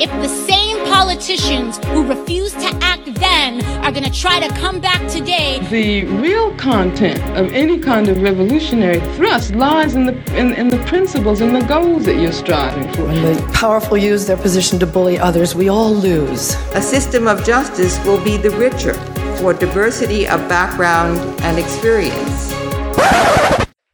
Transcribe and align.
If 0.00 0.10
the 0.22 0.28
same 0.28 0.84
politicians 0.86 1.78
who 1.86 2.06
refused 2.06 2.58
to 2.60 2.68
act 2.82 2.94
then 3.14 3.64
are 3.84 3.92
going 3.92 4.04
to 4.04 4.10
try 4.10 4.40
to 4.40 4.48
come 4.54 4.80
back 4.80 5.08
today. 5.10 5.60
The 5.70 6.04
real 6.04 6.54
content 6.56 7.20
of 7.36 7.52
any 7.52 7.78
kind 7.78 8.08
of 8.08 8.20
revolutionary 8.22 9.00
thrust 9.16 9.54
lies 9.54 9.94
in 9.94 10.06
the 10.06 10.14
in, 10.36 10.52
in 10.54 10.68
the 10.68 10.78
principles 10.86 11.40
and 11.40 11.54
the 11.54 11.64
goals 11.66 12.04
that 12.06 12.20
you're 12.20 12.32
striving 12.32 12.92
for. 12.94 13.04
When 13.04 13.22
the 13.22 13.52
powerful 13.52 13.96
use 13.96 14.26
their 14.26 14.36
position 14.36 14.78
to 14.80 14.86
bully 14.86 15.18
others, 15.18 15.54
we 15.54 15.68
all 15.68 15.92
lose. 15.92 16.54
A 16.74 16.82
system 16.82 17.28
of 17.28 17.44
justice 17.44 18.02
will 18.04 18.22
be 18.22 18.36
the 18.36 18.50
richer 18.50 18.94
for 19.38 19.52
diversity 19.52 20.26
of 20.26 20.40
background 20.48 21.18
and 21.42 21.58
experience. 21.58 22.52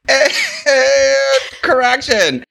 Correction. 1.62 2.44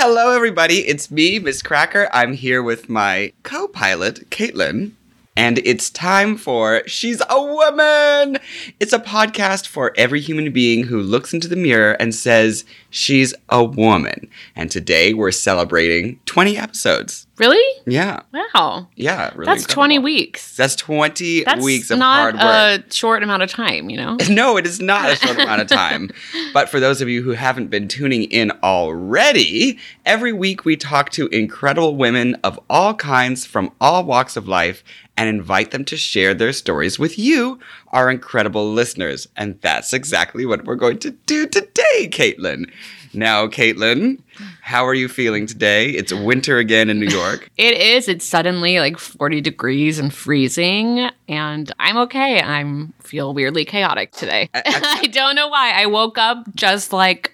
Hello, 0.00 0.30
everybody. 0.30 0.86
It's 0.86 1.10
me, 1.10 1.40
Miss 1.40 1.60
Cracker. 1.60 2.08
I'm 2.12 2.32
here 2.32 2.62
with 2.62 2.88
my 2.88 3.32
co 3.42 3.66
pilot, 3.66 4.30
Caitlin. 4.30 4.92
And 5.36 5.58
it's 5.64 5.90
time 5.90 6.36
for 6.36 6.84
She's 6.86 7.20
a 7.28 7.42
Woman! 7.42 8.38
It's 8.78 8.92
a 8.92 9.00
podcast 9.00 9.66
for 9.66 9.92
every 9.96 10.20
human 10.20 10.52
being 10.52 10.84
who 10.84 11.00
looks 11.00 11.34
into 11.34 11.48
the 11.48 11.56
mirror 11.56 11.94
and 11.94 12.14
says, 12.14 12.64
She's 12.90 13.34
a 13.48 13.64
woman. 13.64 14.30
And 14.54 14.70
today 14.70 15.14
we're 15.14 15.32
celebrating 15.32 16.20
20 16.26 16.56
episodes. 16.56 17.26
Really? 17.38 17.82
Yeah. 17.86 18.20
Wow. 18.32 18.88
Yeah. 18.96 19.30
Really 19.34 19.46
That's 19.46 19.62
incredible. 19.62 19.74
20 19.74 19.98
weeks. 20.00 20.56
That's 20.56 20.74
20 20.76 21.44
That's 21.44 21.64
weeks 21.64 21.90
of 21.90 21.98
not 21.98 22.34
hard 22.34 22.34
work. 22.34 22.90
a 22.90 22.94
short 22.94 23.22
amount 23.22 23.42
of 23.42 23.50
time, 23.50 23.90
you 23.90 23.96
know? 23.96 24.16
No, 24.30 24.56
it 24.56 24.66
is 24.66 24.80
not 24.80 25.10
a 25.10 25.16
short 25.16 25.38
amount 25.38 25.62
of 25.62 25.68
time. 25.68 26.10
But 26.52 26.68
for 26.68 26.80
those 26.80 27.00
of 27.00 27.08
you 27.08 27.22
who 27.22 27.30
haven't 27.32 27.68
been 27.68 27.88
tuning 27.88 28.24
in 28.24 28.52
already, 28.62 29.78
every 30.06 30.32
week 30.32 30.64
we 30.64 30.76
talk 30.76 31.10
to 31.10 31.28
incredible 31.28 31.96
women 31.96 32.36
of 32.44 32.58
all 32.68 32.94
kinds 32.94 33.46
from 33.46 33.72
all 33.80 34.04
walks 34.04 34.36
of 34.36 34.48
life 34.48 34.82
and 35.16 35.28
invite 35.28 35.70
them 35.72 35.84
to 35.86 35.96
share 35.96 36.34
their 36.34 36.52
stories 36.52 36.98
with 36.98 37.18
you, 37.18 37.58
our 37.88 38.10
incredible 38.10 38.70
listeners. 38.72 39.26
And 39.36 39.60
that's 39.60 39.92
exactly 39.92 40.46
what 40.46 40.64
we're 40.64 40.76
going 40.76 40.98
to 41.00 41.10
do 41.10 41.46
today, 41.46 42.08
Caitlin. 42.08 42.70
Now, 43.14 43.46
Caitlin, 43.48 44.20
how 44.68 44.84
are 44.84 44.92
you 44.92 45.08
feeling 45.08 45.46
today? 45.46 45.88
It's 45.88 46.12
winter 46.12 46.58
again 46.58 46.90
in 46.90 47.00
New 47.00 47.06
York. 47.08 47.48
It 47.56 47.78
is. 47.78 48.06
It's 48.06 48.24
suddenly 48.24 48.78
like 48.78 48.98
40 48.98 49.40
degrees 49.40 49.98
and 49.98 50.12
freezing, 50.12 51.08
and 51.26 51.72
I'm 51.80 51.96
okay. 51.96 52.40
I'm 52.40 52.92
feel 53.00 53.32
weirdly 53.32 53.64
chaotic 53.64 54.12
today. 54.12 54.50
I 54.54 55.08
don't 55.10 55.34
know 55.34 55.48
why. 55.48 55.72
I 55.72 55.86
woke 55.86 56.18
up 56.18 56.54
just 56.54 56.92
like 56.92 57.32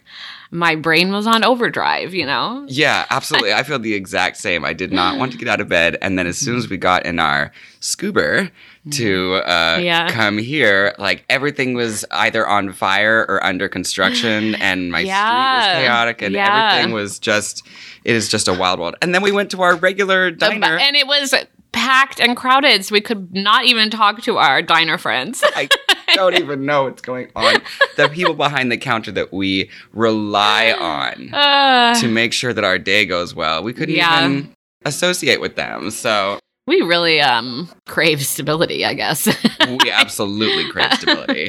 my 0.53 0.77
brain 0.77 1.11
was 1.11 1.27
on 1.27 1.43
overdrive, 1.43 2.15
you 2.15 2.25
know? 2.25 2.65
Yeah, 2.69 3.05
absolutely. 3.11 3.53
I 3.53 3.65
feel 3.65 3.81
the 3.81 3.95
exact 3.95 4.37
same. 4.37 4.65
I 4.65 4.73
did 4.73 4.93
not 4.93 5.19
want 5.19 5.33
to 5.33 5.39
get 5.39 5.49
out 5.49 5.61
of 5.61 5.69
bed. 5.69 5.99
And 6.01 6.17
then 6.17 6.29
as 6.29 6.39
soon 6.39 6.57
as 6.57 6.71
we 6.71 6.77
got 6.77 7.05
in 7.05 7.19
our 7.19 7.51
scuba 7.81 8.51
to 8.91 9.35
uh, 9.47 9.79
Yeah. 9.83 10.09
come 10.11 10.37
here, 10.39 10.95
like 10.99 11.25
everything 11.31 11.75
was 11.75 12.05
either 12.11 12.47
on 12.47 12.73
fire 12.73 13.25
or 13.29 13.43
under 13.45 13.69
construction. 13.69 14.55
And 14.61 14.91
my 14.93 14.99
street 15.01 15.09
Yeah. 15.09 15.57
was 15.57 15.67
chaotic 15.83 16.23
and 16.23 16.35
Yeah. 16.35 16.73
everything 16.73 16.93
was 16.93 17.19
just, 17.19 17.67
it 18.05 18.15
is 18.15 18.29
just 18.29 18.47
a 18.49 18.53
wild 18.55 18.81
world. 18.81 18.95
And 19.03 19.15
then 19.15 19.23
we 19.23 19.33
went 19.33 19.51
to 19.53 19.63
our 19.63 19.75
regular 19.77 20.31
diner. 20.31 20.77
And 20.79 20.97
it 20.97 21.07
was 21.07 21.35
packed 21.73 22.21
and 22.21 22.37
crowded, 22.37 22.85
so 22.85 22.93
we 22.93 23.01
could 23.01 23.35
not 23.35 23.65
even 23.65 23.91
talk 23.91 24.23
to 24.23 24.37
our 24.39 24.63
diner 24.63 24.97
friends. 24.97 25.43
I 25.57 25.69
don't 26.15 26.35
even 26.39 26.65
know 26.65 26.85
what's 26.85 27.03
going 27.03 27.31
on. 27.35 27.57
The 27.97 28.09
people 28.09 28.35
behind 28.35 28.71
the 28.71 28.77
counter 28.77 29.11
that 29.13 29.33
we 29.33 29.71
rely 29.93 30.73
on 30.73 31.35
Uh, 31.35 31.95
to 32.01 32.07
make 32.09 32.33
sure 32.33 32.53
that 32.53 32.63
our 32.65 32.79
day 32.79 33.07
goes 33.07 33.35
well, 33.35 33.63
we 33.65 33.73
couldn't 33.73 33.95
Yeah. 33.97 34.25
even 34.25 34.55
associate 34.85 35.41
with 35.41 35.57
them. 35.57 35.91
So 35.91 36.39
we 36.67 36.81
really 36.83 37.21
um 37.21 37.69
crave 37.87 38.25
stability, 38.25 38.85
I 38.85 38.95
guess. 38.95 39.27
we 39.69 39.91
absolutely 39.91 40.71
crave 40.71 40.93
stability. 40.95 41.49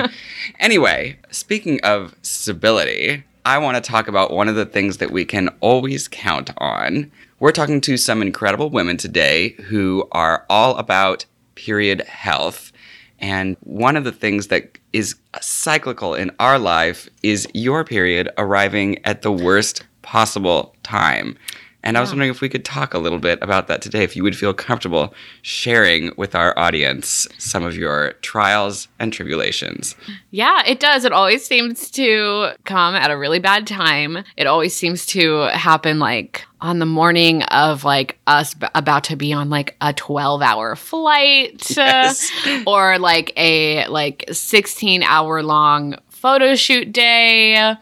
Anyway, 0.59 1.17
speaking 1.31 1.79
of 1.83 2.15
stability, 2.21 3.23
I 3.45 3.57
want 3.59 3.75
to 3.75 3.81
talk 3.81 4.07
about 4.07 4.31
one 4.31 4.47
of 4.47 4.55
the 4.55 4.65
things 4.65 4.97
that 4.97 5.11
we 5.11 5.25
can 5.25 5.49
always 5.59 6.07
count 6.07 6.51
on. 6.57 7.11
We're 7.39 7.51
talking 7.51 7.81
to 7.81 7.97
some 7.97 8.21
incredible 8.21 8.69
women 8.69 8.97
today 8.97 9.49
who 9.65 10.07
are 10.11 10.45
all 10.49 10.75
about 10.77 11.25
period 11.55 12.01
health. 12.01 12.71
And 13.19 13.55
one 13.61 13.95
of 13.95 14.03
the 14.03 14.11
things 14.11 14.47
that 14.47 14.77
is 14.93 15.15
cyclical 15.41 16.15
in 16.15 16.31
our 16.39 16.59
life 16.59 17.07
is 17.23 17.47
your 17.53 17.83
period 17.83 18.29
arriving 18.37 18.97
at 19.05 19.21
the 19.21 19.31
worst 19.31 19.83
possible 20.01 20.75
time. 20.83 21.37
And 21.85 21.97
I 21.97 22.01
was 22.01 22.09
wondering 22.09 22.31
if 22.31 22.41
we 22.41 22.49
could 22.49 22.65
talk 22.65 22.93
a 22.93 22.97
little 22.97 23.19
bit 23.19 23.37
about 23.41 23.67
that 23.67 23.81
today, 23.81 24.03
if 24.03 24.15
you 24.15 24.23
would 24.23 24.35
feel 24.35 24.53
comfortable 24.53 25.13
sharing 25.43 26.11
with 26.17 26.33
our 26.35 26.57
audience 26.57 27.27
some 27.37 27.63
of 27.63 27.77
your 27.77 28.13
trials 28.21 28.87
and 28.99 29.13
tribulations. 29.13 29.95
Yeah, 30.31 30.63
it 30.65 30.79
does. 30.79 31.05
It 31.05 31.13
always 31.13 31.45
seems 31.45 31.91
to 31.91 32.49
come 32.65 32.95
at 32.95 33.11
a 33.11 33.17
really 33.17 33.39
bad 33.39 33.67
time. 33.67 34.23
It 34.35 34.47
always 34.47 34.75
seems 34.75 35.05
to 35.07 35.41
happen 35.53 35.99
like 35.99 36.43
on 36.59 36.79
the 36.79 36.85
morning 36.87 37.43
of 37.43 37.83
like 37.83 38.17
us 38.25 38.55
b- 38.55 38.67
about 38.73 39.03
to 39.05 39.15
be 39.15 39.31
on 39.31 39.51
like 39.51 39.75
a 39.81 39.93
12 39.93 40.41
hour 40.41 40.75
flight 40.75 41.69
uh, 41.71 41.73
Yes. 41.85 42.31
or 42.67 42.97
like 42.97 43.31
a 43.37 43.85
like 43.87 44.25
16 44.31 45.03
hour 45.03 45.43
long 45.43 45.95
photo 46.09 46.55
shoot 46.55 46.91
day 46.91 47.75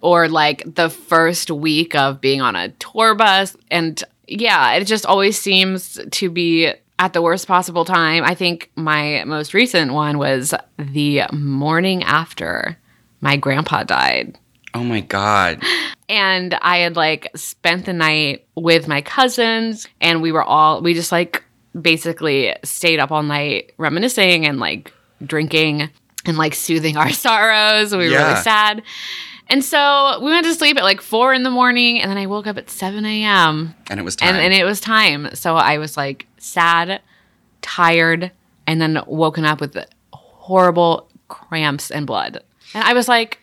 or 0.00 0.28
like 0.28 0.62
the 0.74 0.88
first 0.90 1.50
week 1.50 1.94
of 1.94 2.20
being 2.20 2.40
on 2.40 2.56
a 2.56 2.68
tour 2.70 3.14
bus 3.14 3.56
and 3.70 4.02
yeah, 4.26 4.72
it 4.74 4.84
just 4.86 5.06
always 5.06 5.38
seems 5.40 5.98
to 6.10 6.30
be 6.30 6.70
at 6.98 7.12
the 7.14 7.22
worst 7.22 7.46
possible 7.46 7.84
time. 7.84 8.24
I 8.24 8.34
think 8.34 8.70
my 8.76 9.24
most 9.24 9.54
recent 9.54 9.92
one 9.94 10.18
was 10.18 10.52
the 10.78 11.22
morning 11.32 12.02
after 12.02 12.76
my 13.22 13.36
grandpa 13.36 13.84
died. 13.84 14.36
Oh 14.74 14.84
my 14.84 15.00
God. 15.00 15.62
And 16.10 16.54
I 16.60 16.78
had 16.78 16.94
like 16.96 17.30
spent 17.36 17.86
the 17.86 17.92
night 17.94 18.46
with 18.54 18.86
my 18.86 19.00
cousins, 19.00 19.88
and 20.00 20.20
we 20.20 20.30
were 20.30 20.42
all, 20.44 20.82
we 20.82 20.92
just 20.92 21.10
like 21.10 21.42
basically 21.80 22.54
stayed 22.64 22.98
up 23.00 23.10
all 23.10 23.22
night 23.22 23.72
reminiscing 23.78 24.44
and 24.46 24.58
like 24.60 24.92
drinking 25.24 25.88
and 26.26 26.36
like 26.36 26.54
soothing 26.54 26.96
our 26.98 27.10
sorrows. 27.12 27.92
We 27.92 27.98
were 28.06 28.12
Yeah. 28.12 28.28
really 28.28 28.42
sad. 28.42 28.82
And 29.50 29.64
so 29.64 30.18
we 30.22 30.30
went 30.30 30.44
to 30.46 30.54
sleep 30.54 30.76
at 30.76 30.82
like 30.84 31.00
four 31.00 31.32
in 31.32 31.42
the 31.42 31.50
morning, 31.50 32.00
and 32.00 32.10
then 32.10 32.18
I 32.18 32.26
woke 32.26 32.46
up 32.46 32.58
at 32.58 32.68
7 32.68 33.04
a.m. 33.04 33.74
And 33.88 33.98
it 33.98 34.02
was 34.02 34.14
time. 34.16 34.34
And, 34.34 34.38
and 34.44 34.52
it 34.54 34.64
was 34.64 34.80
time. 34.80 35.34
So 35.34 35.56
I 35.56 35.78
was 35.78 35.96
like 35.96 36.26
sad, 36.38 37.00
tired, 37.62 38.30
and 38.66 38.80
then 38.80 39.02
woken 39.06 39.44
up 39.44 39.60
with 39.60 39.76
horrible 40.12 41.08
cramps 41.28 41.90
and 41.90 42.06
blood. 42.06 42.42
And 42.74 42.84
I 42.84 42.92
was 42.92 43.08
like, 43.08 43.38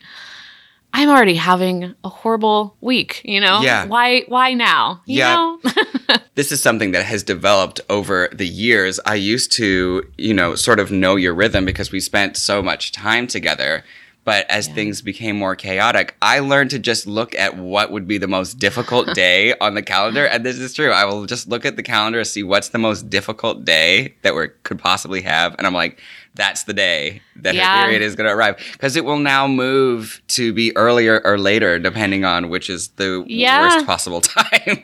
I'm 0.92 1.08
already 1.10 1.34
having 1.34 1.94
a 2.04 2.08
horrible 2.08 2.76
week, 2.80 3.20
you 3.24 3.40
know? 3.40 3.60
Yeah. 3.60 3.86
Why 3.86 4.20
why 4.28 4.54
now? 4.54 5.02
You 5.04 5.18
Yeah. 5.18 5.34
know? 5.34 5.60
this 6.36 6.52
is 6.52 6.62
something 6.62 6.92
that 6.92 7.04
has 7.04 7.22
developed 7.22 7.80
over 7.90 8.28
the 8.32 8.46
years. 8.46 8.98
I 9.04 9.16
used 9.16 9.52
to, 9.52 10.04
you 10.16 10.32
know, 10.32 10.54
sort 10.54 10.80
of 10.80 10.90
know 10.90 11.16
your 11.16 11.34
rhythm 11.34 11.64
because 11.66 11.92
we 11.92 12.00
spent 12.00 12.36
so 12.36 12.62
much 12.62 12.92
time 12.92 13.26
together. 13.26 13.84
But 14.26 14.44
as 14.50 14.66
things 14.66 15.00
became 15.02 15.36
more 15.38 15.54
chaotic, 15.56 16.16
I 16.20 16.40
learned 16.40 16.70
to 16.70 16.78
just 16.80 17.06
look 17.06 17.32
at 17.36 17.56
what 17.56 17.92
would 17.92 18.06
be 18.08 18.18
the 18.18 18.26
most 18.26 18.58
difficult 18.58 19.14
day 19.14 19.54
on 19.60 19.74
the 19.74 19.82
calendar. 19.82 20.26
And 20.26 20.44
this 20.44 20.58
is 20.58 20.74
true. 20.74 20.90
I 20.90 21.04
will 21.04 21.26
just 21.26 21.48
look 21.48 21.64
at 21.64 21.76
the 21.76 21.82
calendar, 21.84 22.22
see 22.24 22.42
what's 22.42 22.70
the 22.70 22.78
most 22.78 23.08
difficult 23.08 23.64
day 23.64 24.16
that 24.22 24.34
we 24.34 24.48
could 24.64 24.80
possibly 24.80 25.22
have. 25.22 25.54
And 25.58 25.66
I'm 25.66 25.72
like, 25.74 26.00
that's 26.34 26.64
the 26.64 26.74
day 26.74 27.22
that 27.36 27.54
Yeah. 27.54 27.70
her 27.70 27.84
period 27.84 28.02
is 28.02 28.16
going 28.16 28.28
to 28.28 28.34
arrive. 28.34 28.56
Because 28.72 28.96
it 28.96 29.04
will 29.04 29.20
now 29.20 29.46
move 29.46 30.20
to 30.28 30.52
be 30.52 30.76
earlier 30.76 31.20
or 31.24 31.38
later, 31.38 31.78
depending 31.78 32.24
on 32.24 32.50
which 32.50 32.68
is 32.68 32.88
the 32.96 33.24
Yeah. 33.28 33.60
worst 33.60 33.86
possible 33.86 34.20
time. 34.22 34.80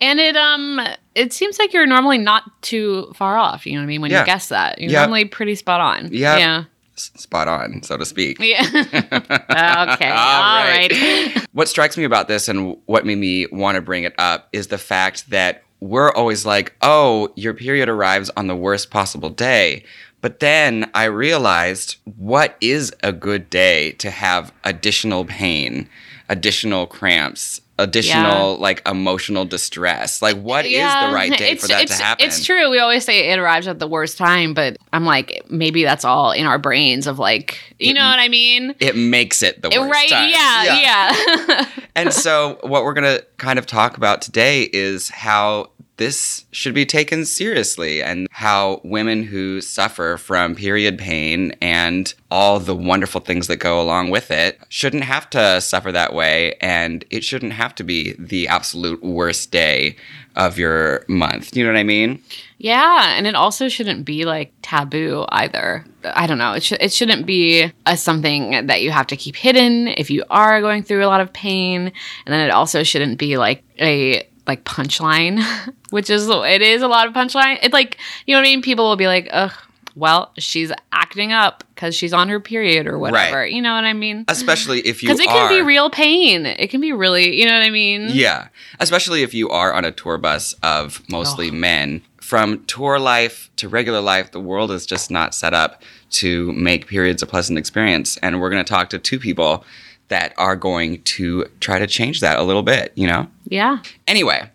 And 0.00 0.18
it 0.20 0.36
um 0.36 0.80
it 1.14 1.32
seems 1.32 1.58
like 1.60 1.72
you're 1.72 1.86
normally 1.86 2.18
not 2.18 2.42
too 2.62 3.12
far 3.14 3.36
off, 3.38 3.64
you 3.64 3.74
know 3.74 3.78
what 3.80 3.84
I 3.84 3.86
mean, 3.86 4.00
when 4.00 4.10
Yeah. 4.10 4.20
you 4.20 4.26
guess 4.26 4.48
that. 4.48 4.80
You're 4.80 4.90
Yep. 4.90 5.00
normally 5.02 5.24
pretty 5.26 5.54
spot 5.54 5.80
on. 5.80 6.08
Yep. 6.12 6.38
Yeah. 6.40 6.64
Spot 7.16 7.48
on, 7.48 7.82
so 7.82 7.96
to 7.96 8.04
speak. 8.04 8.38
Yeah. 8.38 8.62
okay. 8.72 10.10
All 10.10 10.42
All 10.42 10.64
right. 10.64 10.90
right. 10.92 11.46
What 11.52 11.68
strikes 11.68 11.96
me 11.96 12.04
about 12.04 12.28
this 12.28 12.48
and 12.48 12.76
what 12.86 13.04
made 13.04 13.18
me 13.18 13.46
want 13.50 13.76
to 13.76 13.82
bring 13.82 14.04
it 14.04 14.14
up 14.18 14.48
is 14.52 14.68
the 14.68 14.78
fact 14.78 15.30
that 15.30 15.62
we're 15.80 16.12
always 16.12 16.46
like, 16.46 16.74
oh, 16.82 17.32
your 17.34 17.54
period 17.54 17.88
arrives 17.88 18.30
on 18.36 18.46
the 18.46 18.56
worst 18.56 18.90
possible 18.90 19.30
day. 19.30 19.84
But 20.20 20.38
then 20.38 20.88
I 20.94 21.04
realized 21.04 21.96
what 22.16 22.56
is 22.60 22.92
a 23.02 23.12
good 23.12 23.50
day 23.50 23.92
to 23.92 24.10
have 24.10 24.52
additional 24.62 25.24
pain, 25.24 25.88
additional 26.28 26.86
cramps, 26.86 27.60
additional 27.82 28.56
like 28.58 28.86
emotional 28.88 29.44
distress. 29.44 30.22
Like, 30.22 30.36
what 30.36 30.64
is 30.64 30.72
the 30.72 31.12
right 31.12 31.36
day 31.36 31.56
for 31.56 31.66
that 31.68 31.82
it's, 31.82 31.98
to 31.98 32.02
happen? 32.02 32.26
It's 32.26 32.44
true. 32.44 32.70
We 32.70 32.78
always 32.78 33.04
say 33.04 33.30
it 33.30 33.38
arrives 33.38 33.66
at 33.66 33.78
the 33.78 33.88
worst 33.88 34.16
time, 34.16 34.54
but 34.54 34.76
I'm 34.92 35.04
like, 35.04 35.44
maybe 35.50 35.82
that's 35.82 36.04
all 36.04 36.30
in 36.30 36.46
our 36.46 36.58
brains 36.58 37.06
of 37.06 37.18
like, 37.18 37.58
you 37.78 37.92
know 37.92 38.04
what 38.04 38.20
I 38.20 38.28
mean? 38.28 38.74
It 38.78 38.96
makes 38.96 39.42
it 39.42 39.60
the 39.60 39.68
worst 39.68 39.92
right? 39.92 40.08
time. 40.08 40.30
Yeah, 40.30 40.80
yeah. 40.80 41.68
and 41.96 42.12
so 42.12 42.58
what 42.62 42.84
we're 42.84 42.94
going 42.94 43.18
to 43.18 43.26
kind 43.38 43.58
of 43.58 43.66
talk 43.66 43.96
about 43.96 44.22
today 44.22 44.62
is 44.72 45.08
how 45.08 45.70
this 45.96 46.46
should 46.50 46.74
be 46.74 46.86
taken 46.86 47.24
seriously 47.24 48.02
and 48.02 48.26
how 48.30 48.80
women 48.82 49.22
who 49.22 49.60
suffer 49.60 50.16
from 50.16 50.54
period 50.54 50.98
pain 50.98 51.54
and 51.60 52.14
all 52.30 52.58
the 52.58 52.74
wonderful 52.74 53.20
things 53.20 53.46
that 53.46 53.56
go 53.56 53.80
along 53.80 54.10
with 54.10 54.30
it 54.30 54.58
shouldn't 54.68 55.04
have 55.04 55.28
to 55.30 55.60
suffer 55.60 55.92
that 55.92 56.14
way 56.14 56.54
and 56.60 57.04
it 57.10 57.22
shouldn't 57.22 57.52
have 57.52 57.74
to 57.74 57.84
be 57.84 58.14
the 58.18 58.48
absolute 58.48 59.02
worst 59.02 59.50
day 59.50 59.94
of 60.34 60.58
your 60.58 61.04
month. 61.08 61.54
You 61.54 61.64
know 61.64 61.72
what 61.72 61.78
I 61.78 61.84
mean? 61.84 62.22
Yeah, 62.58 63.16
and 63.16 63.26
it 63.26 63.34
also 63.34 63.68
shouldn't 63.68 64.04
be 64.04 64.24
like 64.24 64.52
taboo 64.62 65.26
either. 65.28 65.84
I 66.04 66.26
don't 66.26 66.38
know. 66.38 66.54
It, 66.54 66.62
sh- 66.62 66.72
it 66.80 66.92
shouldn't 66.92 67.26
be 67.26 67.70
a 67.86 67.96
something 67.96 68.66
that 68.66 68.82
you 68.82 68.90
have 68.92 69.08
to 69.08 69.16
keep 69.16 69.36
hidden 69.36 69.88
if 69.88 70.10
you 70.10 70.24
are 70.30 70.60
going 70.60 70.82
through 70.82 71.04
a 71.04 71.08
lot 71.08 71.20
of 71.20 71.32
pain, 71.32 71.92
and 72.24 72.32
then 72.32 72.40
it 72.40 72.50
also 72.50 72.82
shouldn't 72.82 73.18
be 73.18 73.36
like 73.36 73.62
a 73.78 74.26
like 74.46 74.64
punchline, 74.64 75.42
which 75.90 76.10
is 76.10 76.28
it 76.28 76.62
is 76.62 76.82
a 76.82 76.88
lot 76.88 77.06
of 77.06 77.14
punchline. 77.14 77.58
It's 77.62 77.72
like 77.72 77.98
you 78.26 78.34
know 78.34 78.40
what 78.40 78.48
I 78.48 78.50
mean. 78.50 78.62
People 78.62 78.88
will 78.88 78.96
be 78.96 79.06
like, 79.06 79.28
ugh. 79.30 79.52
Well, 79.94 80.32
she's 80.38 80.72
acting 80.90 81.32
up 81.32 81.64
because 81.74 81.94
she's 81.94 82.14
on 82.14 82.30
her 82.30 82.40
period 82.40 82.86
or 82.86 82.98
whatever. 82.98 83.40
Right. 83.40 83.52
You 83.52 83.60
know 83.60 83.74
what 83.74 83.84
I 83.84 83.92
mean? 83.92 84.24
Especially 84.26 84.80
if 84.80 85.02
you 85.02 85.08
Because 85.10 85.20
it 85.20 85.26
can 85.26 85.50
be 85.50 85.60
real 85.60 85.90
pain. 85.90 86.46
It 86.46 86.70
can 86.70 86.80
be 86.80 86.92
really, 86.92 87.38
you 87.38 87.44
know 87.44 87.52
what 87.52 87.62
I 87.62 87.68
mean? 87.68 88.08
Yeah, 88.10 88.48
especially 88.80 89.22
if 89.22 89.34
you 89.34 89.50
are 89.50 89.74
on 89.74 89.84
a 89.84 89.92
tour 89.92 90.16
bus 90.16 90.54
of 90.62 91.02
mostly 91.10 91.50
men. 91.50 92.00
From 92.22 92.64
tour 92.64 92.98
life 92.98 93.50
to 93.56 93.68
regular 93.68 94.00
life, 94.00 94.30
the 94.30 94.40
world 94.40 94.70
is 94.70 94.86
just 94.86 95.10
not 95.10 95.34
set 95.34 95.52
up 95.52 95.82
to 96.12 96.52
make 96.52 96.86
periods 96.86 97.22
a 97.22 97.26
pleasant 97.26 97.58
experience. 97.58 98.16
And 98.18 98.40
we're 98.40 98.48
going 98.48 98.64
to 98.64 98.68
talk 98.68 98.88
to 98.90 98.98
two 98.98 99.18
people 99.18 99.64
that 100.08 100.34
are 100.36 100.56
going 100.56 101.02
to 101.02 101.46
try 101.60 101.78
to 101.78 101.86
change 101.86 102.20
that 102.20 102.38
a 102.38 102.42
little 102.42 102.62
bit, 102.62 102.92
you 102.94 103.06
know? 103.06 103.28
Yeah. 103.44 103.78
Anyway, 104.06 104.50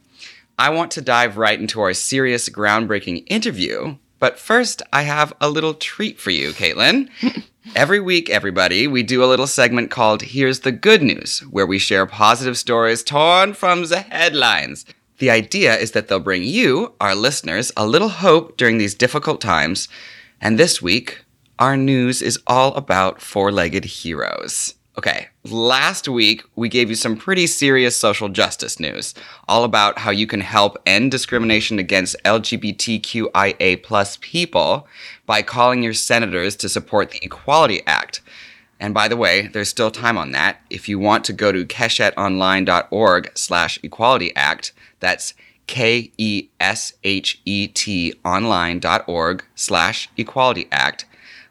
I 0.59 0.69
want 0.69 0.91
to 0.91 1.01
dive 1.01 1.37
right 1.37 1.59
into 1.59 1.81
our 1.81 1.93
serious, 1.93 2.49
groundbreaking 2.49 3.23
interview. 3.27 3.97
But 4.19 4.39
first, 4.39 4.81
I 4.91 5.03
have 5.03 5.33
a 5.39 5.49
little 5.49 5.73
treat 5.75 6.19
for 6.19 6.31
you, 6.31 6.51
Caitlin. 6.51 7.09
Every 7.75 7.99
week, 7.99 8.29
everybody, 8.29 8.87
we 8.87 9.03
do 9.03 9.23
a 9.23 9.27
little 9.27 9.45
segment 9.45 9.91
called 9.91 10.21
Here's 10.21 10.61
the 10.61 10.71
Good 10.71 11.03
News, 11.03 11.39
where 11.51 11.65
we 11.67 11.77
share 11.77 12.05
positive 12.05 12.57
stories 12.57 13.03
torn 13.03 13.53
from 13.53 13.85
the 13.85 13.99
headlines. 13.99 14.85
The 15.19 15.29
idea 15.29 15.75
is 15.75 15.91
that 15.91 16.07
they'll 16.07 16.19
bring 16.19 16.43
you, 16.43 16.93
our 17.01 17.13
listeners, 17.13 17.71
a 17.75 17.85
little 17.85 18.09
hope 18.09 18.55
during 18.55 18.77
these 18.77 18.95
difficult 18.95 19.41
times. 19.41 19.89
And 20.39 20.57
this 20.57 20.81
week, 20.81 21.25
our 21.59 21.75
news 21.75 22.21
is 22.21 22.39
all 22.47 22.73
about 22.75 23.21
four 23.21 23.51
legged 23.51 23.83
heroes. 23.83 24.75
Okay, 24.97 25.27
last 25.43 26.07
week 26.07 26.43
we 26.55 26.69
gave 26.69 26.89
you 26.89 26.95
some 26.95 27.15
pretty 27.17 27.45
serious 27.45 27.95
social 27.95 28.29
justice 28.29 28.79
news, 28.79 29.13
all 29.47 29.63
about 29.63 29.99
how 29.99 30.09
you 30.09 30.25
can 30.25 30.41
help 30.41 30.75
end 30.87 31.11
discrimination 31.11 31.77
against 31.77 32.15
LGBTQIA 32.25 33.83
plus 33.83 34.17
people 34.21 34.87
by 35.27 35.43
calling 35.43 35.83
your 35.83 35.93
senators 35.93 36.55
to 36.55 36.67
support 36.67 37.11
the 37.11 37.19
Equality 37.21 37.83
Act. 37.85 38.21
And 38.79 38.95
by 38.95 39.07
the 39.07 39.17
way, 39.17 39.45
there's 39.45 39.69
still 39.69 39.91
time 39.91 40.17
on 40.17 40.31
that. 40.31 40.61
If 40.71 40.89
you 40.89 40.97
want 40.97 41.25
to 41.25 41.33
go 41.33 41.51
to 41.51 41.63
keshetonline.org 41.63 43.31
slash 43.35 43.79
equality 43.83 44.35
act, 44.35 44.73
that's 44.99 45.35
K-E-S-H-E-T 45.67 46.53
online.org 48.25 49.45
slash 49.53 50.09
equality 50.17 50.67
act. 50.71 51.05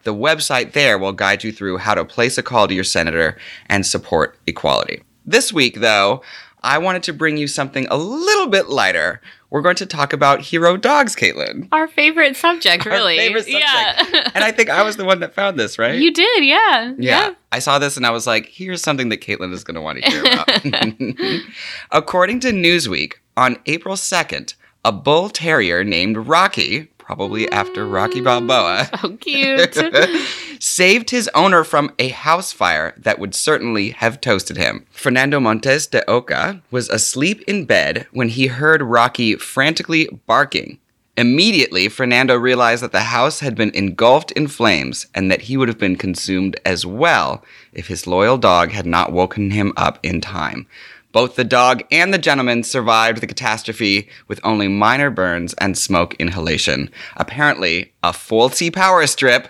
The 0.06 0.14
website 0.14 0.70
there 0.72 0.98
will 0.98 1.10
guide 1.12 1.42
you 1.42 1.50
through 1.50 1.78
how 1.78 1.96
to 1.96 2.04
place 2.04 2.38
a 2.38 2.42
call 2.44 2.68
to 2.68 2.74
your 2.74 2.84
senator 2.84 3.36
and 3.68 3.84
support 3.84 4.38
equality. 4.46 5.02
This 5.24 5.52
week, 5.52 5.80
though, 5.80 6.22
I 6.62 6.78
wanted 6.78 7.02
to 7.02 7.12
bring 7.12 7.36
you 7.36 7.48
something 7.48 7.88
a 7.90 7.96
little 7.96 8.46
bit 8.46 8.68
lighter. 8.68 9.20
We're 9.50 9.62
going 9.62 9.74
to 9.76 9.86
talk 9.86 10.12
about 10.12 10.42
hero 10.42 10.76
dogs, 10.76 11.16
Caitlin. 11.16 11.66
Our 11.72 11.88
favorite 11.88 12.36
subject, 12.36 12.86
Our 12.86 12.92
really. 12.92 13.16
favorite 13.16 13.46
subject. 13.46 13.64
Yeah. 13.64 14.30
and 14.36 14.44
I 14.44 14.52
think 14.52 14.70
I 14.70 14.84
was 14.84 14.96
the 14.96 15.04
one 15.04 15.18
that 15.20 15.34
found 15.34 15.58
this, 15.58 15.76
right? 15.76 15.98
You 15.98 16.12
did, 16.12 16.44
yeah. 16.44 16.94
Yeah. 16.98 17.34
I 17.50 17.58
saw 17.58 17.80
this 17.80 17.96
and 17.96 18.06
I 18.06 18.10
was 18.10 18.28
like, 18.28 18.46
here's 18.46 18.80
something 18.82 19.08
that 19.08 19.20
Caitlin 19.20 19.52
is 19.52 19.64
going 19.64 19.74
to 19.74 19.80
want 19.80 20.00
to 20.04 20.08
hear 20.08 20.22
about. 20.22 21.42
According 21.90 22.38
to 22.40 22.52
Newsweek, 22.52 23.14
on 23.36 23.56
April 23.66 23.96
2nd, 23.96 24.54
a 24.84 24.92
bull 24.92 25.28
terrier 25.30 25.82
named 25.82 26.16
Rocky, 26.16 26.88
probably 27.06 27.48
after 27.52 27.86
Rocky 27.86 28.20
Balboa, 28.20 28.90
So 29.00 29.16
cute. 29.16 29.78
saved 30.60 31.10
his 31.10 31.30
owner 31.34 31.62
from 31.62 31.92
a 32.00 32.08
house 32.08 32.52
fire 32.52 32.94
that 32.96 33.20
would 33.20 33.32
certainly 33.32 33.90
have 33.90 34.20
toasted 34.20 34.56
him. 34.56 34.84
Fernando 34.90 35.38
Montes 35.38 35.86
de 35.86 36.08
Oca 36.10 36.60
was 36.72 36.88
asleep 36.90 37.42
in 37.42 37.64
bed 37.64 38.08
when 38.10 38.28
he 38.28 38.48
heard 38.48 38.82
Rocky 38.82 39.36
frantically 39.36 40.08
barking. 40.26 40.78
Immediately, 41.16 41.88
Fernando 41.88 42.34
realized 42.34 42.82
that 42.82 42.92
the 42.92 43.00
house 43.00 43.38
had 43.40 43.54
been 43.54 43.70
engulfed 43.70 44.32
in 44.32 44.48
flames 44.48 45.06
and 45.14 45.30
that 45.30 45.42
he 45.42 45.56
would 45.56 45.68
have 45.68 45.78
been 45.78 45.96
consumed 45.96 46.58
as 46.66 46.84
well 46.84 47.42
if 47.72 47.86
his 47.86 48.06
loyal 48.06 48.36
dog 48.36 48.72
had 48.72 48.84
not 48.84 49.12
woken 49.12 49.52
him 49.52 49.72
up 49.76 49.98
in 50.02 50.20
time. 50.20 50.66
Both 51.12 51.36
the 51.36 51.44
dog 51.44 51.82
and 51.90 52.12
the 52.12 52.18
gentleman 52.18 52.62
survived 52.62 53.20
the 53.20 53.26
catastrophe 53.26 54.08
with 54.28 54.40
only 54.44 54.68
minor 54.68 55.10
burns 55.10 55.54
and 55.54 55.76
smoke 55.78 56.14
inhalation. 56.16 56.90
Apparently, 57.16 57.92
a 58.02 58.12
faulty 58.12 58.70
power 58.70 59.06
strip 59.06 59.48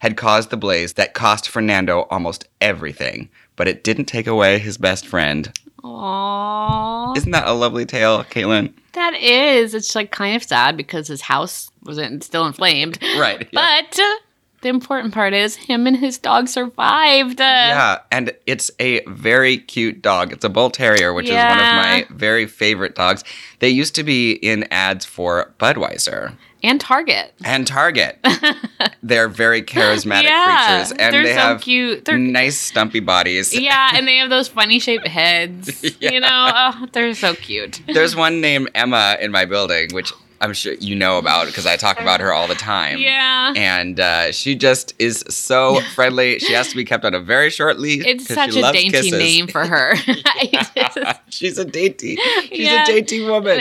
had 0.00 0.16
caused 0.16 0.50
the 0.50 0.56
blaze 0.56 0.92
that 0.92 1.14
cost 1.14 1.48
Fernando 1.48 2.06
almost 2.10 2.46
everything, 2.60 3.28
but 3.56 3.66
it 3.66 3.82
didn't 3.82 4.04
take 4.04 4.26
away 4.26 4.58
his 4.58 4.78
best 4.78 5.06
friend. 5.06 5.52
Aww. 5.82 7.16
Isn't 7.16 7.32
that 7.32 7.48
a 7.48 7.52
lovely 7.52 7.86
tale, 7.86 8.24
Caitlin? 8.24 8.72
That 8.92 9.14
is. 9.14 9.74
It's 9.74 9.94
like 9.94 10.10
kind 10.10 10.36
of 10.36 10.42
sad 10.42 10.76
because 10.76 11.08
his 11.08 11.22
house 11.22 11.70
wasn't 11.84 12.24
still 12.24 12.46
inflamed. 12.46 12.98
Right. 13.16 13.48
Yeah. 13.52 13.80
But 13.90 14.00
the 14.60 14.68
important 14.68 15.14
part 15.14 15.34
is 15.34 15.56
him 15.56 15.86
and 15.86 15.96
his 15.96 16.18
dog 16.18 16.48
survived. 16.48 17.38
Yeah, 17.40 17.98
and 18.10 18.32
it's 18.46 18.70
a 18.80 19.04
very 19.06 19.58
cute 19.58 20.02
dog. 20.02 20.32
It's 20.32 20.44
a 20.44 20.48
bull 20.48 20.70
terrier, 20.70 21.12
which 21.12 21.26
is 21.26 21.32
one 21.36 21.58
of 21.58 21.58
my 21.58 22.06
very 22.10 22.46
favorite 22.46 22.94
dogs. 22.94 23.22
They 23.60 23.68
used 23.68 23.94
to 23.96 24.02
be 24.04 24.32
in 24.32 24.64
ads 24.70 25.04
for 25.04 25.54
Budweiser 25.60 26.36
And 26.62 26.80
Target. 26.80 27.34
and 27.44 27.66
Target. 27.66 28.18
They're 29.02 29.28
very 29.28 29.62
charismatic 29.62 30.24
Yeah, 30.24 30.66
creatures, 30.78 30.92
and 30.98 31.14
they're 31.14 31.26
so 31.26 31.32
have 31.40 31.60
cute. 31.60 32.04
They're- 32.04 32.18
nice 32.18 32.58
stumpy 32.58 33.00
bodies. 33.00 33.54
Yeah, 33.58 33.90
and 33.94 34.06
they 34.08 34.16
have 34.18 34.28
those 34.30 34.48
funny 34.48 34.78
shaped 34.80 35.06
heads. 35.06 35.84
You 36.00 36.20
know, 36.20 36.28
oh, 36.54 36.86
they're 36.92 37.14
so 37.14 37.34
cute. 37.34 37.80
There's 37.86 38.14
one 38.16 38.40
named 38.40 38.70
Emma 38.74 39.16
in 39.20 39.30
my 39.30 39.44
building, 39.44 39.90
which 39.92 40.12
I'm 40.40 40.52
sure 40.52 40.74
you 40.74 40.94
know 40.94 41.18
about 41.18 41.46
because 41.46 41.66
I 41.66 41.76
talk 41.76 42.00
about 42.00 42.20
her 42.20 42.32
all 42.32 42.46
the 42.46 42.54
time. 42.54 42.98
Yeah. 42.98 43.52
And 43.56 43.98
uh, 43.98 44.30
she 44.32 44.54
just 44.54 44.94
is 44.98 45.24
so 45.28 45.80
friendly. 45.94 46.38
She 46.38 46.52
has 46.52 46.68
to 46.68 46.76
be 46.76 46.84
kept 46.84 47.04
on 47.04 47.14
a 47.14 47.20
very 47.20 47.50
short 47.50 47.78
leash. 47.78 48.06
It's 48.06 48.26
such 48.26 48.52
she 48.52 48.60
a 48.60 48.62
loves 48.62 48.78
dainty 48.78 48.92
kisses. 49.10 49.12
name 49.18 49.46
for 49.48 49.66
her. 49.66 49.94
She's 51.30 51.58
a 51.58 51.64
dainty. 51.64 52.16
She's 52.48 52.58
Yeah. 52.60 52.82
a 52.84 52.86
dainty 52.86 53.24
woman. 53.24 53.60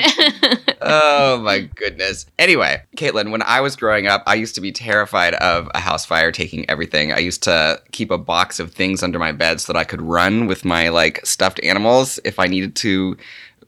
oh 0.81 1.39
my 1.41 1.59
goodness. 1.75 2.25
Anyway, 2.39 2.81
Caitlin, 2.95 3.31
when 3.31 3.41
I 3.41 3.61
was 3.61 3.75
growing 3.75 4.07
up, 4.07 4.23
I 4.25 4.35
used 4.35 4.55
to 4.55 4.61
be 4.61 4.71
terrified 4.71 5.33
of 5.35 5.69
a 5.73 5.79
house 5.79 6.05
fire 6.05 6.31
taking 6.31 6.69
everything. 6.69 7.11
I 7.11 7.19
used 7.19 7.43
to 7.43 7.81
keep 7.91 8.11
a 8.11 8.17
box 8.17 8.59
of 8.59 8.71
things 8.73 9.03
under 9.03 9.19
my 9.19 9.31
bed 9.31 9.59
so 9.61 9.73
that 9.73 9.79
I 9.79 9.83
could 9.83 10.01
run 10.01 10.47
with 10.47 10.65
my 10.65 10.89
like 10.89 11.25
stuffed 11.25 11.59
animals 11.63 12.19
if 12.23 12.39
I 12.39 12.47
needed 12.47 12.75
to 12.77 13.17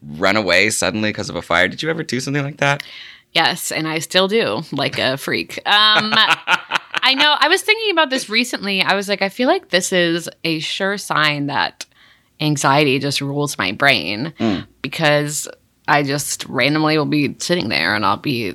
run 0.02 0.36
away 0.36 0.70
suddenly 0.70 1.10
because 1.10 1.28
of 1.28 1.36
a 1.36 1.42
fire. 1.42 1.68
Did 1.68 1.82
you 1.82 1.90
ever 1.90 2.02
do 2.02 2.20
something 2.20 2.42
like 2.42 2.58
that? 2.58 2.82
Yes, 3.32 3.70
and 3.70 3.86
I 3.86 4.00
still 4.00 4.26
do, 4.28 4.62
like 4.72 4.98
a 4.98 5.16
freak. 5.16 5.58
Um, 5.58 6.12
I 7.02 7.14
know. 7.14 7.36
I 7.38 7.48
was 7.48 7.62
thinking 7.62 7.92
about 7.92 8.10
this 8.10 8.28
recently. 8.28 8.82
I 8.82 8.94
was 8.94 9.08
like, 9.08 9.22
I 9.22 9.28
feel 9.28 9.46
like 9.48 9.68
this 9.68 9.92
is 9.92 10.28
a 10.42 10.58
sure 10.58 10.98
sign 10.98 11.46
that 11.46 11.86
anxiety 12.40 12.98
just 12.98 13.20
rules 13.20 13.56
my 13.58 13.70
brain 13.72 14.32
because 14.82 15.46
I 15.86 16.02
just 16.02 16.44
randomly 16.46 16.98
will 16.98 17.04
be 17.06 17.36
sitting 17.38 17.68
there 17.68 17.94
and 17.94 18.04
I'll 18.04 18.16
be 18.16 18.54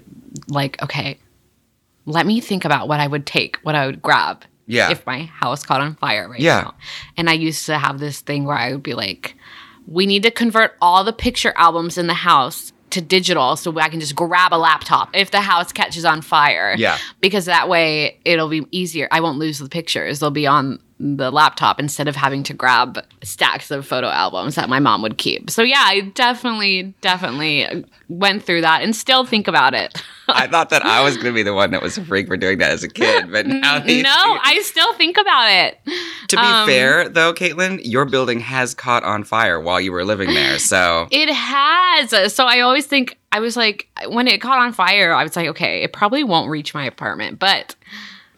like, 0.50 0.82
okay, 0.84 1.18
let 2.06 2.26
me 2.26 2.42
think 2.42 2.66
about 2.66 2.88
what 2.88 3.00
I 3.00 3.08
would 3.08 3.26
take, 3.26 3.58
what 3.64 3.76
I 3.76 3.86
would 3.86 4.02
grab. 4.02 4.44
Yeah. 4.68 4.90
If 4.92 5.06
my 5.06 5.24
house 5.24 5.64
caught 5.64 5.82
on 5.82 5.96
fire 5.96 6.28
right 6.28 6.40
Yeah. 6.40 6.62
now. 6.62 6.76
And 7.18 7.30
I 7.30 7.34
used 7.34 7.66
to 7.68 7.78
have 7.78 8.00
this 8.00 8.22
thing 8.22 8.46
where 8.46 8.58
I 8.58 8.72
would 8.72 8.84
be 8.84 8.96
like, 8.96 9.36
we 9.88 10.06
need 10.06 10.24
to 10.24 10.32
convert 10.32 10.76
all 10.82 11.04
the 11.04 11.14
picture 11.14 11.54
albums 11.56 11.98
in 11.98 12.08
the 12.08 12.14
house 12.14 12.72
to 12.92 13.02
digital 13.02 13.56
so 13.56 13.78
I 13.78 13.90
can 13.90 14.00
just 14.00 14.16
grab 14.16 14.54
a 14.54 14.58
laptop 14.58 15.10
if 15.14 15.32
the 15.32 15.42
house 15.42 15.72
catches 15.72 16.06
on 16.06 16.22
fire. 16.22 16.76
Yeah. 16.78 16.98
Because 17.20 17.46
that 17.46 17.68
way 17.68 18.20
it'll 18.24 18.48
be 18.48 18.66
easier. 18.72 19.08
I 19.12 19.20
won't 19.20 19.38
lose 19.38 19.60
the 19.60 19.70
pictures. 19.70 20.20
They'll 20.20 20.32
be 20.32 20.48
on 20.48 20.80
the 20.98 21.30
laptop 21.30 21.78
instead 21.78 22.08
of 22.08 22.16
having 22.16 22.42
to 22.44 22.54
grab 22.54 23.04
stacks 23.22 23.70
of 23.70 23.86
photo 23.86 24.08
albums 24.08 24.56
that 24.56 24.70
my 24.70 24.80
mom 24.80 25.02
would 25.02 25.18
keep. 25.18 25.50
So 25.50 25.62
yeah, 25.62 25.84
I 25.86 26.02
definitely, 26.14 26.94
definitely 27.02 27.84
went 28.08 28.44
through 28.44 28.62
that 28.62 28.82
and 28.82 28.96
still 28.96 29.26
think 29.26 29.50
about 29.50 29.74
it. 29.74 30.02
I 30.30 30.48
thought 30.52 30.70
that 30.70 30.86
I 30.86 31.04
was 31.04 31.16
going 31.16 31.28
to 31.28 31.34
be 31.34 31.44
the 31.44 31.54
one 31.54 31.72
that 31.72 31.82
was 31.82 31.98
a 31.98 32.06
freak 32.06 32.28
for 32.28 32.38
doing 32.38 32.60
that 32.60 32.72
as 32.72 32.84
a 32.84 32.88
kid, 32.88 33.30
but 33.30 33.46
now 33.46 33.80
no, 33.80 33.84
two- 33.84 33.90
I 33.94 34.62
still 34.64 34.94
think 34.94 35.18
about 35.18 35.52
it. 35.52 35.78
To 36.30 36.38
be 36.38 36.42
Um, 36.42 36.66
fair, 36.68 37.10
though, 37.10 37.34
Caitlin, 37.34 37.82
your 37.84 38.06
building 38.06 38.40
has 38.40 38.74
caught 38.74 39.04
on 39.04 39.26
fire 39.26 39.60
while 39.60 39.82
you 39.82 39.92
were 39.92 40.06
living 40.06 40.34
there. 40.34 40.58
So 40.60 41.08
It 41.12 41.28
has. 41.30 42.34
So 42.34 42.46
I 42.46 42.62
always 42.62 42.86
think 42.86 43.18
I 43.34 43.42
was 43.42 43.58
like 43.58 43.90
when 44.08 44.30
it 44.30 44.40
caught 44.40 44.60
on 44.60 44.72
fire, 44.72 45.14
I 45.14 45.24
was 45.24 45.36
like, 45.36 45.50
okay, 45.50 45.84
it 45.84 45.92
probably 45.92 46.24
won't 46.24 46.50
reach 46.50 46.74
my 46.74 46.86
apartment. 46.86 47.38
But 47.38 47.76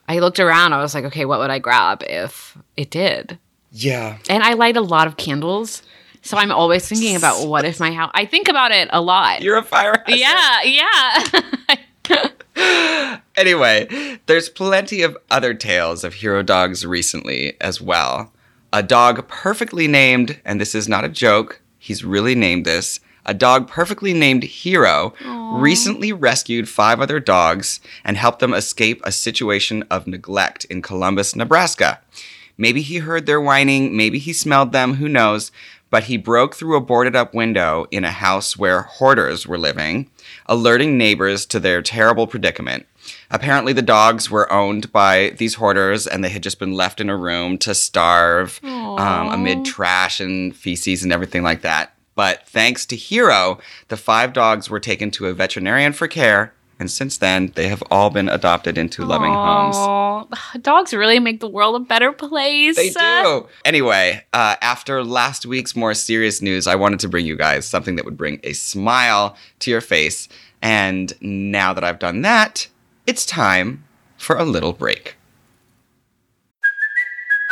I 0.07 0.19
looked 0.19 0.39
around, 0.39 0.73
I 0.73 0.81
was 0.81 0.93
like, 0.95 1.05
okay, 1.05 1.25
what 1.25 1.39
would 1.39 1.49
I 1.49 1.59
grab 1.59 2.03
if 2.07 2.57
it 2.75 2.89
did? 2.89 3.37
yeah, 3.71 4.17
And 4.29 4.43
I 4.43 4.53
light 4.53 4.77
a 4.77 4.81
lot 4.81 5.07
of 5.07 5.17
candles. 5.17 5.83
So 6.21 6.37
I'm 6.37 6.51
always 6.51 6.87
thinking 6.87 7.15
about 7.15 7.47
what 7.47 7.65
if 7.65 7.79
my 7.79 7.91
house 7.91 8.11
I 8.13 8.25
think 8.25 8.47
about 8.49 8.71
it 8.71 8.89
a 8.91 9.01
lot. 9.01 9.41
you're 9.41 9.57
a 9.57 9.63
fire. 9.63 10.03
hazard. 10.05 10.19
yeah, 10.19 10.63
yeah. 10.63 12.23
Anyway, 13.37 13.87
there's 14.25 14.49
plenty 14.49 15.03
of 15.03 15.15
other 15.29 15.53
tales 15.53 16.03
of 16.03 16.15
hero 16.15 16.41
dogs 16.41 16.83
recently 16.85 17.55
as 17.61 17.79
well. 17.79 18.33
A 18.73 18.81
dog 18.81 19.27
perfectly 19.27 19.87
named, 19.87 20.39
and 20.43 20.59
this 20.59 20.73
is 20.73 20.89
not 20.89 21.05
a 21.05 21.09
joke, 21.09 21.61
he's 21.77 22.03
really 22.03 22.33
named 22.33 22.65
this. 22.65 22.99
A 23.27 23.33
dog 23.33 23.67
perfectly 23.67 24.13
named 24.13 24.43
Hero 24.43 25.13
recently 25.59 26.13
rescued 26.13 26.69
five 26.69 27.01
other 27.01 27.19
dogs 27.19 27.81
and 28.05 28.15
helped 28.15 28.39
them 28.39 28.53
escape 28.53 29.01
a 29.03 29.11
situation 29.11 29.83
of 29.91 30.07
neglect 30.07 30.63
in 30.65 30.81
Columbus, 30.81 31.35
Nebraska. 31.35 31.99
Maybe 32.57 32.81
he 32.81 32.99
heard 32.99 33.25
their 33.25 33.41
whining, 33.41 33.95
maybe 33.95 34.17
he 34.17 34.33
smelled 34.33 34.71
them, 34.71 34.95
who 34.95 35.09
knows, 35.09 35.51
but 35.89 36.05
he 36.05 36.17
broke 36.17 36.55
through 36.55 36.75
a 36.75 36.81
boarded 36.81 37.15
up 37.15 37.33
window 37.33 37.85
in 37.91 38.03
a 38.03 38.11
house 38.11 38.57
where 38.57 38.81
hoarders 38.83 39.45
were 39.45 39.57
living, 39.57 40.09
alerting 40.47 40.97
neighbors 40.97 41.45
to 41.47 41.59
their 41.59 41.81
terrible 41.81 42.27
predicament. 42.27 42.85
Apparently, 43.29 43.73
the 43.73 43.81
dogs 43.81 44.29
were 44.29 44.51
owned 44.51 44.91
by 44.91 45.33
these 45.37 45.55
hoarders 45.55 46.07
and 46.07 46.23
they 46.23 46.29
had 46.29 46.43
just 46.43 46.59
been 46.59 46.73
left 46.73 46.99
in 46.99 47.09
a 47.09 47.15
room 47.15 47.57
to 47.59 47.75
starve 47.75 48.59
um, 48.63 49.29
amid 49.29 49.65
trash 49.65 50.19
and 50.19 50.55
feces 50.55 51.03
and 51.03 51.13
everything 51.13 51.43
like 51.43 51.61
that. 51.61 51.93
But 52.17 52.47
thanks 52.47 52.87
to 52.87 52.95
Hero, 52.95 53.59
the 53.89 53.95
five 53.95 54.33
dogs 54.33 54.71
were 54.71 54.79
taken 54.79 55.11
to 55.11 55.27
a 55.27 55.35
veterinarian 55.35 55.93
for 55.93 56.07
care, 56.07 56.51
and 56.79 56.89
since 56.89 57.15
then, 57.15 57.51
they 57.53 57.67
have 57.67 57.83
all 57.91 58.09
been 58.09 58.27
adopted 58.27 58.75
into 58.75 59.05
loving 59.05 59.31
homes. 59.31 59.77
Dogs 60.63 60.95
really 60.95 61.19
make 61.19 61.41
the 61.41 61.47
world 61.47 61.75
a 61.75 61.79
better 61.79 62.11
place. 62.11 62.75
They 62.75 62.89
do. 62.89 63.47
Anyway, 63.63 64.25
uh, 64.33 64.55
after 64.61 65.03
last 65.03 65.45
week's 65.45 65.75
more 65.75 65.93
serious 65.93 66.41
news, 66.41 66.65
I 66.65 66.73
wanted 66.73 66.99
to 67.01 67.07
bring 67.07 67.27
you 67.27 67.35
guys 67.35 67.67
something 67.67 67.97
that 67.97 68.05
would 68.05 68.17
bring 68.17 68.39
a 68.43 68.53
smile 68.53 69.37
to 69.59 69.69
your 69.69 69.81
face. 69.81 70.27
And 70.59 71.13
now 71.21 71.71
that 71.73 71.83
I've 71.83 71.99
done 71.99 72.23
that, 72.23 72.67
it's 73.05 73.27
time 73.27 73.83
for 74.17 74.37
a 74.37 74.43
little 74.43 74.73
break. 74.73 75.16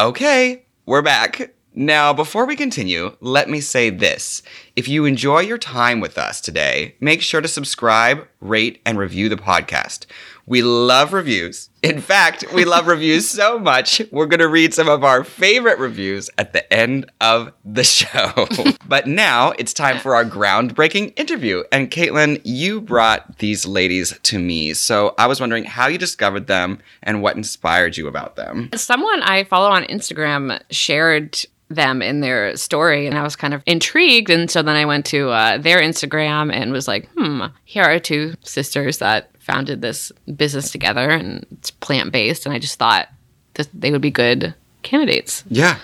Okay, 0.00 0.64
we're 0.86 1.02
back. 1.02 1.52
Now, 1.74 2.14
before 2.14 2.46
we 2.46 2.56
continue, 2.56 3.18
let 3.20 3.50
me 3.50 3.60
say 3.60 3.90
this. 3.90 4.42
If 4.74 4.88
you 4.88 5.04
enjoy 5.04 5.40
your 5.40 5.58
time 5.58 6.00
with 6.00 6.16
us 6.16 6.40
today, 6.40 6.94
make 7.00 7.20
sure 7.20 7.42
to 7.42 7.48
subscribe, 7.48 8.26
rate, 8.40 8.80
and 8.86 8.96
review 8.98 9.28
the 9.28 9.36
podcast. 9.36 10.06
We 10.50 10.62
love 10.62 11.12
reviews. 11.12 11.70
In 11.80 12.00
fact, 12.00 12.44
we 12.52 12.64
love 12.64 12.88
reviews 12.88 13.28
so 13.28 13.56
much, 13.56 14.02
we're 14.10 14.26
going 14.26 14.40
to 14.40 14.48
read 14.48 14.74
some 14.74 14.88
of 14.88 15.04
our 15.04 15.22
favorite 15.22 15.78
reviews 15.78 16.28
at 16.38 16.52
the 16.52 16.70
end 16.72 17.08
of 17.20 17.52
the 17.64 17.84
show. 17.84 18.48
but 18.88 19.06
now 19.06 19.52
it's 19.60 19.72
time 19.72 20.00
for 20.00 20.16
our 20.16 20.24
groundbreaking 20.24 21.16
interview. 21.16 21.62
And 21.70 21.88
Caitlin, 21.88 22.40
you 22.42 22.80
brought 22.80 23.38
these 23.38 23.64
ladies 23.64 24.18
to 24.24 24.40
me. 24.40 24.74
So 24.74 25.14
I 25.18 25.28
was 25.28 25.38
wondering 25.38 25.62
how 25.62 25.86
you 25.86 25.98
discovered 25.98 26.48
them 26.48 26.80
and 27.00 27.22
what 27.22 27.36
inspired 27.36 27.96
you 27.96 28.08
about 28.08 28.34
them. 28.34 28.70
Someone 28.74 29.22
I 29.22 29.44
follow 29.44 29.70
on 29.70 29.84
Instagram 29.84 30.60
shared 30.72 31.44
them 31.68 32.02
in 32.02 32.22
their 32.22 32.56
story 32.56 33.06
and 33.06 33.16
I 33.16 33.22
was 33.22 33.36
kind 33.36 33.54
of 33.54 33.62
intrigued 33.66 34.28
and 34.28 34.50
so 34.50 34.60
then 34.60 34.74
I 34.74 34.84
went 34.84 35.06
to 35.06 35.30
uh, 35.30 35.58
their 35.58 35.78
Instagram 35.78 36.52
and 36.52 36.72
was 36.72 36.88
like, 36.88 37.08
"Hmm, 37.16 37.44
here 37.64 37.84
are 37.84 38.00
two 38.00 38.34
sisters 38.42 38.98
that 38.98 39.29
founded 39.40 39.82
this 39.82 40.12
business 40.36 40.70
together 40.70 41.10
and 41.10 41.44
it's 41.50 41.70
plant-based 41.70 42.46
and 42.46 42.54
I 42.54 42.58
just 42.58 42.78
thought 42.78 43.08
that 43.54 43.68
they 43.74 43.90
would 43.90 44.00
be 44.00 44.10
good 44.10 44.54
candidates." 44.82 45.42
Yeah. 45.48 45.78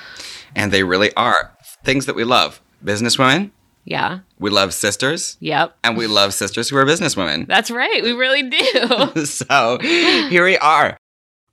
And 0.54 0.72
they 0.72 0.84
really 0.84 1.12
are 1.14 1.52
things 1.84 2.06
that 2.06 2.14
we 2.16 2.24
love. 2.24 2.60
Businesswomen, 2.84 3.50
Yeah. 3.84 4.20
we 4.38 4.48
love 4.50 4.72
sisters, 4.72 5.36
Yep. 5.40 5.76
and 5.84 5.96
we 5.96 6.06
love 6.06 6.32
sisters 6.34 6.68
who 6.68 6.76
are 6.76 6.84
businesswomen. 6.86 7.46
That's 7.46 7.70
right. 7.70 8.02
We 8.02 8.12
really 8.12 8.42
do. 8.44 9.24
so 9.26 9.78
here 9.80 10.44
we 10.44 10.56
are. 10.58 10.96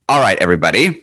All 0.08 0.20
right, 0.20 0.38
everybody. 0.40 1.02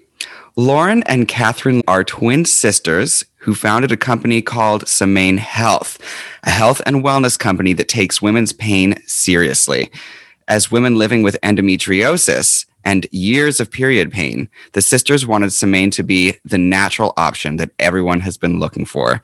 Lauren 0.56 1.02
and 1.04 1.28
Catherine 1.28 1.82
are 1.88 2.04
twin 2.04 2.46
sisters 2.46 3.24
who 3.38 3.56
founded 3.56 3.92
a 3.92 3.98
company 3.98 4.42
called 4.42 4.88
Semaine 4.88 5.38
Health, 5.38 5.98
a 6.44 6.50
health 6.52 6.82
and 6.86 7.04
wellness 7.04 7.40
company 7.40 7.74
that 7.74 7.88
takes 7.88 8.22
women's 8.22 8.54
pain 8.54 8.96
seriously. 9.08 9.90
As 10.48 10.72
women 10.72 10.96
living 10.96 11.24
with 11.24 11.40
endometriosis 11.42 12.66
and 12.84 13.08
years 13.12 13.60
of 13.60 13.72
period 13.72 14.12
pain, 14.12 14.50
the 14.74 14.82
sisters 14.82 15.26
wanted 15.26 15.54
Semaine 15.54 15.92
to 15.92 16.04
be 16.04 16.38
the 16.44 16.58
natural 16.58 17.14
option 17.16 17.58
that 17.58 17.72
everyone 17.80 18.22
has 18.22 18.38
been 18.38 18.60
looking 18.60 18.86
for. 18.86 19.22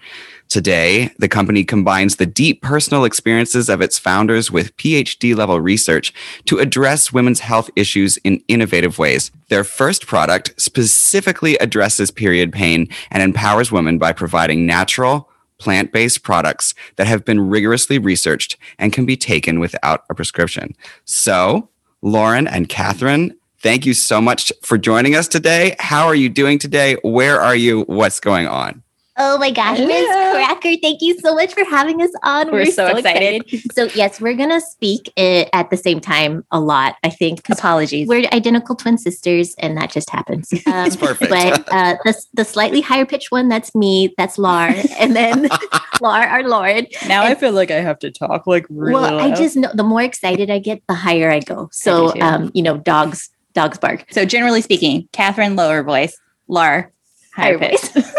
Today, 0.47 1.11
the 1.17 1.27
company 1.27 1.63
combines 1.63 2.15
the 2.15 2.25
deep 2.25 2.61
personal 2.61 3.03
experiences 3.03 3.67
of 3.67 3.81
its 3.81 3.99
founders 3.99 4.51
with 4.51 4.75
PhD 4.77 5.35
level 5.35 5.59
research 5.59 6.13
to 6.45 6.59
address 6.59 7.11
women's 7.11 7.41
health 7.41 7.69
issues 7.75 8.17
in 8.17 8.41
innovative 8.47 8.97
ways. 8.99 9.31
Their 9.49 9.63
first 9.63 10.07
product 10.07 10.53
specifically 10.61 11.57
addresses 11.57 12.11
period 12.11 12.53
pain 12.53 12.87
and 13.11 13.23
empowers 13.23 13.71
women 13.71 13.97
by 13.97 14.13
providing 14.13 14.65
natural, 14.65 15.29
plant 15.57 15.91
based 15.91 16.23
products 16.23 16.73
that 16.95 17.07
have 17.07 17.25
been 17.25 17.49
rigorously 17.49 17.99
researched 17.99 18.57
and 18.77 18.93
can 18.93 19.05
be 19.05 19.17
taken 19.17 19.59
without 19.59 20.03
a 20.09 20.15
prescription. 20.15 20.75
So, 21.05 21.69
Lauren 22.01 22.47
and 22.47 22.69
Catherine, 22.69 23.35
thank 23.59 23.85
you 23.85 23.93
so 23.93 24.21
much 24.21 24.51
for 24.63 24.77
joining 24.77 25.15
us 25.15 25.27
today. 25.27 25.75
How 25.79 26.05
are 26.07 26.15
you 26.15 26.29
doing 26.29 26.59
today? 26.59 26.95
Where 27.03 27.41
are 27.41 27.55
you? 27.55 27.81
What's 27.83 28.19
going 28.19 28.47
on? 28.47 28.83
Oh 29.19 29.37
my 29.39 29.49
gosh, 29.49 29.79
Miss 29.79 30.05
Cracker, 30.05 30.75
thank 30.81 31.01
you 31.01 31.17
so 31.19 31.33
much 31.33 31.53
for 31.53 31.63
having 31.65 32.01
us 32.03 32.11
on. 32.21 32.51
We're 32.51 32.67
so 32.67 32.85
excited. 32.87 33.43
So, 33.73 33.85
yes, 33.95 34.21
we're 34.21 34.35
going 34.35 34.49
to 34.51 34.61
speak 34.61 35.11
it 35.15 35.49
at 35.53 35.71
the 35.71 35.77
same 35.77 35.99
time 35.99 36.45
a 36.51 36.59
lot, 36.59 36.97
I 37.03 37.09
think. 37.09 37.49
Apologies. 37.49 38.07
We're 38.07 38.27
identical 38.31 38.75
twin 38.75 38.99
sisters, 38.99 39.55
and 39.57 39.75
that 39.77 39.91
just 39.91 40.09
happens. 40.09 40.53
Um, 40.67 40.85
It's 40.85 40.97
perfect. 40.97 41.31
But 41.31 41.67
uh, 41.71 41.95
the, 42.03 42.21
the 42.33 42.43
slightly 42.45 42.81
higher 42.81 43.05
pitched 43.05 43.31
one, 43.31 43.47
that's 43.47 43.73
me, 43.73 44.13
that's 44.17 44.37
Lar. 44.37 44.73
And 44.99 45.15
then 45.15 45.47
Lar, 46.01 46.27
our 46.27 46.43
Lord. 46.43 46.87
Now 47.07 47.23
I 47.23 47.35
feel 47.35 47.53
like 47.53 47.71
I 47.71 47.79
have 47.79 47.97
to 47.99 48.11
talk 48.11 48.45
like 48.47 48.65
really 48.69 48.93
Well, 48.93 49.19
I 49.19 49.33
just 49.33 49.55
know 49.55 49.71
the 49.73 49.83
more 49.83 50.01
excited 50.01 50.49
I 50.49 50.59
get, 50.59 50.83
the 50.87 50.93
higher 50.93 51.31
I 51.31 51.39
go. 51.39 51.69
So, 51.71 52.11
too. 52.11 52.21
um, 52.21 52.51
you 52.53 52.61
know, 52.61 52.77
dogs, 52.77 53.29
dogs 53.53 53.77
bark. 53.77 54.05
So 54.11 54.25
generally 54.25 54.61
speaking, 54.61 55.07
Catherine 55.13 55.55
lower 55.55 55.83
voice, 55.83 56.17
Lar 56.47 56.91
higher 57.37 57.57
Higher 57.57 57.69
pitch. 57.69 58.05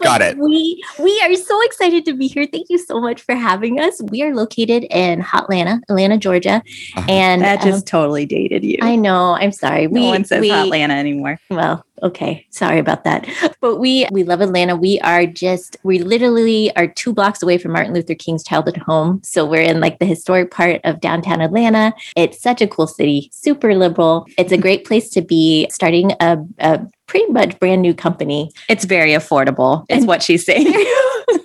Okay, 0.00 0.04
got 0.04 0.20
it. 0.22 0.36
We 0.36 0.82
we 0.98 1.20
are 1.22 1.34
so 1.36 1.62
excited 1.64 2.04
to 2.06 2.12
be 2.14 2.26
here. 2.26 2.46
Thank 2.50 2.66
you 2.68 2.78
so 2.78 3.00
much 3.00 3.22
for 3.22 3.34
having 3.34 3.80
us. 3.80 4.02
We 4.10 4.22
are 4.22 4.34
located 4.34 4.84
in 4.90 5.22
Hotlanta, 5.22 5.80
Atlanta, 5.88 6.18
Georgia, 6.18 6.62
Uh-huh. 6.96 7.06
and 7.08 7.40
that 7.42 7.60
um, 7.62 7.64
just 7.70 7.86
totally 7.86 8.26
dated 8.26 8.64
you. 8.64 8.78
I 8.82 8.96
know. 8.96 9.32
I'm 9.32 9.52
sorry. 9.52 9.86
no 9.86 10.06
one 10.08 10.24
says 10.24 10.44
Hotlanta 10.44 10.90
anymore. 10.90 11.38
Well, 11.48 11.85
okay. 12.02 12.46
Sorry 12.50 12.78
about 12.78 13.04
that. 13.04 13.26
But 13.60 13.76
we 13.76 14.06
we 14.10 14.22
love 14.24 14.40
Atlanta. 14.40 14.76
We 14.76 15.00
are 15.00 15.26
just 15.26 15.76
we 15.82 15.98
literally 15.98 16.74
are 16.76 16.86
two 16.86 17.12
blocks 17.12 17.42
away 17.42 17.58
from 17.58 17.72
Martin 17.72 17.94
Luther 17.94 18.14
King's 18.14 18.44
childhood 18.44 18.76
home. 18.76 19.20
So 19.24 19.44
we're 19.44 19.62
in 19.62 19.80
like 19.80 19.98
the 19.98 20.06
historic 20.06 20.50
part 20.50 20.80
of 20.84 21.00
downtown 21.00 21.40
Atlanta. 21.40 21.94
It's 22.16 22.40
such 22.40 22.60
a 22.62 22.66
cool 22.66 22.86
city, 22.86 23.28
super 23.32 23.74
liberal. 23.74 24.26
It's 24.38 24.52
a 24.52 24.58
great 24.58 24.84
place 24.84 25.08
to 25.10 25.22
be 25.22 25.68
starting 25.70 26.12
a, 26.20 26.38
a 26.58 26.80
pretty 27.06 27.30
much 27.32 27.58
brand 27.58 27.82
new 27.82 27.94
company. 27.94 28.50
It's 28.68 28.84
very 28.84 29.10
affordable. 29.12 29.84
Is 29.88 29.98
And- 29.98 30.06
what 30.08 30.22
she's 30.22 30.44
saying. 30.44 30.72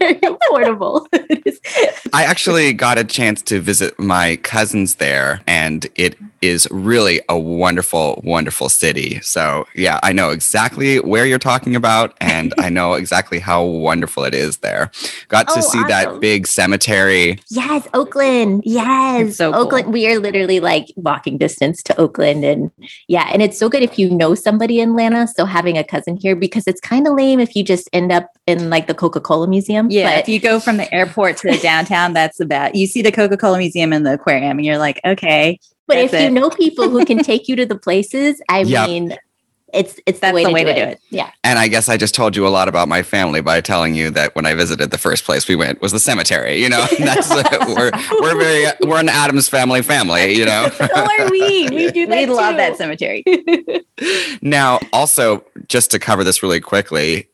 Very 0.55 0.65
affordable. 0.65 1.07
I 2.13 2.23
actually 2.23 2.73
got 2.73 2.97
a 2.97 3.03
chance 3.03 3.41
to 3.43 3.59
visit 3.59 3.97
my 3.99 4.35
cousins 4.37 4.95
there, 4.95 5.41
and 5.47 5.87
it 5.95 6.17
is 6.41 6.67
really 6.71 7.21
a 7.29 7.37
wonderful, 7.37 8.19
wonderful 8.23 8.67
city. 8.67 9.19
So, 9.21 9.67
yeah, 9.75 9.99
I 10.01 10.11
know 10.11 10.31
exactly 10.31 10.97
where 10.99 11.25
you're 11.25 11.37
talking 11.39 11.75
about, 11.75 12.15
and 12.19 12.53
I 12.57 12.69
know 12.69 12.93
exactly 12.93 13.39
how 13.39 13.63
wonderful 13.63 14.23
it 14.23 14.33
is 14.33 14.57
there. 14.57 14.91
Got 15.27 15.47
to 15.49 15.53
Oh, 15.57 15.61
see 15.61 15.83
that 15.83 16.19
big 16.19 16.47
cemetery. 16.47 17.39
Yes, 17.49 17.87
Oakland. 17.93 18.63
Yes. 18.65 19.27
It's 19.29 19.37
so 19.37 19.51
cool. 19.51 19.61
Oakland. 19.61 19.93
We 19.93 20.07
are 20.11 20.17
literally 20.19 20.59
like 20.59 20.87
walking 20.95 21.37
distance 21.37 21.83
to 21.83 21.97
Oakland. 21.99 22.43
And 22.43 22.71
yeah, 23.07 23.29
and 23.31 23.41
it's 23.41 23.57
so 23.59 23.69
good 23.69 23.83
if 23.83 23.99
you 23.99 24.09
know 24.09 24.33
somebody 24.33 24.79
in 24.79 24.89
Atlanta. 24.89 25.27
So 25.27 25.45
having 25.45 25.77
a 25.77 25.83
cousin 25.83 26.17
here 26.17 26.35
because 26.35 26.65
it's 26.67 26.81
kind 26.81 27.07
of 27.07 27.13
lame 27.15 27.39
if 27.39 27.55
you 27.55 27.63
just 27.63 27.87
end 27.93 28.11
up 28.11 28.31
in 28.47 28.69
like 28.71 28.87
the 28.87 28.95
Coca 28.95 29.19
Cola 29.21 29.47
Museum. 29.47 29.89
Yeah, 29.91 30.09
But 30.09 30.19
if 30.21 30.27
you 30.27 30.39
go 30.41 30.59
from 30.59 30.77
the 30.77 30.93
airport 30.93 31.37
to 31.37 31.51
the 31.51 31.57
downtown, 31.59 32.13
that's 32.13 32.39
about. 32.39 32.75
You 32.75 32.87
see 32.87 33.01
the 33.01 33.11
Coca 33.11 33.37
Cola 33.37 33.57
Museum 33.57 33.93
and 33.93 34.05
the 34.05 34.13
aquarium, 34.13 34.57
and 34.57 34.65
you're 34.65 34.77
like, 34.77 34.99
okay, 35.05 35.59
but 35.87 35.97
if 35.97 36.11
that's 36.11 36.23
you 36.23 36.29
know 36.31 36.49
people 36.49 36.89
who 36.89 37.05
can 37.05 37.19
take 37.23 37.47
you 37.47 37.55
to 37.55 37.65
the 37.65 37.77
places, 37.77 38.41
I 38.49 38.61
Yep. 38.63 38.87
mean, 38.89 39.17
it's 39.73 39.99
it's 40.05 40.19
That's 40.19 40.31
the 40.31 40.35
way, 40.35 40.43
the 40.43 40.49
to, 40.49 40.53
way 40.53 40.63
do 40.65 40.73
to 40.73 40.75
do 40.75 40.81
it. 40.81 40.89
it. 40.89 40.99
Yeah. 41.11 41.31
And 41.45 41.57
I 41.57 41.69
guess 41.69 41.87
I 41.87 41.95
just 41.95 42.13
told 42.13 42.35
you 42.35 42.45
a 42.45 42.49
lot 42.49 42.67
about 42.67 42.89
my 42.89 43.03
family 43.03 43.39
by 43.39 43.61
telling 43.61 43.95
you 43.95 44.09
that 44.11 44.35
when 44.35 44.45
I 44.45 44.53
visited, 44.53 44.91
the 44.91 44.97
first 44.97 45.23
place 45.23 45.47
we 45.47 45.55
went 45.55 45.81
was 45.81 45.93
the 45.93 45.99
cemetery. 45.99 46.61
You 46.61 46.67
know, 46.67 46.85
that's 46.99 47.29
we're 47.67 47.91
we're 48.19 48.37
very 48.37 48.65
we're 48.85 48.99
an 48.99 49.07
Addams 49.07 49.47
family 49.47 49.81
family. 49.81 50.33
You 50.33 50.45
know. 50.45 50.69
So 50.77 50.85
are 50.93 51.29
we. 51.31 51.69
We 51.69 51.89
do 51.91 52.05
that. 52.07 52.17
we 52.17 52.25
love 52.25 52.57
that 52.57 52.75
cemetery. 52.77 53.23
Now, 54.41 54.79
also, 54.91 55.43
just 55.67 55.91
to 55.91 55.99
cover 55.99 56.23
this 56.23 56.41
really 56.43 56.59
quickly, 56.59 57.27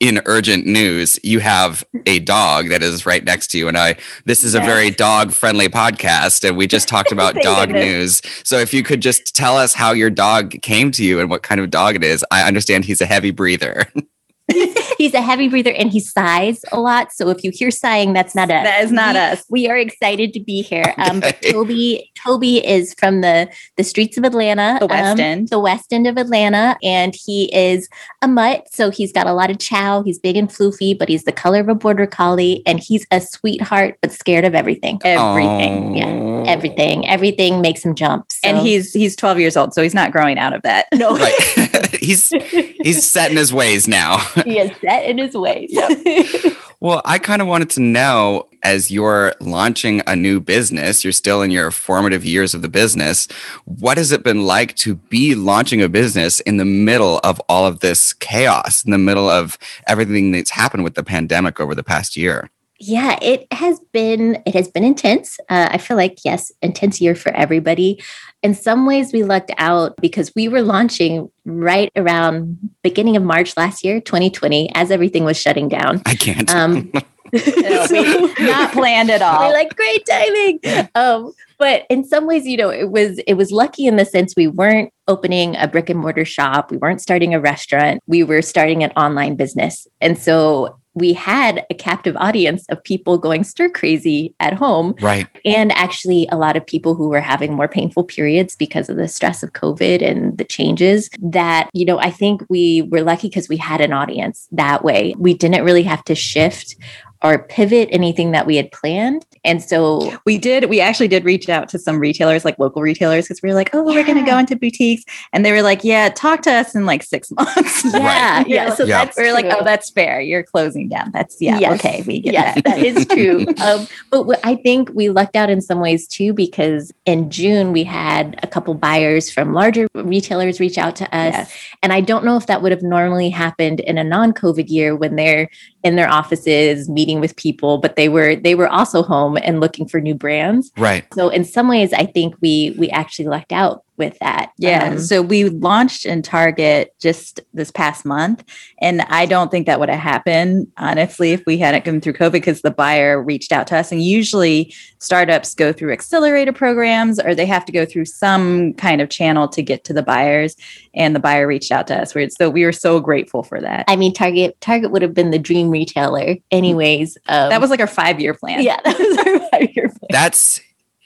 in 0.00 0.20
urgent 0.26 0.64
news, 0.66 1.18
you 1.22 1.40
have 1.40 1.84
a 2.06 2.20
dog 2.20 2.68
that 2.68 2.82
is 2.82 3.04
right 3.04 3.24
next 3.24 3.48
to 3.48 3.58
you. 3.58 3.68
And 3.68 3.76
I, 3.76 3.96
this 4.24 4.44
is 4.44 4.54
a 4.54 4.60
very 4.60 4.90
dog 4.90 5.32
friendly 5.32 5.68
podcast. 5.68 6.46
And 6.46 6.56
we 6.56 6.66
just 6.66 6.88
talked 6.88 7.12
about 7.12 7.34
dog 7.36 7.70
news. 7.70 8.22
So 8.44 8.58
if 8.58 8.72
you 8.72 8.82
could 8.82 9.00
just 9.00 9.34
tell 9.34 9.56
us 9.56 9.74
how 9.74 9.92
your 9.92 10.10
dog 10.10 10.62
came 10.62 10.90
to 10.92 11.04
you 11.04 11.20
and 11.20 11.28
what 11.28 11.42
kind 11.42 11.60
of 11.60 11.70
dog 11.70 11.96
it 11.96 12.04
is, 12.04 12.24
I 12.30 12.46
understand 12.46 12.84
he's 12.84 13.00
a 13.00 13.06
heavy 13.06 13.30
breather. 13.30 13.86
He's 14.98 15.14
a 15.14 15.20
heavy 15.20 15.48
breather 15.48 15.72
and 15.72 15.90
he 15.92 16.00
sighs 16.00 16.64
a 16.72 16.80
lot. 16.80 17.12
So 17.12 17.28
if 17.28 17.44
you 17.44 17.50
hear 17.54 17.70
sighing, 17.70 18.12
that's 18.14 18.34
not 18.34 18.50
us. 18.50 18.64
That 18.64 18.82
is 18.84 18.90
not 18.92 19.14
We- 19.14 19.20
us. 19.20 19.44
We 19.48 19.68
are 19.68 19.76
excited 19.76 20.32
to 20.34 20.40
be 20.40 20.62
here. 20.62 20.94
Um. 20.96 21.22
Toby, 21.50 22.10
Toby 22.22 22.66
is 22.66 22.94
from 22.98 23.20
the 23.20 23.48
the 23.76 23.84
streets 23.84 24.16
of 24.18 24.24
Atlanta, 24.24 24.78
The 24.80 24.86
West 24.86 25.12
um, 25.12 25.20
End. 25.20 25.48
the 25.48 25.58
West 25.58 25.92
End 25.92 26.06
of 26.06 26.16
Atlanta, 26.16 26.76
and 26.82 27.14
he 27.14 27.54
is 27.54 27.88
a 28.22 28.28
mutt. 28.28 28.66
So 28.72 28.90
he's 28.90 29.12
got 29.12 29.26
a 29.26 29.32
lot 29.32 29.50
of 29.50 29.58
chow. 29.58 30.02
He's 30.02 30.18
big 30.18 30.36
and 30.36 30.48
floofy, 30.48 30.98
but 30.98 31.08
he's 31.08 31.24
the 31.24 31.32
color 31.32 31.60
of 31.60 31.68
a 31.68 31.74
border 31.74 32.06
collie, 32.06 32.62
and 32.66 32.80
he's 32.80 33.06
a 33.10 33.20
sweetheart, 33.20 33.98
but 34.02 34.12
scared 34.12 34.44
of 34.44 34.54
everything. 34.54 35.00
Everything. 35.04 35.96
Yeah, 35.96 36.44
everything, 36.46 37.06
everything 37.08 37.60
makes 37.60 37.84
him 37.84 37.94
jump. 37.94 38.32
So. 38.32 38.48
And 38.48 38.58
he's 38.58 38.92
he's 38.92 39.14
12 39.16 39.38
years 39.38 39.56
old, 39.56 39.74
so 39.74 39.82
he's 39.82 39.94
not 39.94 40.10
growing 40.12 40.38
out 40.38 40.52
of 40.54 40.62
that. 40.62 40.86
no, 40.94 41.16
right. 41.16 41.94
he's 41.96 42.28
he's 42.30 43.08
set 43.08 43.30
in 43.30 43.36
his 43.36 43.52
ways 43.52 43.86
now. 43.88 44.18
He 44.44 44.58
is 44.58 44.70
set 44.80 45.04
in 45.04 45.18
his 45.18 45.34
ways. 45.34 45.76
Well, 46.80 47.02
I 47.04 47.18
kind 47.18 47.42
of 47.42 47.48
wanted 47.48 47.70
to 47.70 47.80
know 47.80 48.48
as 48.62 48.88
you're 48.88 49.34
launching 49.40 50.00
a 50.06 50.14
new 50.14 50.38
business, 50.38 51.02
you're 51.02 51.12
still 51.12 51.42
in 51.42 51.50
your 51.50 51.72
formative 51.72 52.24
years 52.24 52.54
of 52.54 52.62
the 52.62 52.68
business. 52.68 53.26
What 53.64 53.98
has 53.98 54.12
it 54.12 54.22
been 54.22 54.44
like 54.44 54.76
to 54.76 54.94
be 54.94 55.34
launching 55.34 55.82
a 55.82 55.88
business 55.88 56.38
in 56.38 56.56
the 56.56 56.64
middle 56.64 57.18
of 57.24 57.40
all 57.48 57.66
of 57.66 57.80
this 57.80 58.12
chaos, 58.12 58.84
in 58.84 58.92
the 58.92 58.98
middle 58.98 59.28
of 59.28 59.58
everything 59.88 60.30
that's 60.30 60.50
happened 60.50 60.84
with 60.84 60.94
the 60.94 61.02
pandemic 61.02 61.58
over 61.58 61.74
the 61.74 61.82
past 61.82 62.16
year? 62.16 62.48
Yeah 62.78 63.18
it 63.20 63.46
has 63.52 63.80
been 63.92 64.40
it 64.46 64.54
has 64.54 64.68
been 64.68 64.84
intense. 64.84 65.38
Uh, 65.48 65.68
i 65.72 65.78
feel 65.78 65.96
like 65.96 66.18
yes 66.24 66.52
intense 66.62 67.00
year 67.00 67.14
for 67.14 67.30
everybody. 67.34 68.02
In 68.42 68.54
some 68.54 68.86
ways 68.86 69.12
we 69.12 69.24
lucked 69.24 69.50
out 69.58 69.96
because 70.00 70.32
we 70.36 70.46
were 70.48 70.62
launching 70.62 71.28
right 71.44 71.90
around 71.96 72.56
beginning 72.82 73.16
of 73.16 73.22
march 73.22 73.56
last 73.56 73.84
year 73.84 74.00
2020 74.00 74.70
as 74.74 74.90
everything 74.90 75.24
was 75.24 75.36
shutting 75.40 75.68
down. 75.68 76.02
I 76.06 76.14
can't. 76.14 76.48
um 76.54 76.92
No, 77.30 77.86
we- 77.90 78.34
not 78.46 78.72
planned 78.72 79.10
at 79.10 79.20
all. 79.20 79.48
we're 79.48 79.52
like 79.52 79.76
great 79.76 80.06
timing. 80.06 80.60
Um 80.94 81.32
but 81.58 81.84
in 81.90 82.04
some 82.04 82.26
ways 82.26 82.46
you 82.46 82.56
know 82.56 82.70
it 82.70 82.90
was 82.90 83.18
it 83.26 83.34
was 83.34 83.50
lucky 83.52 83.86
in 83.86 83.96
the 83.96 84.04
sense 84.04 84.34
we 84.36 84.46
weren't 84.46 84.92
opening 85.08 85.56
a 85.56 85.66
brick 85.68 85.90
and 85.90 85.98
mortar 86.00 86.24
shop. 86.24 86.70
We 86.70 86.76
weren't 86.78 87.00
starting 87.02 87.34
a 87.34 87.40
restaurant. 87.40 88.00
We 88.06 88.22
were 88.22 88.40
starting 88.42 88.82
an 88.84 88.92
online 88.92 89.34
business. 89.36 89.86
And 90.00 90.16
so 90.18 90.78
we 90.98 91.12
had 91.12 91.64
a 91.70 91.74
captive 91.74 92.16
audience 92.16 92.66
of 92.68 92.82
people 92.82 93.18
going 93.18 93.44
stir 93.44 93.68
crazy 93.68 94.34
at 94.40 94.52
home 94.52 94.94
right. 95.00 95.26
and 95.44 95.72
actually 95.72 96.28
a 96.30 96.36
lot 96.36 96.56
of 96.56 96.66
people 96.66 96.94
who 96.94 97.08
were 97.08 97.20
having 97.20 97.54
more 97.54 97.68
painful 97.68 98.04
periods 98.04 98.56
because 98.56 98.88
of 98.88 98.96
the 98.96 99.08
stress 99.08 99.42
of 99.42 99.52
covid 99.52 100.02
and 100.02 100.38
the 100.38 100.44
changes 100.44 101.08
that 101.20 101.70
you 101.72 101.84
know 101.84 101.98
i 101.98 102.10
think 102.10 102.42
we 102.48 102.82
were 102.82 103.02
lucky 103.02 103.28
because 103.28 103.48
we 103.48 103.56
had 103.56 103.80
an 103.80 103.92
audience 103.92 104.48
that 104.52 104.84
way 104.84 105.14
we 105.18 105.34
didn't 105.34 105.64
really 105.64 105.82
have 105.82 106.04
to 106.04 106.14
shift 106.14 106.76
or 107.22 107.38
pivot 107.38 107.88
anything 107.90 108.30
that 108.32 108.46
we 108.46 108.56
had 108.56 108.70
planned. 108.72 109.24
And 109.44 109.62
so 109.62 110.12
we 110.24 110.38
did 110.38 110.68
we 110.68 110.80
actually 110.80 111.08
did 111.08 111.24
reach 111.24 111.48
out 111.48 111.68
to 111.70 111.78
some 111.78 111.98
retailers 111.98 112.44
like 112.44 112.58
local 112.58 112.82
retailers 112.82 113.24
because 113.26 113.40
we 113.42 113.48
were 113.48 113.54
like 113.54 113.70
oh 113.74 113.82
we're 113.82 114.04
going 114.04 114.18
to 114.18 114.28
go 114.30 114.36
into 114.38 114.56
boutiques. 114.56 115.04
And 115.32 115.44
they 115.44 115.52
were 115.52 115.62
like 115.62 115.84
yeah 115.84 116.08
talk 116.10 116.42
to 116.42 116.52
us 116.52 116.74
in 116.74 116.86
like 116.86 117.02
six 117.02 117.30
months. 117.32 117.84
Yeah 117.84 118.40
You 118.46 118.54
yeah. 118.54 118.74
So 118.74 118.84
Yeah. 118.84 119.04
that's 119.04 119.16
we 119.16 119.24
are 119.28 119.32
like 119.32 119.46
oh 119.46 119.64
that's 119.64 119.90
fair. 119.90 120.20
You're 120.20 120.42
closing 120.42 120.88
down. 120.88 121.10
That's 121.12 121.40
yeah 121.40 121.58
Yes. 121.58 121.78
okay 121.80 122.02
we 122.06 122.20
get 122.20 122.32
yes, 122.34 122.54
that. 122.56 122.64
that 122.64 122.78
is 122.78 123.06
true. 123.06 123.46
um, 123.64 123.86
but 124.10 124.24
what 124.24 124.40
I 124.44 124.56
think 124.56 124.90
we 124.94 125.08
lucked 125.08 125.36
out 125.36 125.50
in 125.50 125.60
some 125.60 125.80
ways 125.80 126.06
too, 126.06 126.32
because 126.32 126.92
in 127.06 127.30
June 127.30 127.72
we 127.72 127.84
had 127.84 128.38
a 128.42 128.46
couple 128.46 128.74
buyers 128.74 129.30
from 129.30 129.52
larger 129.54 129.88
retailers 129.94 130.60
reach 130.60 130.78
out 130.78 130.94
to 130.96 131.04
us. 131.06 131.32
Yes. 131.34 131.56
And 131.82 131.92
I 131.92 132.00
don't 132.00 132.24
know 132.24 132.36
if 132.36 132.46
that 132.46 132.62
would 132.62 132.72
have 132.72 132.82
normally 132.82 133.30
happened 133.30 133.80
in 133.80 133.98
a 133.98 134.04
non-COVID 134.04 134.68
year 134.68 134.94
when 134.94 135.16
they're 135.16 135.48
in 135.88 135.96
their 135.96 136.08
offices 136.08 136.88
meeting 136.88 137.18
with 137.18 137.34
people, 137.36 137.78
but 137.78 137.96
they 137.96 138.08
were 138.08 138.36
they 138.36 138.54
were 138.54 138.68
also 138.68 139.02
home 139.02 139.36
and 139.38 139.58
looking 139.58 139.88
for 139.88 140.00
new 140.00 140.14
brands. 140.14 140.70
Right. 140.76 141.04
So 141.14 141.30
in 141.30 141.44
some 141.44 141.66
ways, 141.68 141.92
I 141.92 142.04
think 142.04 142.36
we 142.40 142.76
we 142.78 142.90
actually 142.90 143.26
lucked 143.26 143.52
out 143.52 143.84
with 143.98 144.18
that. 144.20 144.52
Yeah. 144.58 144.90
Um, 144.90 144.98
so 144.98 145.20
we 145.20 145.44
launched 145.44 146.06
in 146.06 146.22
Target 146.22 146.94
just 147.00 147.40
this 147.52 147.70
past 147.70 148.04
month. 148.04 148.44
And 148.80 149.02
I 149.02 149.26
don't 149.26 149.50
think 149.50 149.66
that 149.66 149.80
would 149.80 149.88
have 149.88 150.00
happened, 150.00 150.68
honestly, 150.76 151.32
if 151.32 151.44
we 151.46 151.58
hadn't 151.58 151.84
gone 151.84 152.00
through 152.00 152.14
COVID 152.14 152.32
because 152.32 152.62
the 152.62 152.70
buyer 152.70 153.22
reached 153.22 153.52
out 153.52 153.66
to 153.68 153.76
us. 153.76 153.92
And 153.92 154.02
usually 154.02 154.72
startups 154.98 155.54
go 155.54 155.72
through 155.72 155.92
accelerator 155.92 156.52
programs 156.52 157.20
or 157.20 157.34
they 157.34 157.46
have 157.46 157.64
to 157.66 157.72
go 157.72 157.84
through 157.84 158.06
some 158.06 158.74
kind 158.74 159.00
of 159.00 159.10
channel 159.10 159.48
to 159.48 159.62
get 159.62 159.84
to 159.84 159.92
the 159.92 160.02
buyers. 160.02 160.56
And 160.94 161.14
the 161.14 161.20
buyer 161.20 161.46
reached 161.46 161.72
out 161.72 161.86
to 161.88 162.00
us. 162.00 162.14
So 162.36 162.50
we 162.50 162.64
were 162.64 162.72
so 162.72 163.00
grateful 163.00 163.42
for 163.42 163.60
that. 163.60 163.84
I 163.88 163.96
mean, 163.96 164.12
Target 164.12 164.60
Target 164.60 164.90
would 164.90 165.02
have 165.02 165.14
been 165.14 165.30
the 165.30 165.38
dream 165.38 165.70
retailer, 165.70 166.36
anyways. 166.50 167.16
Um, 167.26 167.50
that 167.50 167.60
was 167.60 167.70
like 167.70 167.80
our 167.80 167.86
five 167.86 168.20
year 168.20 168.34
plan. 168.34 168.62
yeah, 168.62 168.80
that 168.84 168.98
was 168.98 169.18
our 169.18 169.48
five 169.50 169.68
year 169.74 169.88
plan. 169.88 170.08
That's 170.10 170.60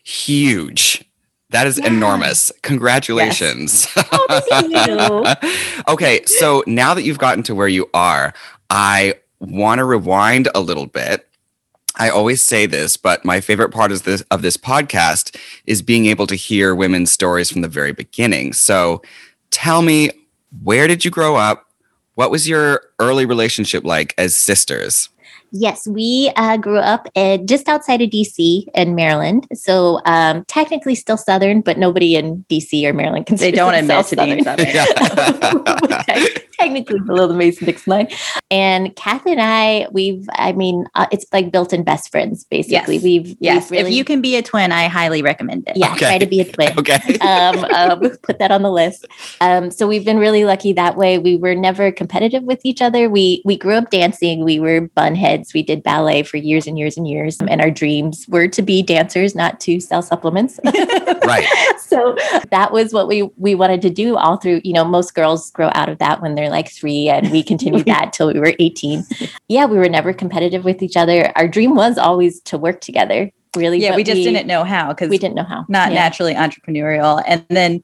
huge. 0.05 1.05
That 1.53 1.67
is 1.67 1.79
enormous. 1.79 2.51
Congratulations. 2.63 3.87
Oh, 3.97 5.35
okay, 5.89 6.25
so 6.25 6.65
now 6.67 6.95
that 6.95 7.03
you've 7.03 7.19
gotten 7.19 7.43
to 7.45 7.55
where 7.55 7.69
you 7.69 7.89
are, 7.93 8.33
I 8.71 9.15
want 9.39 9.79
to 9.79 9.85
rewind 9.85 10.49
a 10.55 10.61
little 10.61 10.87
bit. 10.87 11.29
I 11.97 12.09
always 12.09 12.43
say 12.43 12.65
this, 12.65 12.97
but 12.97 13.25
my 13.25 13.41
favorite 13.41 13.71
part 13.71 13.91
this 13.91 14.23
of 14.31 14.41
this 14.41 14.57
podcast 14.57 15.37
is 15.67 15.83
being 15.83 16.07
able 16.07 16.27
to 16.27 16.35
hear 16.35 16.75
women's 16.75 17.13
stories 17.13 17.51
from 17.51 17.61
the 17.61 17.69
very 17.69 17.93
beginning. 17.93 18.55
So, 18.55 19.03
tell 19.51 19.83
me, 19.83 20.11
where 20.63 20.89
did 20.89 21.05
you 21.05 21.11
grow 21.11 21.37
up? 21.37 21.69
What 22.15 22.31
was 22.31 22.49
your 22.49 22.83
early 22.99 23.27
relationship 23.27 23.85
like 23.85 24.15
as 24.17 24.35
sisters? 24.35 25.11
Yes, 25.55 25.87
we 25.87 26.33
uh, 26.37 26.57
grew 26.57 26.79
up 26.79 27.09
at, 27.15 27.45
just 27.45 27.69
outside 27.69 28.01
of 28.01 28.09
DC 28.09 28.65
in 28.75 28.95
Maryland. 28.95 29.47
So 29.53 30.01
um, 30.07 30.45
technically 30.47 30.95
still 30.95 31.19
Southern, 31.19 31.61
but 31.61 31.77
nobody 31.77 32.17
in 32.17 32.45
DC 32.49 32.83
or 32.85 32.95
Maryland 32.95 33.27
can 33.27 33.37
They 33.37 33.51
don't 33.51 33.75
admit 33.75 34.07
to 34.07 34.17
being 34.17 34.43
Southern. 34.43 34.67
technically 36.63 37.01
below 37.01 37.27
the 37.27 37.35
Mason 37.35 37.67
Dixon 37.67 37.91
line. 37.91 38.09
And 38.51 38.95
Kath 38.97 39.27
and 39.27 39.41
I, 39.41 39.87
we've, 39.93 40.29
I 40.35 40.53
mean, 40.53 40.87
uh, 40.95 41.07
it's 41.11 41.27
like 41.33 41.51
built 41.51 41.73
in 41.73 41.83
best 41.85 42.11
friends, 42.11 42.45
basically. 42.45 42.97
Yes. 42.97 43.05
We've, 43.05 43.37
Yes. 43.41 43.71
we've 43.71 43.79
really, 43.79 43.91
If 43.91 43.97
you 43.97 44.05
can 44.05 44.21
be 44.21 44.37
a 44.37 44.43
twin, 44.43 44.73
I 44.73 44.89
highly 44.89 45.23
recommend 45.23 45.65
it. 45.69 45.77
yeah, 45.77 45.95
try 45.97 46.19
to 46.19 46.27
be 46.27 46.41
a 46.41 46.45
twin. 46.45 46.73
Okay. 46.83 47.19
um, 47.19 47.65
um, 47.67 48.01
put 48.23 48.39
that 48.39 48.51
on 48.51 48.63
the 48.63 48.71
list. 48.71 49.07
Um, 49.41 49.71
so 49.71 49.87
we've 49.87 50.05
been 50.05 50.19
really 50.19 50.45
lucky 50.45 50.73
that 50.73 50.97
way. 50.97 51.19
We 51.19 51.37
were 51.37 51.55
never 51.55 51.93
competitive 51.93 52.43
with 52.43 52.61
each 52.65 52.83
other. 52.83 53.09
We 53.09 53.43
we 53.45 53.57
grew 53.57 53.75
up 53.75 53.91
dancing. 53.91 54.45
We 54.45 54.59
were 54.59 54.83
bun 54.95 55.15
heads. 55.15 55.53
We 55.55 55.63
did 55.63 55.83
ballet 55.83 56.23
for 56.25 56.39
years 56.39 56.67
and 56.67 56.79
years 56.79 56.97
and 56.97 57.07
years. 57.07 57.39
And 57.41 57.61
our 57.61 57.71
dreams 57.71 58.27
were 58.29 58.49
to 58.49 58.63
be 58.63 58.83
dancers, 58.83 59.35
not 59.35 59.61
to 59.61 59.81
sell 59.81 60.03
supplements. 60.03 60.59
right. 60.65 61.47
so 61.79 62.17
that 62.51 62.71
was 62.73 62.93
what 62.93 63.07
we 63.07 63.23
we 63.37 63.55
wanted 63.55 63.83
to 63.83 63.91
do 63.91 64.17
all 64.17 64.37
through. 64.37 64.61
You 64.65 64.73
know, 64.73 64.85
most 64.85 65.15
girls 65.15 65.51
grow 65.53 65.71
out 65.75 65.89
of 65.89 65.99
that 65.99 66.21
when 66.21 66.35
they're 66.35 66.51
like 66.53 66.71
three, 66.71 67.09
and 67.09 67.33
we 67.33 67.43
continued 67.43 67.87
that 67.87 68.13
till 68.13 68.33
we 68.33 68.39
were 68.39 68.55
eighteen. 68.61 69.05
Yeah, 69.49 69.67
we 69.67 69.77
were 69.77 69.89
never 69.89 70.13
competitive 70.13 70.65
with 70.65 70.83
each 70.83 70.97
other. 70.97 71.33
Our 71.37 71.49
dream 71.49 71.75
was 71.75 71.99
always 71.99 72.41
to 72.43 72.57
work 72.57 72.81
together. 72.81 73.31
Really, 73.57 73.81
Yeah, 73.81 73.97
we 73.97 74.05
just 74.05 74.23
didn't 74.23 74.47
know 74.47 74.63
how 74.65 74.89
because 74.89 75.11
we 75.11 75.19
didn't 75.19 75.35
know 75.35 75.45
how. 75.45 75.65
not 75.69 75.91
Yeah. 75.91 75.99
naturally 75.99 76.35
entrepreneurial. 76.35 77.23
And 77.27 77.45
then 77.51 77.83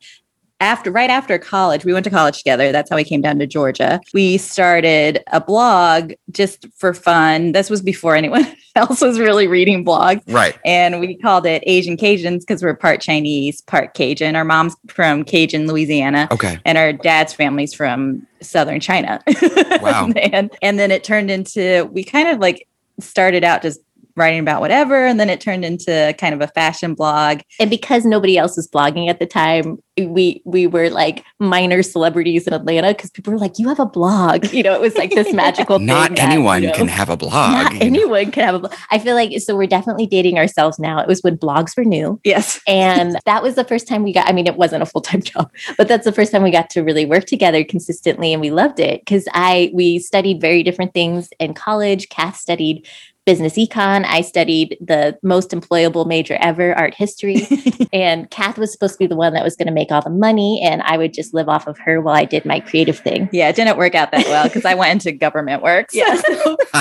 after 0.60 0.90
right 0.90 1.10
after 1.10 1.38
college, 1.38 1.84
we 1.84 1.92
went 1.92 2.04
to 2.04 2.10
college 2.10 2.38
together. 2.38 2.72
That's 2.72 2.90
how 2.90 2.96
we 2.96 3.04
came 3.04 3.20
down 3.20 3.38
to 3.38 3.46
Georgia. 3.46 4.00
We 4.12 4.38
started 4.38 5.22
a 5.32 5.40
blog 5.40 6.12
just 6.32 6.66
for 6.76 6.92
fun. 6.92 7.52
This 7.52 7.70
was 7.70 7.80
before 7.80 8.16
anyone 8.16 8.46
else 8.76 9.00
was 9.00 9.20
really 9.20 9.46
reading 9.46 9.84
blogs. 9.84 10.22
Right. 10.26 10.58
And 10.64 11.00
we 11.00 11.16
called 11.16 11.46
it 11.46 11.62
Asian 11.66 11.96
Cajuns 11.96 12.40
because 12.40 12.62
we're 12.62 12.74
part 12.74 13.00
Chinese, 13.00 13.60
part 13.62 13.94
Cajun. 13.94 14.34
Our 14.34 14.44
mom's 14.44 14.74
from 14.88 15.24
Cajun, 15.24 15.68
Louisiana. 15.68 16.26
Okay. 16.32 16.58
And 16.64 16.76
our 16.76 16.92
dad's 16.92 17.32
family's 17.32 17.72
from 17.72 18.26
southern 18.40 18.80
China. 18.80 19.22
Wow. 19.80 20.10
and 20.16 20.50
and 20.60 20.78
then 20.78 20.90
it 20.90 21.04
turned 21.04 21.30
into 21.30 21.88
we 21.92 22.02
kind 22.02 22.28
of 22.28 22.40
like 22.40 22.66
started 22.98 23.44
out 23.44 23.62
just 23.62 23.80
writing 24.18 24.40
about 24.40 24.61
whatever 24.61 25.07
and 25.07 25.18
then 25.18 25.31
it 25.31 25.40
turned 25.40 25.64
into 25.64 26.14
kind 26.18 26.35
of 26.35 26.40
a 26.40 26.48
fashion 26.48 26.94
blog. 26.94 27.40
And 27.61 27.70
because 27.70 28.04
nobody 28.04 28.37
else 28.37 28.57
was 28.57 28.68
blogging 28.68 29.09
at 29.09 29.18
the 29.18 29.26
time 29.26 29.78
we 30.07 30.42
we 30.44 30.66
were 30.66 30.90
like 30.90 31.24
minor 31.38 31.83
celebrities 31.83 32.46
in 32.46 32.52
atlanta 32.52 32.88
because 32.88 33.11
people 33.11 33.33
were 33.33 33.38
like 33.38 33.59
you 33.59 33.68
have 33.68 33.81
a 33.81 33.87
blog. 33.87 34.52
You 34.52 34.62
know 34.62 34.74
it 34.74 34.81
was 34.81 34.96
like 34.96 35.11
this 35.11 35.33
magical 35.44 35.78
Not 35.78 36.09
thing 36.09 36.14
that, 36.16 36.31
anyone 36.31 36.62
you 36.62 36.68
know, 36.68 36.74
can 36.74 36.88
have 36.88 37.09
a 37.11 37.16
blog. 37.16 37.33
not 37.33 37.72
you 37.72 37.78
know. 37.78 37.87
anyone 37.87 38.31
can 38.31 38.44
have 38.44 38.54
a 38.57 38.59
blog 38.61 38.74
i 38.90 38.98
feel 38.98 39.14
like 39.14 39.38
so 39.40 39.57
we're 39.57 39.66
definitely 39.66 40.07
dating 40.07 40.38
ourselves 40.38 40.78
now. 40.78 40.98
It 41.00 41.09
was 41.09 41.22
when 41.22 41.37
blogs 41.37 41.76
were 41.76 41.85
new. 41.85 42.20
Yes. 42.24 42.61
And 42.68 43.18
that 43.24 43.42
was 43.42 43.54
the 43.54 43.64
first 43.64 43.88
time 43.88 44.02
we 44.02 44.12
got 44.12 44.28
i 44.28 44.33
mean 44.33 44.46
it 44.46 44.57
wasn't 44.57 44.83
a 44.83 44.87
full-time 44.87 45.22
job 45.31 45.50
but 45.76 45.88
that's 45.88 46.04
the 46.04 46.12
first 46.12 46.33
time 46.33 46.42
we 46.42 46.50
got 46.50 46.70
to 46.70 46.83
really 46.83 47.07
work 47.07 47.24
together 47.24 47.64
consistently 47.64 48.33
and 48.33 48.40
we 48.40 48.50
loved 48.50 48.78
it 48.78 49.00
because 49.00 49.26
i 49.33 49.70
we 49.72 49.98
studied 49.98 50.40
very 50.40 50.62
different 50.62 50.92
things 50.92 51.31
in 51.38 51.54
college 51.54 52.09
kath 52.09 52.37
studied 52.37 52.87
business 53.28 53.56
econ. 53.56 54.06
I 54.06 54.22
studied 54.22 54.78
the 54.80 55.18
most 55.22 55.50
employable 55.50 56.06
major 56.06 56.38
ever 56.40 56.72
art 56.72 56.94
history. 56.94 57.46
And 57.92 58.30
kath 58.30 58.58
was 58.58 58.72
supposed 58.72 58.94
to 58.94 58.98
be 58.98 59.06
the 59.06 59.16
one 59.16 59.32
that 59.34 59.44
was 59.44 59.54
going 59.54 59.66
to 59.66 59.72
make 59.72 59.90
all 59.90 60.02
the 60.02 60.10
money 60.10 60.60
and 60.62 60.82
i 60.82 60.98
would 60.98 61.14
just 61.14 61.32
live 61.32 61.48
off 61.48 61.66
of 61.66 61.78
her 61.78 62.02
while 62.02 62.14
i 62.14 62.24
did 62.24 62.44
my 62.44 62.60
creative 62.60 62.98
thing. 62.98 63.28
Yeah 63.32 63.48
it 63.48 63.56
didn't 63.56 63.78
work 63.78 63.94
out 63.94 64.10
that 64.12 64.26
well 64.26 64.44
because 64.44 64.64
i 64.64 64.74
went 64.74 64.92
into 64.92 65.12
government 65.12 65.62
work 65.62 65.90
so. 65.90 65.98
yeah. 65.98 66.20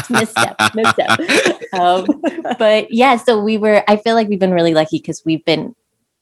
Misstep 0.10 0.58
misstep 0.76 1.20
um, 1.74 2.06
but 2.60 2.92
yeah 2.92 3.16
so 3.16 3.42
we 3.42 3.58
were 3.58 3.84
i 3.88 3.96
feel 3.96 4.16
like 4.16 4.28
we've 4.28 4.40
been 4.40 4.54
really 4.54 4.74
lucky 4.74 4.98
because 4.98 5.24
we've 5.26 5.46
been 5.46 5.74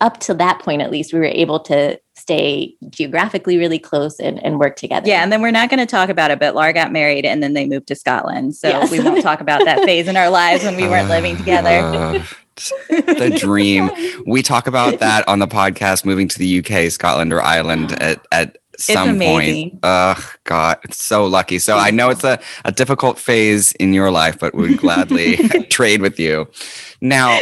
up 0.01 0.19
to 0.21 0.33
that 0.35 0.59
point 0.59 0.81
at 0.81 0.91
least 0.91 1.13
we 1.13 1.19
were 1.19 1.25
able 1.25 1.59
to 1.61 1.99
stay 2.25 2.73
geographically 2.89 3.55
really 3.55 3.77
close 3.77 4.19
and, 4.19 4.43
and 4.43 4.59
work 4.59 4.75
together 4.75 5.07
yeah 5.07 5.21
and 5.21 5.31
then 5.31 5.43
we're 5.43 5.51
not 5.51 5.69
going 5.69 5.77
to 5.79 5.85
talk 5.85 6.09
about 6.09 6.31
it 6.31 6.39
but 6.39 6.55
laura 6.55 6.73
got 6.73 6.91
married 6.91 7.23
and 7.23 7.43
then 7.43 7.53
they 7.53 7.67
moved 7.67 7.85
to 7.87 7.93
scotland 7.93 8.55
so 8.55 8.67
Yes. 8.67 8.89
we 8.89 8.99
won't 8.99 9.21
talk 9.21 9.41
about 9.41 9.63
that 9.65 9.83
phase 9.83 10.07
in 10.07 10.17
our 10.17 10.31
lives 10.31 10.63
when 10.63 10.75
we 10.75 10.87
weren't 10.87 11.07
living 11.07 11.37
together 11.37 11.69
Uh, 11.69 12.23
the 12.89 13.35
dream. 13.37 13.91
We 14.25 14.41
talk 14.41 14.65
about 14.65 14.99
that 14.99 15.27
on 15.27 15.39
the 15.39 15.47
podcast, 15.47 16.05
moving 16.05 16.29
to 16.29 16.39
the 16.39 16.59
UK, 16.59 16.89
Scotland, 16.89 17.33
or 17.33 17.41
Ireland 17.41 17.91
at, 18.01 18.25
at 18.31 18.57
some 18.77 19.19
point. 19.19 19.77
Ugh, 19.83 20.23
God, 20.45 20.77
it's 20.83 21.03
so 21.03 21.25
lucky. 21.25 21.59
So 21.59 21.77
I 21.77 21.91
know 21.91 22.09
it's 22.11 22.23
a, 22.23 22.39
a 22.63 22.71
difficult 22.71 23.19
phase 23.19 23.73
in 23.73 23.93
your 23.93 24.09
life, 24.09 24.39
but 24.39 24.55
would 24.55 24.77
gladly 24.77 25.35
trade 25.69 26.01
with 26.01 26.17
you. 26.17 26.47
Now, 27.01 27.37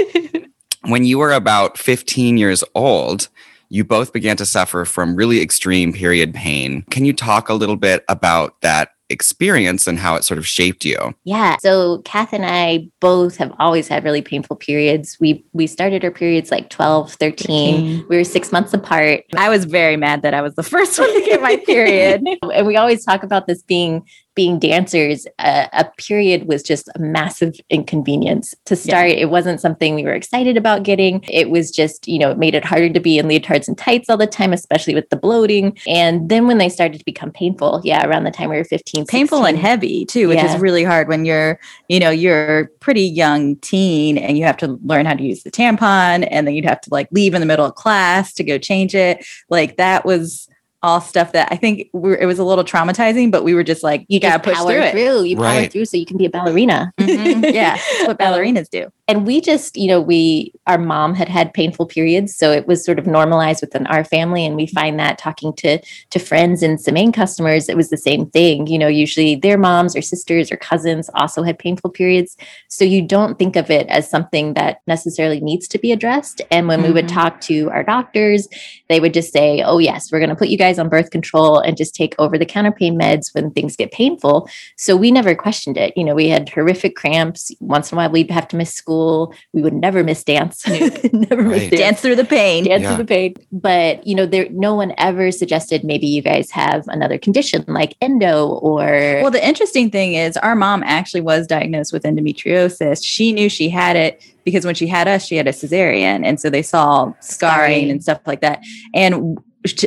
when 0.85 1.05
you 1.05 1.19
were 1.19 1.31
about 1.31 1.77
15 1.77 2.37
years 2.37 2.63
old, 2.73 3.29
you 3.73 3.83
both 3.83 4.13
began 4.13 4.37
to 4.37 4.45
suffer 4.45 4.85
from 4.85 5.15
really 5.15 5.41
extreme 5.41 5.93
period 5.93 6.31
pain. 6.31 6.83
Can 6.91 7.05
you 7.05 7.11
talk 7.11 7.49
a 7.49 7.55
little 7.55 7.75
bit 7.75 8.05
about 8.07 8.61
that 8.61 8.89
experience 9.09 9.87
and 9.87 9.97
how 9.97 10.15
it 10.15 10.23
sort 10.23 10.37
of 10.37 10.45
shaped 10.45 10.85
you? 10.85 11.15
Yeah. 11.23 11.57
So 11.59 12.03
Kath 12.03 12.33
and 12.33 12.45
I 12.45 12.87
both 12.99 13.37
have 13.37 13.51
always 13.57 13.87
had 13.87 14.03
really 14.03 14.21
painful 14.21 14.57
periods. 14.57 15.17
We 15.19 15.43
we 15.53 15.65
started 15.65 16.05
our 16.05 16.11
periods 16.11 16.51
like 16.51 16.69
12, 16.69 17.13
13. 17.13 18.05
We 18.07 18.15
were 18.15 18.23
six 18.23 18.51
months 18.51 18.73
apart. 18.73 19.23
i 19.35 19.49
was 19.49 19.65
very 19.65 19.97
mad 19.97 20.21
that 20.21 20.33
i 20.33 20.41
was 20.41 20.55
the 20.55 20.63
first 20.73 20.99
one 20.99 21.11
to 21.11 21.25
get 21.25 21.41
my 21.41 21.57
period 21.65 22.23
and 22.53 22.67
we 22.67 22.77
always 22.77 23.03
talk 23.03 23.23
about 23.23 23.47
this 23.47 23.63
being 23.63 24.03
being 24.35 24.57
dancers 24.59 25.27
uh, 25.39 25.67
a 25.73 25.85
period 25.97 26.47
was 26.47 26.63
just 26.63 26.89
a 26.95 26.99
massive 26.99 27.55
inconvenience 27.69 28.55
to 28.65 28.75
start. 28.75 29.11
It 29.11 29.29
wasn't 29.29 29.61
something 29.61 29.93
we 29.95 30.03
were 30.03 30.13
excited 30.13 30.57
about 30.57 30.83
getting. 30.83 31.23
It 31.29 31.49
was 31.49 31.69
just 31.71 32.07
you 32.07 32.17
know 32.19 32.31
it 32.31 32.37
made 32.37 32.55
it 32.55 32.65
harder 32.65 32.89
to 32.89 32.99
be 32.99 33.17
in 33.17 33.27
leotards 33.27 33.67
and 33.67 33.77
tights 33.77 34.09
all 34.09 34.17
the 34.17 34.27
time 34.27 34.53
especially 34.53 34.95
with 34.95 35.09
the 35.09 35.15
bloating. 35.15 35.77
And 35.87 36.29
then 36.29 36.47
when 36.47 36.57
they 36.57 36.69
started 36.69 36.97
to 36.99 37.05
become 37.05 37.31
painful 37.31 37.81
yeah 37.83 38.05
around 38.05 38.23
the 38.23 38.31
time 38.31 38.49
we 38.49 38.57
were 38.57 38.63
15 38.63 39.05
painful 39.05 39.45
and 39.45 39.57
heavy 39.57 40.05
too 40.05 40.27
which 40.27 40.37
Yeah. 40.37 40.55
is 40.55 40.61
really 40.61 40.83
hard 40.83 41.07
when 41.07 41.25
you're 41.25 41.59
you 41.89 41.99
know 41.99 42.09
you're 42.09 42.65
pretty 42.79 43.03
young 43.03 43.55
teen 43.57 44.17
and 44.17 44.37
you 44.37 44.45
have 44.45 44.57
to 44.57 44.79
learn 44.83 45.05
how 45.05 45.13
to 45.13 45.23
use 45.23 45.43
the 45.43 45.51
tampon 45.51 46.27
and 46.31 46.47
then 46.47 46.55
you'd 46.55 46.65
have 46.65 46.81
to 46.81 46.89
like 46.89 47.07
leave 47.11 47.33
in 47.33 47.39
the 47.39 47.45
middle 47.45 47.65
of 47.65 47.75
class 47.75 48.33
to 48.33 48.43
go 48.43 48.57
change 48.57 48.95
it. 48.95 49.25
Like 49.49 49.77
that 49.77 50.05
was 50.05 50.47
all 50.83 51.01
stuff 51.01 51.31
that 51.31 51.47
i 51.51 51.55
think 51.55 51.89
we 51.93 52.11
were, 52.11 52.17
it 52.17 52.25
was 52.25 52.37
a 52.39 52.43
little 52.43 52.63
traumatizing 52.63 53.31
but 53.31 53.43
we 53.43 53.53
were 53.53 53.63
just 53.63 53.83
like 53.83 54.01
you 54.01 54.15
you 54.15 54.19
gotta 54.19 54.33
just 54.37 54.43
push 54.43 54.57
power 54.57 54.71
through 54.73 54.81
it. 54.81 54.91
through. 54.91 55.23
You 55.23 55.37
power 55.37 55.65
through 55.65 55.85
so 55.85 55.97
you 55.97 56.05
can 56.05 56.17
be 56.17 56.25
a 56.25 56.29
ballerina. 56.29 56.91
Mhm. 56.99 57.53
yeah. 57.53 57.77
That's 57.97 58.07
what 58.07 58.19
ballerinas 58.19 58.69
do 58.69 58.91
and 59.07 59.27
we 59.27 59.41
just 59.41 59.75
you 59.75 59.87
know 59.87 59.99
we 59.99 60.53
our 60.67 60.77
mom 60.77 61.13
had 61.13 61.27
had 61.27 61.53
painful 61.53 61.85
periods 61.85 62.35
so 62.35 62.51
it 62.51 62.67
was 62.67 62.85
sort 62.85 62.97
of 62.99 63.05
normalized 63.05 63.61
within 63.61 63.85
our 63.87 64.03
family 64.05 64.45
and 64.45 64.55
we 64.55 64.65
find 64.65 64.97
that 64.99 65.17
talking 65.17 65.51
to 65.53 65.77
to 66.09 66.19
friends 66.19 66.63
and 66.63 66.79
Semaine 66.79 67.11
customers 67.11 67.67
it 67.67 67.75
was 67.75 67.89
the 67.89 67.97
same 67.97 68.29
thing. 68.29 68.67
You 68.67 68.79
know 68.79 68.87
usually 68.87 69.35
their 69.35 69.57
moms 69.57 69.95
or 69.95 70.01
sisters 70.01 70.51
or 70.51 70.57
cousins 70.57 71.09
also 71.15 71.43
had 71.43 71.59
painful 71.59 71.89
periods. 71.89 72.37
So 72.69 72.85
you 72.85 73.01
don't 73.01 73.37
think 73.37 73.55
of 73.55 73.69
it 73.69 73.87
as 73.87 74.09
something 74.09 74.53
that 74.53 74.81
necessarily 74.87 75.41
needs 75.41 75.67
to 75.69 75.77
be 75.79 75.91
addressed. 75.91 76.41
And 76.51 76.67
when 76.67 76.81
we 76.81 76.91
would 76.91 77.05
Mhm. 77.05 77.13
talk 77.13 77.41
to 77.41 77.69
our 77.71 77.83
doctors 77.83 78.47
they 78.89 78.99
would 78.99 79.13
just 79.13 79.33
say 79.33 79.61
oh 79.65 79.79
yes 79.79 80.11
we're 80.11 80.19
going 80.19 80.29
to 80.29 80.35
put 80.35 80.47
you 80.47 80.57
guys 80.57 80.79
on 80.79 80.87
birth 80.89 81.09
control 81.09 81.59
and 81.59 81.75
just 81.77 81.95
take 81.95 82.15
over 82.19 82.37
the 82.37 82.45
counter 82.45 82.71
pain 82.71 82.97
meds 82.97 83.33
when 83.33 83.51
things 83.51 83.75
get 83.75 83.91
painful. 83.91 84.47
So 84.77 84.95
we 84.95 85.11
never 85.11 85.35
questioned 85.35 85.77
it. 85.77 85.93
You 85.97 86.03
know 86.05 86.15
we 86.15 86.29
had 86.29 86.47
horrific 86.49 86.95
cramps. 86.95 87.51
Once 87.59 87.91
in 87.91 87.95
a 87.95 87.97
while 87.97 88.09
we'd 88.11 88.31
have 88.31 88.47
to 88.49 88.55
miss 88.55 88.73
school 88.73 88.92
school. 88.93 89.33
We 89.53 89.61
would 89.61 89.73
never 89.73 90.03
miss 90.03 90.23
dance. 90.23 90.65
never 91.13 91.43
miss 91.43 91.69
dance. 91.69 91.79
Dance 91.79 92.01
through 92.01 92.15
the 92.15 92.25
pain. 92.25 92.63
Dance 92.65 92.83
Yeah. 92.83 92.95
through 92.95 93.03
the 93.05 93.07
pain. 93.07 93.35
But 93.51 94.05
you 94.05 94.15
know, 94.15 94.25
there 94.25 94.47
no 94.51 94.75
one 94.75 94.93
ever 94.97 95.31
suggested 95.31 95.83
maybe 95.83 96.07
you 96.07 96.21
guys 96.21 96.49
have 96.51 96.87
another 96.87 97.17
condition 97.17 97.63
like 97.67 97.95
endo 98.01 98.47
or 98.47 98.85
Well, 99.21 99.31
the 99.31 99.45
interesting 99.45 99.89
thing 99.91 100.13
is 100.15 100.37
our 100.37 100.55
mom 100.55 100.83
actually 100.83 101.21
was 101.21 101.47
diagnosed 101.47 101.93
with 101.93 102.03
endometriosis. 102.03 103.03
She 103.03 103.33
knew 103.33 103.49
she 103.49 103.69
had 103.69 103.95
it 103.95 104.23
because 104.43 104.65
when 104.65 104.75
she 104.75 104.87
had 104.87 105.07
us, 105.07 105.25
she 105.25 105.35
had 105.37 105.47
a 105.47 105.51
cesarean. 105.51 106.25
And 106.25 106.39
so 106.39 106.49
they 106.49 106.61
saw 106.61 107.13
scarring 107.19 107.19
Scarring. 107.21 107.89
and 107.91 108.03
stuff 108.03 108.19
like 108.25 108.41
that. 108.41 108.59
And 108.93 109.37
sh- 109.37 109.41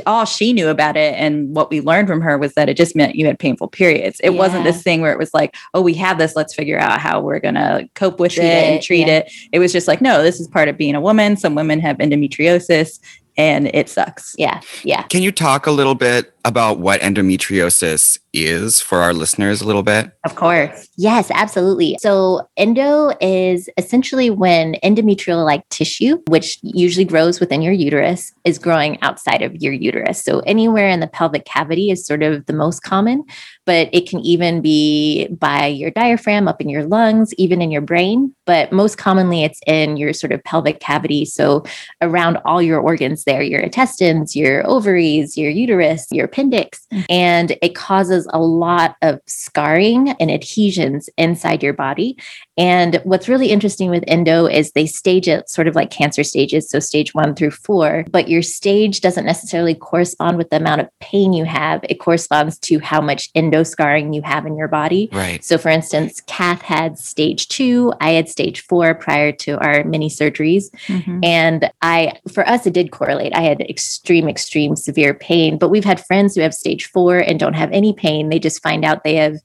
all 0.06 0.24
she 0.24 0.52
knew 0.52 0.68
about 0.68 0.96
it 0.96 1.14
and 1.14 1.54
what 1.54 1.70
we 1.70 1.80
learned 1.80 2.08
from 2.08 2.20
her 2.20 2.38
was 2.38 2.54
that 2.54 2.68
it 2.68 2.76
just 2.76 2.96
meant 2.96 3.14
you 3.14 3.26
had 3.26 3.38
painful 3.38 3.68
periods. 3.68 4.20
It 4.22 4.30
wasn't 4.30 4.64
this 4.64 4.82
thing 4.82 5.00
where 5.00 5.12
it 5.12 5.18
was 5.18 5.34
like, 5.34 5.54
oh, 5.74 5.82
we 5.82 5.94
have 5.94 6.18
this, 6.18 6.36
let's 6.36 6.54
figure 6.54 6.78
out 6.78 7.00
how 7.00 7.20
we're 7.20 7.40
going 7.40 7.54
to 7.54 7.88
cope 7.94 8.18
with 8.20 8.32
Treat 8.32 8.44
it, 8.44 8.64
and 8.64 8.82
treat 8.82 9.06
yeah. 9.06 9.18
it. 9.18 9.32
It 9.52 9.58
was 9.58 9.72
just 9.72 9.88
like, 9.88 10.00
no, 10.00 10.22
this 10.22 10.40
is 10.40 10.48
part 10.48 10.68
of 10.68 10.76
being 10.76 10.94
a 10.94 11.00
woman. 11.00 11.36
Some 11.36 11.54
women 11.54 11.80
have 11.80 11.98
endometriosis 11.98 12.98
and 13.37 13.68
it 13.75 13.88
sucks. 13.88 14.35
yeah, 14.38 14.61
yeah. 14.83 15.03
Can 15.05 15.22
you 15.22 15.33
talk 15.33 15.66
a 15.66 15.70
little 15.70 15.94
bit 15.94 16.33
about 16.46 16.79
what 16.79 17.01
endometriosis 17.01 18.18
is 18.33 18.81
for 18.81 18.99
our 19.01 19.12
listeners 19.12 19.61
a 19.61 19.66
little 19.66 19.83
bit? 19.83 20.12
Of 20.25 20.37
course. 20.37 20.88
Yes, 20.96 21.29
absolutely. 21.33 21.96
So, 22.01 22.49
endo 22.57 23.12
is 23.20 23.68
essentially 23.77 24.31
when 24.31 24.77
endometrial 24.85 25.44
like 25.44 25.68
tissue, 25.70 26.22
which 26.29 26.59
usually 26.62 27.05
grows 27.05 27.40
within 27.40 27.62
your 27.62 27.72
uterus, 27.72 28.33
is 28.44 28.59
growing 28.59 29.01
outside 29.03 29.42
of 29.42 29.57
your 29.57 29.72
uterus. 29.72 30.22
So, 30.22 30.38
anywhere 30.40 30.88
in 30.88 31.01
the 31.01 31.09
pelvic 31.09 31.44
cavity 31.44 31.90
is 31.90 32.07
sort 32.07 32.22
of 32.22 32.46
the 32.46 32.53
most 32.53 32.85
common, 32.85 33.25
but 33.64 33.88
it 33.92 34.09
can 34.09 34.20
even 34.20 34.62
be 34.62 35.27
by 35.29 35.66
your 35.66 35.90
diaphragm, 35.90 36.46
up 36.46 36.61
in 36.61 36.68
your 36.68 36.85
lungs, 36.85 37.35
even 37.35 37.61
in 37.61 37.72
your 37.72 37.81
brain. 37.81 38.35
But 38.44 38.70
most 38.70 38.99
commonly, 38.99 39.42
it's 39.42 39.61
in 39.66 39.96
your 39.96 40.12
sort 40.12 40.33
of 40.33 40.44
pelvic 40.44 40.79
cavity. 40.79 41.25
So, 41.25 41.64
around 42.01 42.38
all 42.44 42.62
your 42.62 42.79
organs 42.79 43.25
there, 43.26 43.42
your 43.42 43.60
intestines, 43.60 44.34
your 44.34 44.66
ovaries, 44.66 45.36
your 45.36 45.50
uterus, 45.50 46.06
your 46.10 46.26
appendix. 46.26 46.86
And 47.10 47.56
it 47.60 47.74
causes 47.74 48.26
a 48.32 48.40
lot 48.40 48.96
of 49.02 49.20
scarring 49.26 50.10
and 50.20 50.30
adhesions 50.30 51.10
inside 51.16 51.62
your 51.62 51.74
body. 51.74 52.16
And 52.57 53.01
what's 53.05 53.29
really 53.29 53.49
interesting 53.49 53.90
with 53.90 54.05
endo 54.07 54.47
is 54.47 54.73
they 54.73 54.87
stage 54.87 55.29
it 55.29 55.49
sort 55.49 55.69
of 55.69 55.75
like 55.75 55.90
cancer 55.90 56.25
stages, 56.25 56.71
so 56.71 56.79
stage 56.79 57.14
one 57.14 57.35
through 57.35 57.51
four, 57.51 58.05
but 58.11 58.29
your 58.29 58.42
stage 58.42 59.01
doesn't 59.01 59.27
necessarily 59.27 59.75
correspond 59.75 60.38
with 60.38 60.51
the 60.51 60.57
amount 60.57 60.81
of 60.81 60.88
pain 61.01 61.33
you 61.33 61.45
have. 61.45 61.81
It 61.85 62.01
corresponds 62.01 62.59
to 62.61 62.79
how 62.79 63.01
much 63.01 63.29
endo 63.35 63.62
scarring 63.62 64.12
you 64.12 64.23
have 64.23 64.47
in 64.47 64.57
your 64.57 64.69
body. 64.69 65.09
Right. 65.12 65.45
So, 65.45 65.59
for 65.59 65.69
instance, 65.69 66.23
Kath 66.27 66.62
had 66.62 66.99
stage 66.99 67.49
two, 67.49 67.92
I 68.01 68.12
had 68.12 68.29
stage 68.29 68.62
four 68.62 68.95
prior 68.95 69.33
to 69.33 69.59
our 69.59 69.85
mini 69.85 70.09
surgeries. 70.09 70.64
Mhm. 70.87 71.25
And 71.25 71.71
I, 71.83 72.14
for 72.33 72.49
us, 72.49 72.66
it 72.66 72.73
did 72.73 72.90
correlate. 72.90 73.35
I 73.35 73.42
had 73.42 73.61
extreme, 73.62 74.29
extreme 74.29 74.77
severe 74.77 75.14
pain, 75.14 75.59
but 75.59 75.69
we've 75.69 75.85
had 75.85 76.05
friends 76.05 76.35
who 76.35 76.40
have 76.40 76.55
stage 76.55 76.87
four 76.87 77.19
and 77.19 77.38
don't 77.38 77.55
have 77.55 77.71
any 77.73 77.92
pain. 77.92 78.29
They 78.29 78.38
just 78.38 78.62
find 78.62 78.85
out 78.85 79.05
they 79.05 79.16
have 79.16 79.37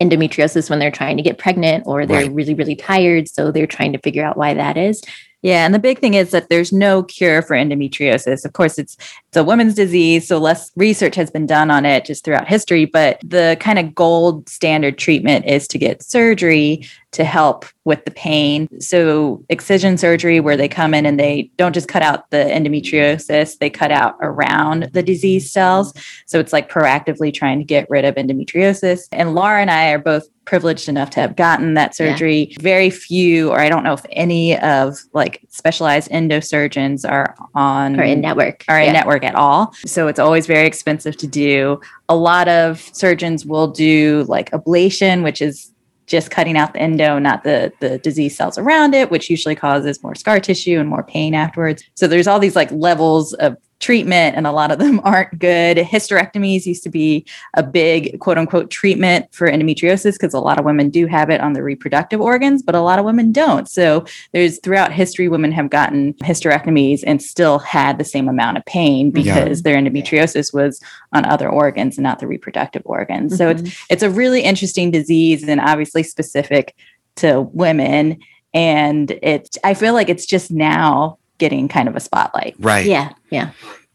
endometriosis 0.00 0.68
when 0.70 0.78
they're 0.78 0.90
trying 0.90 1.16
to 1.16 1.22
get 1.22 1.38
pregnant 1.38 1.84
or 1.86 2.06
they're 2.06 2.22
Right. 2.22 2.32
really, 2.32 2.54
really 2.54 2.74
tired. 2.76 3.28
So 3.28 3.50
they're 3.52 3.66
trying 3.66 3.92
to 3.92 3.98
figure 3.98 4.24
out 4.24 4.36
why 4.36 4.54
that 4.54 4.76
is. 4.76 5.02
Yeah, 5.42 5.66
and 5.66 5.74
the 5.74 5.80
big 5.80 5.98
thing 5.98 6.14
is 6.14 6.30
that 6.30 6.48
there's 6.48 6.72
no 6.72 7.02
cure 7.02 7.42
for 7.42 7.56
endometriosis. 7.56 8.44
Of 8.44 8.52
course, 8.52 8.78
it's 8.78 8.96
it's 9.28 9.36
a 9.36 9.42
woman's 9.42 9.74
disease, 9.74 10.28
so 10.28 10.38
less 10.38 10.70
research 10.76 11.16
has 11.16 11.30
been 11.30 11.46
done 11.46 11.70
on 11.70 11.84
it 11.84 12.04
just 12.04 12.24
throughout 12.24 12.46
history, 12.46 12.84
but 12.84 13.18
the 13.24 13.56
kind 13.58 13.78
of 13.78 13.94
gold 13.94 14.48
standard 14.48 14.98
treatment 14.98 15.46
is 15.46 15.66
to 15.68 15.78
get 15.78 16.02
surgery 16.02 16.86
to 17.12 17.24
help 17.24 17.66
with 17.84 18.04
the 18.04 18.10
pain. 18.10 18.68
So, 18.80 19.44
excision 19.48 19.98
surgery 19.98 20.40
where 20.40 20.56
they 20.56 20.68
come 20.68 20.94
in 20.94 21.06
and 21.06 21.18
they 21.18 21.50
don't 21.56 21.74
just 21.74 21.88
cut 21.88 22.02
out 22.02 22.30
the 22.30 22.36
endometriosis, 22.36 23.58
they 23.58 23.70
cut 23.70 23.90
out 23.90 24.16
around 24.20 24.90
the 24.92 25.02
disease 25.02 25.50
cells. 25.50 25.92
So, 26.26 26.38
it's 26.40 26.52
like 26.52 26.70
proactively 26.70 27.32
trying 27.32 27.58
to 27.58 27.64
get 27.64 27.90
rid 27.90 28.04
of 28.04 28.14
endometriosis. 28.14 29.08
And 29.12 29.34
Laura 29.34 29.60
and 29.60 29.70
I 29.70 29.90
are 29.90 29.98
both 29.98 30.26
privileged 30.44 30.88
enough 30.88 31.10
to 31.10 31.20
have 31.20 31.36
gotten 31.36 31.74
that 31.74 31.94
Yeah. 31.98 32.10
surgery. 32.12 32.54
Very 32.60 32.90
few, 32.90 33.50
or 33.50 33.60
I 33.60 33.68
don't 33.68 33.84
know 33.84 33.92
if 33.92 34.04
any 34.10 34.58
of 34.58 34.98
like 35.12 35.40
specialized 35.48 36.10
endosurgeons 36.10 37.08
are 37.08 37.34
on 37.54 37.98
Or 37.98 38.02
in 38.02 38.20
network. 38.20 38.64
are 38.68 38.78
in 38.80 38.86
Yeah. 38.86 38.92
network 38.92 39.24
at 39.24 39.34
all. 39.34 39.72
So 39.86 40.08
it's 40.08 40.18
always 40.18 40.46
very 40.46 40.66
expensive 40.66 41.16
to 41.18 41.26
do. 41.26 41.80
A 42.08 42.16
lot 42.16 42.48
of 42.48 42.80
surgeons 42.92 43.46
will 43.46 43.68
do 43.68 44.24
like 44.28 44.50
ablation, 44.50 45.22
which 45.22 45.40
is 45.40 45.68
just 46.08 46.30
cutting 46.32 46.56
out 46.58 46.72
the 46.74 46.80
endo, 46.80 47.18
not 47.18 47.44
the 47.44 47.72
the 47.80 47.98
disease 47.98 48.36
cells 48.36 48.58
around 48.58 48.94
it, 48.94 49.10
which 49.10 49.30
usually 49.30 49.54
causes 49.54 50.02
more 50.02 50.14
scar 50.16 50.40
tissue 50.40 50.78
and 50.80 50.88
more 50.88 51.04
pain 51.04 51.34
afterwards. 51.34 51.84
So 51.94 52.06
there's 52.08 52.26
all 52.26 52.40
these 52.40 52.56
like 52.56 52.70
levels 52.72 53.32
of 53.34 53.56
treatment 53.82 54.36
and 54.36 54.46
a 54.46 54.52
lot 54.52 54.70
of 54.70 54.78
them 54.78 55.00
aren't 55.04 55.38
good. 55.38 55.76
Hysterectomies 55.76 56.64
used 56.64 56.82
to 56.84 56.88
be 56.88 57.26
a 57.54 57.62
big 57.62 58.18
quote 58.20 58.38
unquote 58.38 58.70
treatment 58.70 59.26
for 59.34 59.50
endometriosis 59.50 60.14
because 60.14 60.32
a 60.32 60.40
lot 60.40 60.58
of 60.58 60.64
women 60.64 60.88
do 60.88 61.06
have 61.06 61.28
it 61.28 61.40
on 61.40 61.52
the 61.52 61.62
reproductive 61.62 62.20
organs, 62.20 62.62
but 62.62 62.74
a 62.74 62.80
lot 62.80 62.98
of 62.98 63.04
women 63.04 63.32
don't. 63.32 63.68
So 63.68 64.06
there's 64.32 64.58
throughout 64.60 64.92
history, 64.92 65.28
women 65.28 65.52
have 65.52 65.68
gotten 65.68 66.14
hysterectomies 66.14 67.02
and 67.06 67.20
still 67.20 67.58
had 67.58 67.98
the 67.98 68.04
same 68.04 68.28
amount 68.28 68.56
of 68.56 68.64
pain 68.64 69.12
Yeah. 69.14 69.44
because 69.44 69.62
their 69.62 69.76
endometriosis 69.76 70.54
was 70.54 70.80
on 71.12 71.26
other 71.26 71.50
organs 71.50 71.98
and 71.98 72.04
not 72.04 72.20
the 72.20 72.26
reproductive 72.26 72.82
organs. 72.84 73.36
So 73.36 73.48
it's 73.48 73.62
mm-hmm. 73.62 73.92
it's 73.92 74.02
a 74.02 74.10
really 74.10 74.42
interesting 74.42 74.90
disease 74.90 75.46
and 75.48 75.60
obviously 75.60 76.04
specific 76.04 76.74
to 77.16 77.42
women. 77.52 78.18
And 78.54 79.10
it's 79.22 79.58
I 79.64 79.74
feel 79.74 79.94
like 79.94 80.08
it's 80.08 80.26
just 80.26 80.50
now 80.50 81.18
getting 81.42 81.66
kind 81.66 81.88
of 81.88 81.96
a 81.96 82.00
spotlight. 82.00 82.54
Right. 82.60 82.86
Yeah, 82.86 83.12
yeah. 83.30 83.50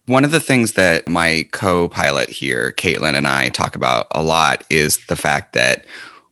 One 0.06 0.26
of 0.26 0.32
the 0.32 0.42
things 0.42 0.74
that 0.74 1.08
my 1.08 1.48
co 1.54 1.88
pilot 1.88 2.28
here, 2.28 2.74
Caitlin, 2.74 3.16
and 3.16 3.26
I 3.26 3.48
talk 3.48 3.74
about 3.74 4.08
a 4.12 4.22
lot 4.22 4.66
is 4.70 4.98
the 5.06 5.16
fact 5.16 5.54
that 5.54 5.86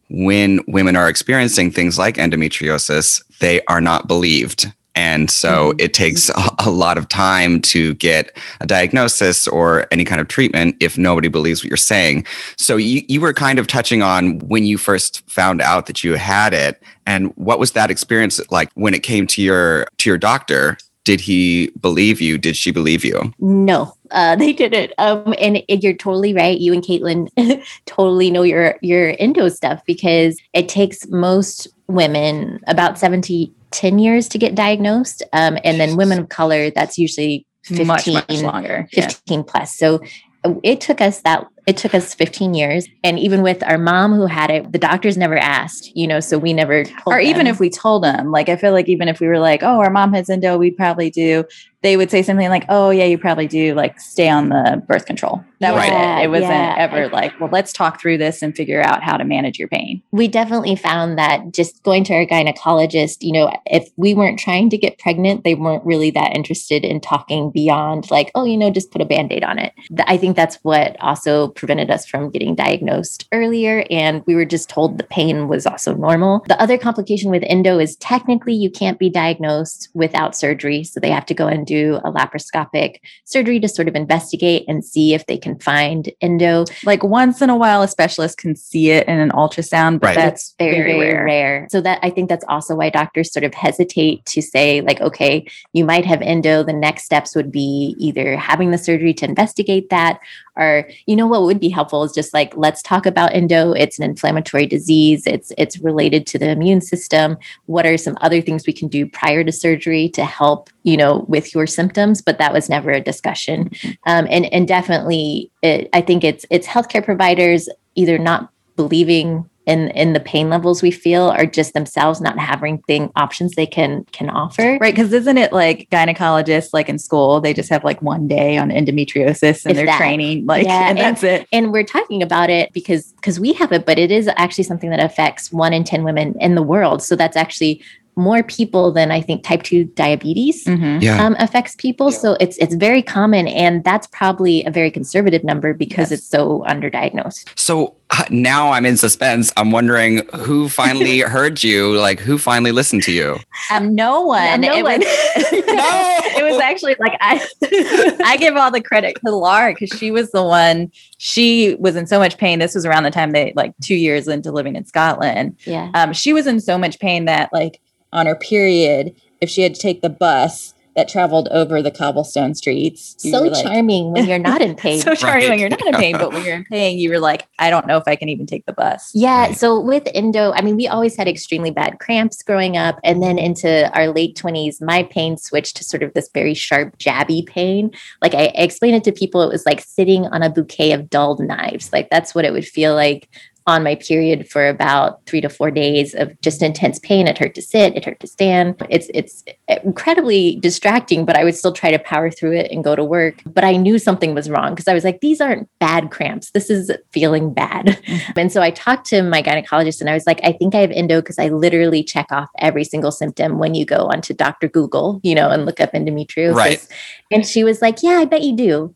when 0.10 0.60
women 0.68 0.98
are 0.98 1.08
experiencing 1.08 1.72
things 1.72 1.98
like 1.98 2.16
endometriosis, 2.16 3.24
they 3.40 3.62
are 3.70 3.80
not 3.80 4.10
believed. 4.10 4.70
And 4.94 5.32
so 5.32 5.70
mm-hmm. 5.70 5.80
it 5.80 5.94
takes 5.94 6.28
a, 6.30 6.50
a 6.66 6.70
lot 6.70 6.98
of 6.98 7.08
time 7.08 7.62
to 7.62 7.94
get 7.94 8.38
a 8.60 8.68
diagnosis 8.68 9.48
or 9.48 9.88
any 9.92 10.04
kind 10.04 10.20
of 10.20 10.28
treatment 10.28 10.76
if 10.82 10.98
nobody 10.98 11.30
believes 11.30 11.64
what 11.64 11.70
you're 11.70 11.78
saying. 11.78 12.26
So 12.58 12.76
you, 12.76 13.04
you 13.08 13.22
were 13.22 13.34
kind 13.34 13.58
of 13.58 13.68
touching 13.68 14.02
on 14.02 14.40
when 14.40 14.66
you 14.66 14.78
first 14.78 15.30
found 15.30 15.62
out 15.62 15.86
that 15.86 16.04
you 16.04 16.16
had 16.16 16.54
it 16.54 16.84
and 17.06 17.32
what 17.36 17.60
was 17.60 17.74
that 17.74 17.92
experience 17.92 18.40
like 18.52 18.70
when 18.74 18.94
it 18.94 19.04
came 19.04 19.28
to 19.28 19.42
your 19.42 19.88
to 19.98 20.10
your 20.10 20.18
doctor? 20.18 20.78
Did 21.06 21.22
he 21.22 21.72
believe 21.80 22.20
you? 22.20 22.38
Did 22.38 22.58
she 22.58 22.72
believe 22.72 23.06
you? 23.06 23.32
No, 23.40 23.96
uh, 24.12 24.36
they 24.42 24.52
didn't. 24.52 24.92
Um, 24.98 25.34
and, 25.40 25.64
and 25.70 25.82
you're 25.82 25.94
totally 25.94 26.34
right. 26.34 26.60
You 26.60 26.74
and 26.74 26.84
Caitlin 26.84 27.30
totally 27.86 28.30
know 28.30 28.44
your 28.44 28.76
your 28.82 29.16
endo 29.20 29.48
stuff 29.48 29.82
because 29.86 30.38
it 30.52 30.68
takes 30.68 31.08
most 31.08 31.68
women 31.88 32.60
about 32.68 32.98
70, 33.00 33.54
10 33.72 34.00
years 34.00 34.28
to 34.30 34.38
get 34.38 34.56
diagnosed. 34.56 35.24
Um, 35.32 35.58
and 35.64 35.80
then 35.80 35.96
women 35.96 36.20
of 36.20 36.30
color, 36.30 36.72
that's 36.72 36.98
usually 36.98 37.46
15, 37.66 37.88
Much, 37.88 38.08
much 38.08 38.42
longer. 38.42 38.88
Yeah. 38.92 39.08
15 39.08 39.44
plus. 39.44 39.76
So 39.76 40.02
uh, 40.44 40.54
it 40.64 40.82
took 40.82 41.02
us 41.02 41.22
that 41.22 41.48
it 41.68 41.78
took 41.78 41.94
us 41.94 42.14
15 42.14 42.54
years. 42.54 42.88
And 43.04 43.20
even 43.20 43.42
with 43.42 43.64
our 43.64 43.78
mom 43.78 44.14
who 44.14 44.26
had 44.26 44.50
it, 44.50 44.72
the 44.72 44.78
doctors 44.78 45.18
never 45.18 45.38
asked, 45.38 45.96
you 45.96 46.08
know, 46.08 46.20
so 46.20 46.38
we 46.38 46.54
never 46.54 46.84
told 46.84 47.04
or 47.08 47.20
even 47.20 47.48
if 47.48 47.60
we 47.60 47.70
told 47.70 48.04
them, 48.04 48.32
like 48.32 48.50
I 48.50 48.56
feel 48.56 48.72
like 48.72 48.90
even 48.90 49.08
if 49.08 49.20
we 49.20 49.28
were 49.28 49.40
like, 49.40 49.64
oh, 49.64 49.80
our 49.80 49.90
mom 49.90 50.14
has 50.14 50.30
endo, 50.30 50.58
we'd 50.58 50.78
probably 50.78 51.10
do. 51.10 51.46
They 51.82 51.98
would 51.98 52.10
say 52.10 52.24
something 52.24 52.50
like, 52.50 52.66
"Oh, 52.68 52.90
yeah, 52.90 53.04
you 53.04 53.20
probably 53.20 53.46
do. 53.46 53.76
Like, 53.76 54.00
stay 54.00 54.28
on 54.28 54.50
the 54.50 54.82
birth 54.88 55.06
control." 55.06 55.46
That 55.60 55.76
was 55.76 55.84
it. 55.84 56.26
It 56.26 56.30
wasn't 56.32 56.50
yeah. 56.50 56.76
ever 56.80 57.10
like, 57.10 57.40
"Well, 57.40 57.52
let's 57.52 57.72
talk 57.72 58.02
through 58.02 58.18
this 58.18 58.42
and 58.42 58.56
figure 58.56 58.82
out 58.82 59.04
how 59.04 59.18
to 59.18 59.24
manage 59.24 59.60
your 59.60 59.68
pain." 59.68 60.02
we 60.16 60.30
definitely 60.30 60.76
found 60.76 61.18
that 61.18 61.52
just 61.52 61.84
going 61.84 62.04
to 62.06 62.14
our 62.14 62.26
gynecologist, 62.26 63.18
you 63.20 63.34
know, 63.34 63.52
if 63.66 63.90
we 63.98 64.14
weren't 64.14 64.40
trying 64.40 64.70
to 64.70 64.78
get 64.78 64.98
pregnant, 64.98 65.44
they 65.44 65.54
weren't 65.54 65.86
really 65.86 66.10
that 66.10 66.36
interested 66.36 66.86
in 66.86 67.02
talking 67.02 67.52
beyond 67.52 68.10
like, 68.10 68.32
oh, 68.34 68.46
you 68.46 68.56
know, 68.56 68.72
just 68.72 68.92
put 68.92 69.02
a 69.02 69.06
band 69.06 69.34
aid 69.34 69.44
on 69.44 69.60
it. 69.60 69.74
I 70.08 70.16
think 70.16 70.38
that's 70.38 70.56
what 70.64 70.96
also 71.02 71.50
prevented 71.56 71.90
us 71.90 72.06
from 72.06 72.30
getting 72.30 72.56
diagnosed 72.56 73.28
earlier. 73.32 73.86
And 73.90 74.24
we 74.26 74.36
were 74.36 74.46
just 74.46 74.70
told 74.70 74.98
the 74.98 75.04
pain 75.04 75.48
was 75.48 75.66
also 75.66 75.96
normal. 75.96 76.44
The 76.48 76.62
other 76.62 76.78
complication 76.78 77.32
with 77.32 77.44
endo 77.48 77.80
is 77.80 77.96
technically 77.98 78.54
you 78.54 78.70
can't 78.70 79.00
be 79.00 79.10
diagnosed 79.10 79.90
without 79.94 80.36
surgery. 80.36 80.84
So 80.84 81.00
they 81.00 81.10
have 81.10 81.26
to 81.28 81.34
go 81.34 81.48
and 81.48 81.66
do 81.66 81.96
a 82.04 82.12
laparoscopic 82.12 82.98
surgery 83.24 83.60
to 83.60 83.68
sort 83.68 83.88
of 83.88 83.96
investigate 83.96 84.66
and 84.68 84.84
see 84.84 85.14
if 85.14 85.26
they 85.26 85.38
can 85.38 85.58
find 85.60 86.12
endo. 86.22 86.66
Like 86.84 87.04
once 87.04 87.42
in 87.42 87.50
a 87.50 87.56
while, 87.58 87.82
a 87.82 87.88
specialist 87.88 88.38
can 88.38 88.56
see 88.56 88.92
it 88.92 89.08
in 89.08 89.20
an 89.20 89.32
ultrasound, 89.32 90.00
but 90.00 90.08
Right. 90.08 90.16
that's 90.16 90.54
very, 90.60 90.78
very, 90.78 91.00
rare. 91.00 91.26
rare. 91.26 91.68
So 91.72 91.82
that 91.82 92.00
I 92.04 92.10
think 92.10 92.30
that's 92.30 92.46
also 92.48 92.76
why 92.76 92.90
doctors 92.90 93.32
sort 93.32 93.44
of 93.44 93.54
hesitate 93.54 94.26
to 94.26 94.42
say, 94.42 94.82
like, 94.82 95.02
okay, 95.02 95.46
you 95.74 95.86
might 95.86 96.06
have 96.06 96.22
endo. 96.22 96.64
The 96.64 96.74
next 96.74 97.04
steps 97.06 97.36
would 97.36 97.52
be 97.52 97.96
either 97.98 98.36
having 98.38 98.72
the 98.72 98.78
surgery 98.78 99.14
to 99.16 99.26
investigate 99.26 99.90
that, 99.90 100.20
or 100.58 100.88
you 101.06 101.16
know 101.16 101.28
what 101.28 101.44
would 101.44 101.60
be 101.60 101.70
helpful 101.70 102.04
is 102.04 102.12
just 102.12 102.34
like 102.34 102.56
let's 102.56 102.82
talk 102.82 103.06
about 103.06 103.34
endo. 103.34 103.74
It's 103.74 104.00
an 104.00 104.06
inflammatory 104.06 104.66
disease. 104.66 105.26
It's 105.28 105.52
it's 105.58 105.80
related 105.80 106.26
to 106.28 106.40
the 106.40 106.50
immune 106.50 106.82
system. 106.82 107.38
What 107.66 107.86
are 107.86 107.98
some 107.98 108.18
other 108.22 108.42
things 108.42 108.66
we 108.66 108.74
can 108.74 108.88
do 108.88 109.08
prior 109.08 109.44
to 109.44 109.52
surgery 109.52 110.10
to 110.10 110.26
help 110.26 110.70
you 110.84 110.98
know 110.98 111.26
with 111.28 111.54
your 111.54 111.68
symptoms? 111.68 112.22
But 112.22 112.38
that 112.38 112.54
was 112.54 112.70
never 112.70 112.92
a 112.92 113.02
discussion. 113.02 113.72
Um, 114.06 114.28
and 114.30 114.46
and 114.54 114.68
definitely, 114.68 115.52
it, 115.62 115.90
I 115.94 116.02
think 116.02 116.24
it's 116.24 116.46
it's 116.50 116.68
healthcare 116.68 117.04
providers 117.04 117.70
either 117.96 118.18
not 118.18 118.50
believing 118.76 119.50
in 119.66 119.90
in 119.90 120.14
the 120.14 120.20
pain 120.20 120.50
levels 120.50 120.82
we 120.82 120.92
feel 120.92 121.30
are 121.30 121.46
just 121.46 121.74
themselves 121.74 122.22
not 122.22 122.38
having 122.38 122.78
thing 122.84 123.12
options 123.16 123.54
they 123.54 123.66
can 123.66 124.04
can 124.12 124.30
offer 124.30 124.78
Right, 124.80 124.94
because 124.96 125.12
isn't 125.14 125.38
it 125.38 125.54
like 125.54 125.88
gynecologists, 125.92 126.70
like 126.74 126.90
in 126.90 127.00
school, 127.00 127.40
they 127.42 127.54
just 127.54 127.70
have 127.70 127.84
like 127.84 128.02
one 128.02 128.28
day 128.28 128.58
on 128.58 128.70
endometriosis 128.70 129.66
and 129.66 129.78
they're 129.78 129.86
that. 129.86 129.98
training, 129.98 130.46
like, 130.46 130.68
and 130.68 130.98
that's 130.98 131.24
it. 131.24 131.48
and 131.52 131.72
we're 131.72 131.84
talking 131.84 132.22
about 132.22 132.50
it 132.50 132.72
because 132.74 133.14
because 133.14 133.40
we 133.40 133.54
have 133.54 133.72
it 133.72 133.86
but 133.86 133.98
it 133.98 134.12
is 134.12 134.30
actually 134.38 134.64
something 134.64 134.90
that 134.90 135.00
affects 135.00 135.52
one 135.52 135.74
in 135.74 135.84
10 135.84 136.04
women 136.04 136.36
in 136.40 136.56
the 136.56 136.62
world 136.64 137.02
so 137.02 137.16
that's 137.16 137.38
actually 137.38 137.82
more 138.16 138.44
people 138.44 138.92
than 138.92 139.12
i 139.12 139.20
think 139.22 139.44
type 139.44 139.64
2 139.64 139.84
diabetes 139.96 140.64
Mhm. 140.66 141.02
Yeah. 141.02 141.24
um, 141.26 141.36
affects 141.40 141.76
people 141.76 142.12
so 142.12 142.38
it's 142.40 142.58
it's 142.58 142.76
very 142.76 143.02
common 143.02 143.48
and 143.48 143.84
that's 143.84 144.08
probably 144.08 144.64
a 144.66 144.72
very 144.72 144.90
conservative 144.92 145.44
number 145.44 145.74
because 145.74 146.12
it's 146.12 146.26
so 146.26 146.64
underdiagnosed 146.68 147.50
So 147.56 147.96
uh, 148.12 148.24
now 148.30 148.72
I'm 148.72 148.86
in 148.86 148.98
suspense. 148.98 149.52
I'm 149.58 149.72
wondering 149.72 150.22
who 150.36 150.70
finally 150.70 151.20
heard 151.36 151.64
you, 151.64 151.98
like 151.98 152.20
who 152.20 152.38
finally 152.38 152.72
listened 152.72 153.02
to 153.04 153.12
you. 153.12 153.38
Um, 153.72 153.96
no 153.96 154.22
one. 154.22 154.62
no 154.62 154.76
it 154.78 154.84
one. 154.84 155.00
Was, 155.36 156.36
it 156.38 156.44
was 156.44 156.62
actually 156.62 156.96
like 157.00 157.18
I, 157.20 157.44
I 158.26 158.38
give 158.38 158.56
all 158.56 158.70
the 158.72 158.80
credit 158.82 159.18
to 159.26 159.36
Laura 159.36 159.74
because 159.74 159.98
she 159.98 160.12
was 160.12 160.30
the 160.32 160.44
one. 160.44 160.92
She 161.18 161.76
was 161.80 161.96
in 161.96 162.06
so 162.06 162.20
much 162.20 162.38
pain. 162.38 162.60
This 162.60 162.76
was 162.76 162.86
around 162.86 163.04
the 163.04 163.12
time 163.12 163.32
they 163.32 163.54
like 163.56 163.74
two 163.82 163.96
years 163.96 164.28
into 164.28 164.52
living 164.52 164.76
in 164.76 164.86
Scotland. 164.86 165.58
yeah 165.66 165.90
Um, 165.96 166.14
she 166.14 166.32
was 166.32 166.46
in 166.46 166.60
so 166.60 166.78
much 166.78 167.00
pain 167.00 167.26
that 167.26 167.50
like 167.52 167.82
on 168.16 168.26
her 168.26 168.36
period, 168.36 169.14
if 169.42 169.50
she 169.50 169.62
had 169.62 169.76
to 169.76 169.82
take 169.82 170.02
the 170.02 170.10
bus 170.10 170.74
that 170.96 171.10
traveled 171.10 171.50
over 171.52 171.82
the 171.82 171.92
cobblestone 171.92 172.56
streets, 172.56 173.18
you 173.22 173.30
so 173.30 173.42
like- 173.42 173.62
charming 173.62 174.14
when 174.14 174.26
you're 174.26 174.40
not 174.40 174.62
in 174.62 174.76
pain 174.86 175.02
so 175.02 175.14
charming 175.14 175.50
when 175.50 175.60
you're 175.60 175.68
not 175.68 175.86
in 175.86 175.94
pain, 175.94 176.18
but 176.18 176.32
when 176.32 176.46
you're 176.46 176.56
in 176.56 176.64
pain, 176.72 176.98
you 176.98 177.10
were 177.10 177.20
like, 177.20 177.46
I 177.60 177.70
don't 177.70 177.86
know 177.86 177.98
if 177.98 178.06
I 178.08 178.16
can 178.16 178.30
even 178.30 178.46
take 178.46 178.66
the 178.66 178.72
bus. 178.72 179.12
Yeah. 179.14 179.52
So 179.52 179.78
with 179.78 180.08
endo, 180.16 180.54
I 180.54 180.62
mean, 180.62 180.78
we 180.78 180.88
always 180.88 181.18
had 181.18 181.28
extremely 181.28 181.70
bad 181.70 182.00
cramps 182.00 182.42
growing 182.42 182.78
up. 182.78 182.98
And 183.04 183.22
then 183.22 183.38
into 183.38 183.92
our 183.94 184.08
late 184.08 184.38
20s, 184.38 184.82
my 184.82 185.04
pain 185.04 185.36
switched 185.36 185.76
to 185.78 185.84
sort 185.84 186.02
of 186.02 186.14
this 186.14 186.30
very 186.34 186.54
sharp, 186.54 186.98
jabby 186.98 187.46
pain. 187.46 187.92
Like 188.22 188.34
I 188.34 188.54
explained 188.56 188.96
it 188.96 189.04
to 189.04 189.12
people, 189.12 189.42
it 189.42 189.52
was 189.52 189.66
like 189.66 189.82
sitting 189.82 190.28
on 190.28 190.44
a 190.44 190.50
bouquet 190.50 190.94
of 190.94 191.10
dulled 191.10 191.42
knives. 191.42 191.92
Like 191.92 192.10
that's 192.10 192.34
what 192.34 192.46
it 192.46 192.54
would 192.54 192.66
feel 192.66 192.96
like 192.96 193.28
on 193.68 193.84
my 193.84 193.96
period 193.96 194.48
for 194.48 194.68
about 194.68 195.26
three 195.26 195.42
to 195.42 195.50
four 195.50 195.72
days 195.72 196.14
of 196.14 196.40
just 196.42 196.62
intense 196.62 197.00
pain. 197.00 197.28
It 197.28 197.38
hurt 197.38 197.56
to 197.56 197.62
sit, 197.62 197.96
it 197.96 198.06
hurt 198.06 198.20
to 198.20 198.28
stand. 198.28 198.76
It's 198.90 199.10
it's 199.14 199.44
incredibly 199.84 200.58
distracting, 200.58 201.26
but 201.26 201.36
I 201.36 201.44
would 201.44 201.56
still 201.56 201.74
try 201.74 201.90
to 201.90 201.98
power 201.98 202.30
through 202.30 202.54
it 202.54 202.72
and 202.72 202.84
go 202.84 202.96
to 202.96 203.04
work. 203.04 203.42
But 203.46 203.64
I 203.64 203.78
knew 203.78 203.98
something 203.98 204.36
was 204.36 204.50
wrong 204.50 204.72
because 204.72 204.88
I 204.88 204.94
was 204.94 205.04
like, 205.04 205.22
these 205.22 205.42
aren't 205.42 205.68
bad 205.80 206.12
cramps. 206.12 206.52
This 206.52 206.70
is 206.70 206.92
feeling 207.12 207.54
bad. 207.54 207.86
Mm-hmm. 207.86 208.40
And 208.40 208.52
so 208.52 208.62
I 208.62 208.70
talked 208.70 209.08
to 209.08 209.24
my 209.24 209.42
gynecologist 209.42 210.00
and 210.00 210.10
I 210.10 210.14
was 210.14 210.28
like, 210.28 210.40
I 210.44 210.52
think 210.52 210.76
I 210.76 210.80
have 210.80 210.92
endo 210.92 211.22
because 211.22 211.40
I 211.40 211.50
literally 211.50 212.04
check 212.04 212.32
off 212.32 212.50
every 212.60 212.84
single 212.84 213.12
symptom 213.12 213.58
when 213.58 213.74
you 213.74 213.86
go 213.86 214.08
onto 214.08 214.34
Dr. 214.34 214.68
Google, 214.68 215.20
you 215.24 215.34
know, 215.34 215.50
and 215.50 215.66
look 215.66 215.80
up 215.80 215.94
endometriosis. 215.94 216.56
Right. 216.56 216.88
And 217.32 217.46
she 217.46 217.64
was 217.64 217.82
like, 217.82 218.04
Yeah, 218.04 218.20
I 218.20 218.26
bet 218.26 218.44
you 218.44 218.56
do. 218.56 218.96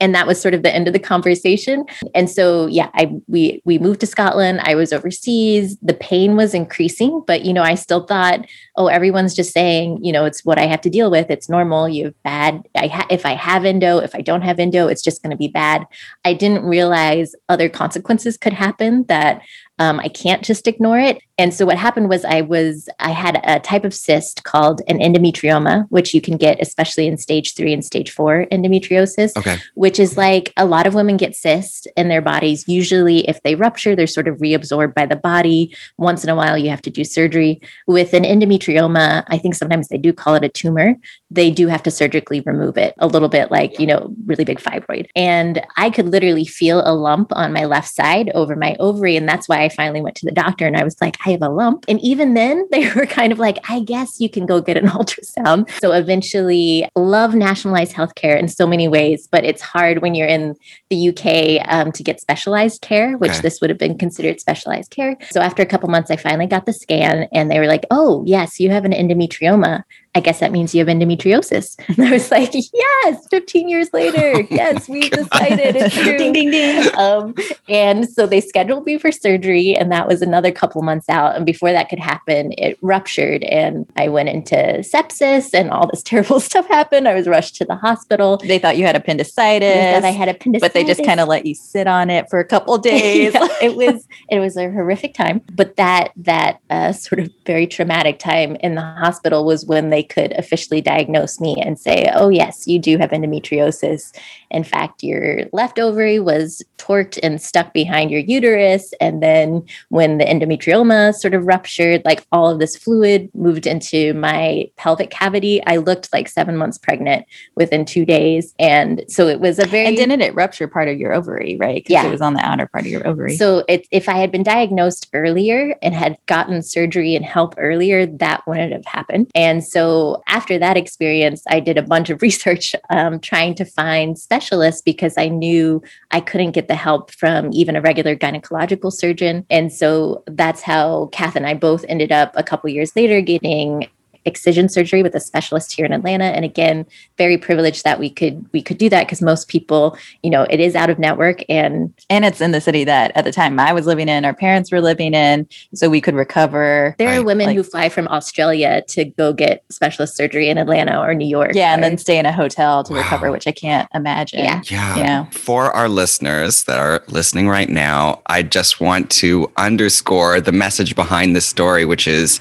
And 0.00 0.14
that 0.14 0.26
was 0.26 0.40
sort 0.40 0.54
of 0.54 0.62
the 0.62 0.74
end 0.74 0.86
of 0.86 0.92
the 0.92 0.98
conversation. 0.98 1.84
And 2.14 2.28
so 2.28 2.66
yeah, 2.66 2.90
I 2.94 3.12
we 3.28 3.62
we 3.64 3.78
moved 3.78 4.00
to 4.00 4.06
Scotland. 4.06 4.60
I 4.62 4.74
was 4.74 4.92
overseas. 4.92 5.76
The 5.82 5.94
pain 5.94 6.36
was 6.36 6.54
increasing, 6.54 7.22
but 7.26 7.44
you 7.44 7.52
know, 7.52 7.62
I 7.62 7.74
still 7.74 8.04
thought, 8.04 8.46
oh, 8.76 8.86
everyone's 8.86 9.34
just 9.34 9.52
saying, 9.52 10.02
you 10.02 10.12
know, 10.12 10.24
it's 10.24 10.44
what 10.44 10.58
I 10.58 10.66
have 10.66 10.80
to 10.82 10.90
deal 10.90 11.10
with. 11.10 11.30
It's 11.30 11.48
normal. 11.48 11.88
You 11.88 12.06
have 12.06 12.22
bad. 12.22 12.68
I 12.74 12.86
ha- 12.86 13.06
if 13.10 13.26
I 13.26 13.34
have 13.34 13.64
endo, 13.64 13.98
if 13.98 14.14
I 14.14 14.20
don't 14.20 14.42
have 14.42 14.58
endo, 14.58 14.88
it's 14.88 15.02
just 15.02 15.22
going 15.22 15.30
to 15.30 15.36
be 15.36 15.48
bad. 15.48 15.86
I 16.24 16.34
didn't 16.34 16.64
realize 16.64 17.34
other 17.48 17.68
consequences 17.68 18.36
could 18.36 18.52
happen 18.52 19.04
that 19.08 19.42
um, 19.80 19.98
I 19.98 20.08
can't 20.08 20.44
just 20.44 20.68
ignore 20.68 21.00
it. 21.00 21.18
And 21.38 21.54
so 21.54 21.64
what 21.64 21.78
happened 21.78 22.10
was 22.10 22.22
I 22.26 22.42
was 22.42 22.86
I 22.98 23.12
had 23.12 23.40
a 23.44 23.60
type 23.60 23.86
of 23.86 23.94
cyst 23.94 24.44
called 24.44 24.82
an 24.88 24.98
endometrioma, 24.98 25.86
which 25.88 26.12
you 26.12 26.20
can 26.20 26.36
get 26.36 26.60
especially 26.60 27.06
in 27.06 27.16
stage 27.16 27.54
three 27.54 27.72
and 27.72 27.82
stage 27.82 28.10
four 28.10 28.46
endometriosis, 28.52 29.34
Okay. 29.38 29.56
which 29.74 29.98
is 29.98 30.18
like 30.18 30.52
a 30.58 30.66
lot 30.66 30.86
of 30.86 30.92
women 30.92 31.16
get 31.16 31.34
cysts 31.34 31.86
in 31.96 32.08
their 32.08 32.20
bodies. 32.20 32.64
Usually, 32.68 33.26
if 33.26 33.42
they 33.42 33.54
rupture, 33.54 33.96
they're 33.96 34.06
sort 34.06 34.28
of 34.28 34.36
reabsorbed 34.36 34.94
by 34.94 35.06
the 35.06 35.16
body. 35.16 35.74
Once 35.96 36.24
in 36.24 36.28
a 36.28 36.36
while, 36.36 36.58
you 36.58 36.68
have 36.68 36.82
to 36.82 36.90
do 36.90 37.04
surgery. 37.04 37.58
With 37.86 38.12
an 38.12 38.24
endometrioma, 38.24 39.24
I 39.28 39.38
think 39.38 39.54
sometimes 39.54 39.88
they 39.88 39.96
do 39.96 40.12
call 40.12 40.34
it 40.34 40.44
a 40.44 40.50
tumor. 40.50 40.94
They 41.30 41.50
do 41.50 41.68
have 41.68 41.82
to 41.84 41.90
surgically 41.90 42.42
remove 42.42 42.76
it 42.76 42.92
a 42.98 43.06
little 43.06 43.30
bit, 43.30 43.50
like, 43.50 43.80
you 43.80 43.86
know, 43.86 44.14
really 44.26 44.44
big 44.44 44.60
fibroid. 44.60 45.06
And 45.16 45.64
I 45.78 45.88
could 45.88 46.08
literally 46.08 46.44
feel 46.44 46.82
a 46.84 46.92
lump 46.92 47.32
on 47.34 47.54
my 47.54 47.64
left 47.64 47.88
side 47.88 48.30
over 48.34 48.54
my 48.56 48.76
ovary. 48.78 49.16
And 49.16 49.26
that's 49.26 49.48
why 49.48 49.62
I 49.62 49.69
finally 49.70 50.02
went 50.02 50.16
to 50.16 50.26
the 50.26 50.32
doctor 50.32 50.66
and 50.66 50.76
I 50.76 50.84
was 50.84 51.00
like, 51.00 51.16
I 51.24 51.30
have 51.30 51.42
a 51.42 51.48
lump. 51.48 51.86
And 51.88 51.98
even 52.00 52.34
then, 52.34 52.66
they 52.70 52.90
were 52.92 53.06
kind 53.06 53.32
of 53.32 53.38
like, 53.38 53.58
I 53.70 53.80
guess 53.80 54.20
you 54.20 54.28
can 54.28 54.44
go 54.46 54.60
get 54.60 54.76
an 54.76 54.86
ultrasound. 54.98 55.70
So 55.80 55.92
eventually, 55.92 56.86
love 56.94 57.34
nationalized 57.34 57.94
healthcare 57.94 58.38
in 58.38 58.48
so 58.48 58.66
many 58.66 58.88
ways, 58.88 59.26
but 59.30 59.44
it's 59.44 59.62
hard 59.62 60.02
when 60.02 60.14
you're 60.14 60.28
in 60.28 60.54
the 60.90 61.08
UK 61.08 61.64
um, 61.72 61.92
to 61.92 62.02
get 62.02 62.20
specialized 62.20 62.82
care, 62.82 63.16
which 63.16 63.30
Okay. 63.30 63.40
this 63.40 63.60
would 63.60 63.70
have 63.70 63.78
been 63.78 63.96
considered 63.96 64.40
specialized 64.40 64.90
care. 64.90 65.16
So 65.30 65.40
after 65.40 65.62
a 65.62 65.66
couple 65.66 65.88
months, 65.88 66.10
I 66.10 66.16
finally 66.16 66.46
got 66.46 66.66
the 66.66 66.72
scan 66.72 67.28
and 67.32 67.50
they 67.50 67.58
were 67.58 67.66
like, 67.68 67.86
oh, 67.90 68.24
yes, 68.26 68.58
you 68.60 68.70
have 68.70 68.84
an 68.84 68.92
endometrioma. 68.92 69.84
I 70.14 70.20
guess 70.20 70.40
that 70.40 70.50
means 70.50 70.74
you 70.74 70.84
have 70.84 70.88
endometriosis. 70.88 71.76
And 72.00 72.08
I 72.08 72.12
was 72.12 72.30
like, 72.30 72.52
yes, 72.54 73.26
15 73.30 73.68
years 73.68 73.92
later. 73.92 74.46
Yes, 74.50 74.88
we've 74.88 75.10
decided 75.10 75.76
it's 75.76 75.94
true. 76.02 76.16
ding, 76.16 76.32
ding, 76.32 76.50
ding. 76.50 76.88
Um, 76.96 77.34
and 77.68 78.08
so 78.08 78.26
they 78.26 78.40
scheduled 78.40 78.86
me 78.86 78.96
for 78.96 79.12
surgery, 79.12 79.76
and 79.76 79.92
that 79.92 80.08
was 80.08 80.22
another 80.22 80.50
couple 80.50 80.82
months 80.82 81.08
out. 81.08 81.36
And 81.36 81.44
before 81.44 81.72
that 81.72 81.88
could 81.88 81.98
happen, 81.98 82.52
it 82.56 82.78
ruptured, 82.80 83.44
and 83.44 83.86
I 83.96 84.08
went 84.08 84.30
into 84.30 84.56
sepsis, 84.80 85.52
and 85.52 85.70
all 85.70 85.86
this 85.88 86.02
terrible 86.04 86.40
stuff 86.40 86.66
happened. 86.68 87.06
I 87.06 87.14
was 87.14 87.26
rushed 87.26 87.56
to 87.56 87.64
the 87.64 87.76
hospital. 87.76 88.38
They 88.38 88.58
thought 88.58 88.76
you 88.76 88.86
had 88.86 88.96
appendicitis. 88.96 89.74
They 89.74 89.92
thought 89.92 90.04
I 90.04 90.10
had 90.10 90.28
appendicitis, 90.28 90.66
but 90.68 90.72
they 90.74 90.84
just 90.84 91.04
kind 91.04 91.20
of 91.20 91.28
let 91.28 91.44
you 91.44 91.54
sit 91.54 91.86
on 91.86 92.08
it 92.10 92.30
for 92.30 92.38
a 92.38 92.44
couple 92.44 92.78
days. 92.78 93.34
Yeah, 93.34 93.48
it 93.60 93.76
was 93.76 94.06
it 94.30 94.38
was 94.40 94.56
a 94.56 94.70
horrific 94.70 95.14
time 95.14 95.42
but 95.60 95.76
that 95.76 96.12
that 96.16 96.60
uh, 96.70 96.92
sort 96.92 97.20
of 97.20 97.30
very 97.44 97.66
traumatic 97.66 98.18
time 98.18 98.56
in 98.56 98.74
the 98.74 98.80
hospital 98.80 99.44
was 99.44 99.66
when 99.66 99.90
they 99.90 99.99
could 100.02 100.32
officially 100.32 100.80
diagnose 100.80 101.40
me 101.40 101.56
and 101.60 101.78
say 101.78 102.10
oh 102.14 102.28
yes 102.28 102.66
you 102.66 102.78
do 102.78 102.98
have 102.98 103.10
endometriosis 103.10 104.16
in 104.50 104.64
fact 104.64 105.02
your 105.02 105.42
left 105.52 105.78
ovary 105.78 106.18
was 106.18 106.62
torqued 106.78 107.18
and 107.22 107.40
stuck 107.40 107.72
behind 107.72 108.10
your 108.10 108.20
uterus 108.20 108.92
and 109.00 109.22
then 109.22 109.64
when 109.88 110.18
the 110.18 110.24
endometrioma 110.24 111.14
sort 111.14 111.34
of 111.34 111.46
ruptured 111.46 112.02
like 112.04 112.26
all 112.32 112.50
of 112.50 112.58
this 112.58 112.76
fluid 112.76 113.30
moved 113.34 113.66
into 113.66 114.14
my 114.14 114.68
pelvic 114.76 115.10
cavity 115.10 115.62
i 115.66 115.76
looked 115.76 116.12
like 116.12 116.28
seven 116.28 116.56
months 116.56 116.78
pregnant 116.78 117.26
within 117.54 117.84
two 117.84 118.04
days 118.04 118.54
and 118.58 119.04
so 119.08 119.26
it 119.28 119.40
was 119.40 119.58
a 119.58 119.66
very 119.66 119.86
and 119.86 119.96
didn't 119.96 120.20
it 120.20 120.34
rupture 120.34 120.68
part 120.68 120.88
of 120.88 120.98
your 120.98 121.12
ovary, 121.12 121.56
right? 121.58 121.84
Yeah. 121.88 122.06
It 122.06 122.10
was 122.10 122.20
on 122.20 122.34
the 122.34 122.44
outer 122.44 122.66
part 122.66 122.84
of 122.84 122.90
your 122.90 123.06
ovary. 123.06 123.36
So 123.36 123.64
it, 123.68 123.86
if 123.90 124.08
I 124.08 124.14
had 124.14 124.30
been 124.32 124.42
diagnosed 124.42 125.08
earlier 125.12 125.76
and 125.82 125.94
had 125.94 126.16
gotten 126.26 126.62
surgery 126.62 127.14
and 127.14 127.24
help 127.24 127.54
earlier, 127.58 128.06
that 128.06 128.46
wouldn't 128.46 128.72
have 128.72 128.84
happened. 128.86 129.30
And 129.34 129.64
so 129.64 129.89
after 130.26 130.58
that 130.58 130.76
experience, 130.76 131.42
I 131.48 131.60
did 131.60 131.78
a 131.78 131.82
bunch 131.82 132.10
of 132.10 132.22
research 132.28 132.74
um, 132.90 133.20
trying 133.20 133.54
to 133.56 133.64
find 133.64 134.18
specialists 134.18 134.82
because 134.82 135.14
I 135.16 135.28
knew 135.28 135.82
I 136.10 136.20
couldn't 136.20 136.52
get 136.52 136.68
the 136.68 136.74
help 136.74 137.10
from 137.12 137.50
even 137.52 137.76
a 137.76 137.80
regular 137.80 138.16
gynecological 138.16 138.92
surgeon. 138.92 139.46
And 139.50 139.72
so 139.72 140.22
that's 140.26 140.62
how 140.62 141.06
Kath 141.12 141.36
and 141.36 141.46
I 141.46 141.54
both 141.54 141.84
ended 141.88 142.12
up 142.12 142.32
a 142.34 142.42
couple 142.42 142.70
years 142.70 142.94
later 142.96 143.20
getting 143.20 143.88
excision 144.24 144.68
surgery 144.68 145.02
with 145.02 145.14
a 145.14 145.20
specialist 145.20 145.72
here 145.72 145.86
in 145.86 145.92
Atlanta 145.92 146.24
and 146.24 146.44
again 146.44 146.86
very 147.16 147.38
privileged 147.38 147.84
that 147.84 147.98
we 147.98 148.10
could 148.10 148.44
we 148.52 148.62
could 148.62 148.78
do 148.78 148.88
that 148.88 149.06
because 149.06 149.22
most 149.22 149.48
people 149.48 149.96
you 150.22 150.30
know 150.30 150.42
it 150.50 150.60
is 150.60 150.74
out 150.74 150.90
of 150.90 150.98
network 150.98 151.42
and 151.48 151.92
and 152.10 152.24
it's 152.24 152.40
in 152.40 152.50
the 152.50 152.60
city 152.60 152.84
that 152.84 153.12
at 153.14 153.24
the 153.24 153.32
time 153.32 153.58
I 153.60 153.72
was 153.72 153.86
living 153.86 154.08
in, 154.08 154.24
our 154.24 154.34
parents 154.34 154.72
were 154.72 154.80
living 154.80 155.14
in, 155.14 155.46
so 155.74 155.88
we 155.88 156.00
could 156.00 156.14
recover. 156.14 156.94
There 156.98 157.08
are 157.08 157.22
women 157.22 157.46
Like- 157.46 157.56
who 157.56 157.62
fly 157.62 157.88
from 157.88 158.08
Australia 158.08 158.82
to 158.88 159.04
go 159.04 159.32
get 159.32 159.64
specialist 159.70 160.16
surgery 160.16 160.48
in 160.48 160.58
Atlanta 160.58 160.98
or 161.00 161.14
New 161.14 161.26
York. 161.26 161.52
Yeah, 161.54 161.74
and 161.74 161.82
then 161.82 161.98
stay 161.98 162.18
in 162.18 162.26
a 162.26 162.32
hotel 162.32 162.84
to 162.84 162.94
recover, 162.94 163.30
which 163.30 163.46
I 163.46 163.52
can't 163.52 163.88
imagine. 163.94 164.40
Yeah. 164.40 164.62
Yeah. 164.64 164.96
Yeah. 164.96 165.24
For 165.30 165.70
our 165.72 165.88
listeners 165.88 166.64
that 166.64 166.78
are 166.78 167.02
listening 167.08 167.48
right 167.48 167.68
now, 167.68 168.22
I 168.26 168.42
just 168.42 168.80
want 168.80 169.10
to 169.12 169.50
underscore 169.56 170.40
the 170.40 170.52
message 170.52 170.94
behind 170.94 171.36
this 171.36 171.46
story, 171.46 171.84
which 171.84 172.06
is 172.08 172.40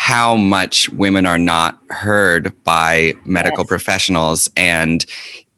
how 0.00 0.34
much 0.34 0.88
women 0.88 1.26
are 1.26 1.36
not 1.38 1.78
heard 1.90 2.50
by 2.64 3.12
medical 3.26 3.66
professionals. 3.66 4.48
And 4.56 5.04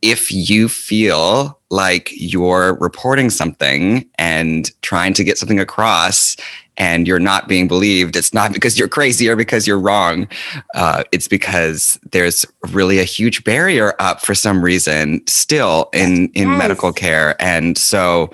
if 0.02 0.32
you 0.32 0.68
feel 0.68 1.60
like 1.70 2.10
you're 2.16 2.76
reporting 2.80 3.30
something 3.30 4.04
and 4.18 4.68
trying 4.82 5.14
to 5.14 5.22
get 5.22 5.38
something 5.38 5.60
across 5.60 6.36
and 6.76 7.06
you're 7.06 7.20
not 7.20 7.46
being 7.46 7.68
believed, 7.68 8.16
it's 8.16 8.34
not 8.34 8.52
because 8.56 8.76
you're 8.76 8.88
crazy 8.88 9.28
or 9.28 9.36
because 9.36 9.64
you're 9.64 9.78
wrong. 9.78 10.26
Uh, 10.74 11.04
it's 11.12 11.28
because 11.28 11.96
there's 12.10 12.44
really 12.72 12.98
a 12.98 13.04
huge 13.04 13.44
barrier 13.44 13.94
up 14.00 14.22
for 14.22 14.34
some 14.34 14.60
reason 14.60 15.22
still 15.28 15.88
in 15.94 16.26
in 16.34 16.48
Yes. 16.48 16.58
medical 16.58 16.92
care. 16.92 17.40
And 17.40 17.78
so, 17.78 18.28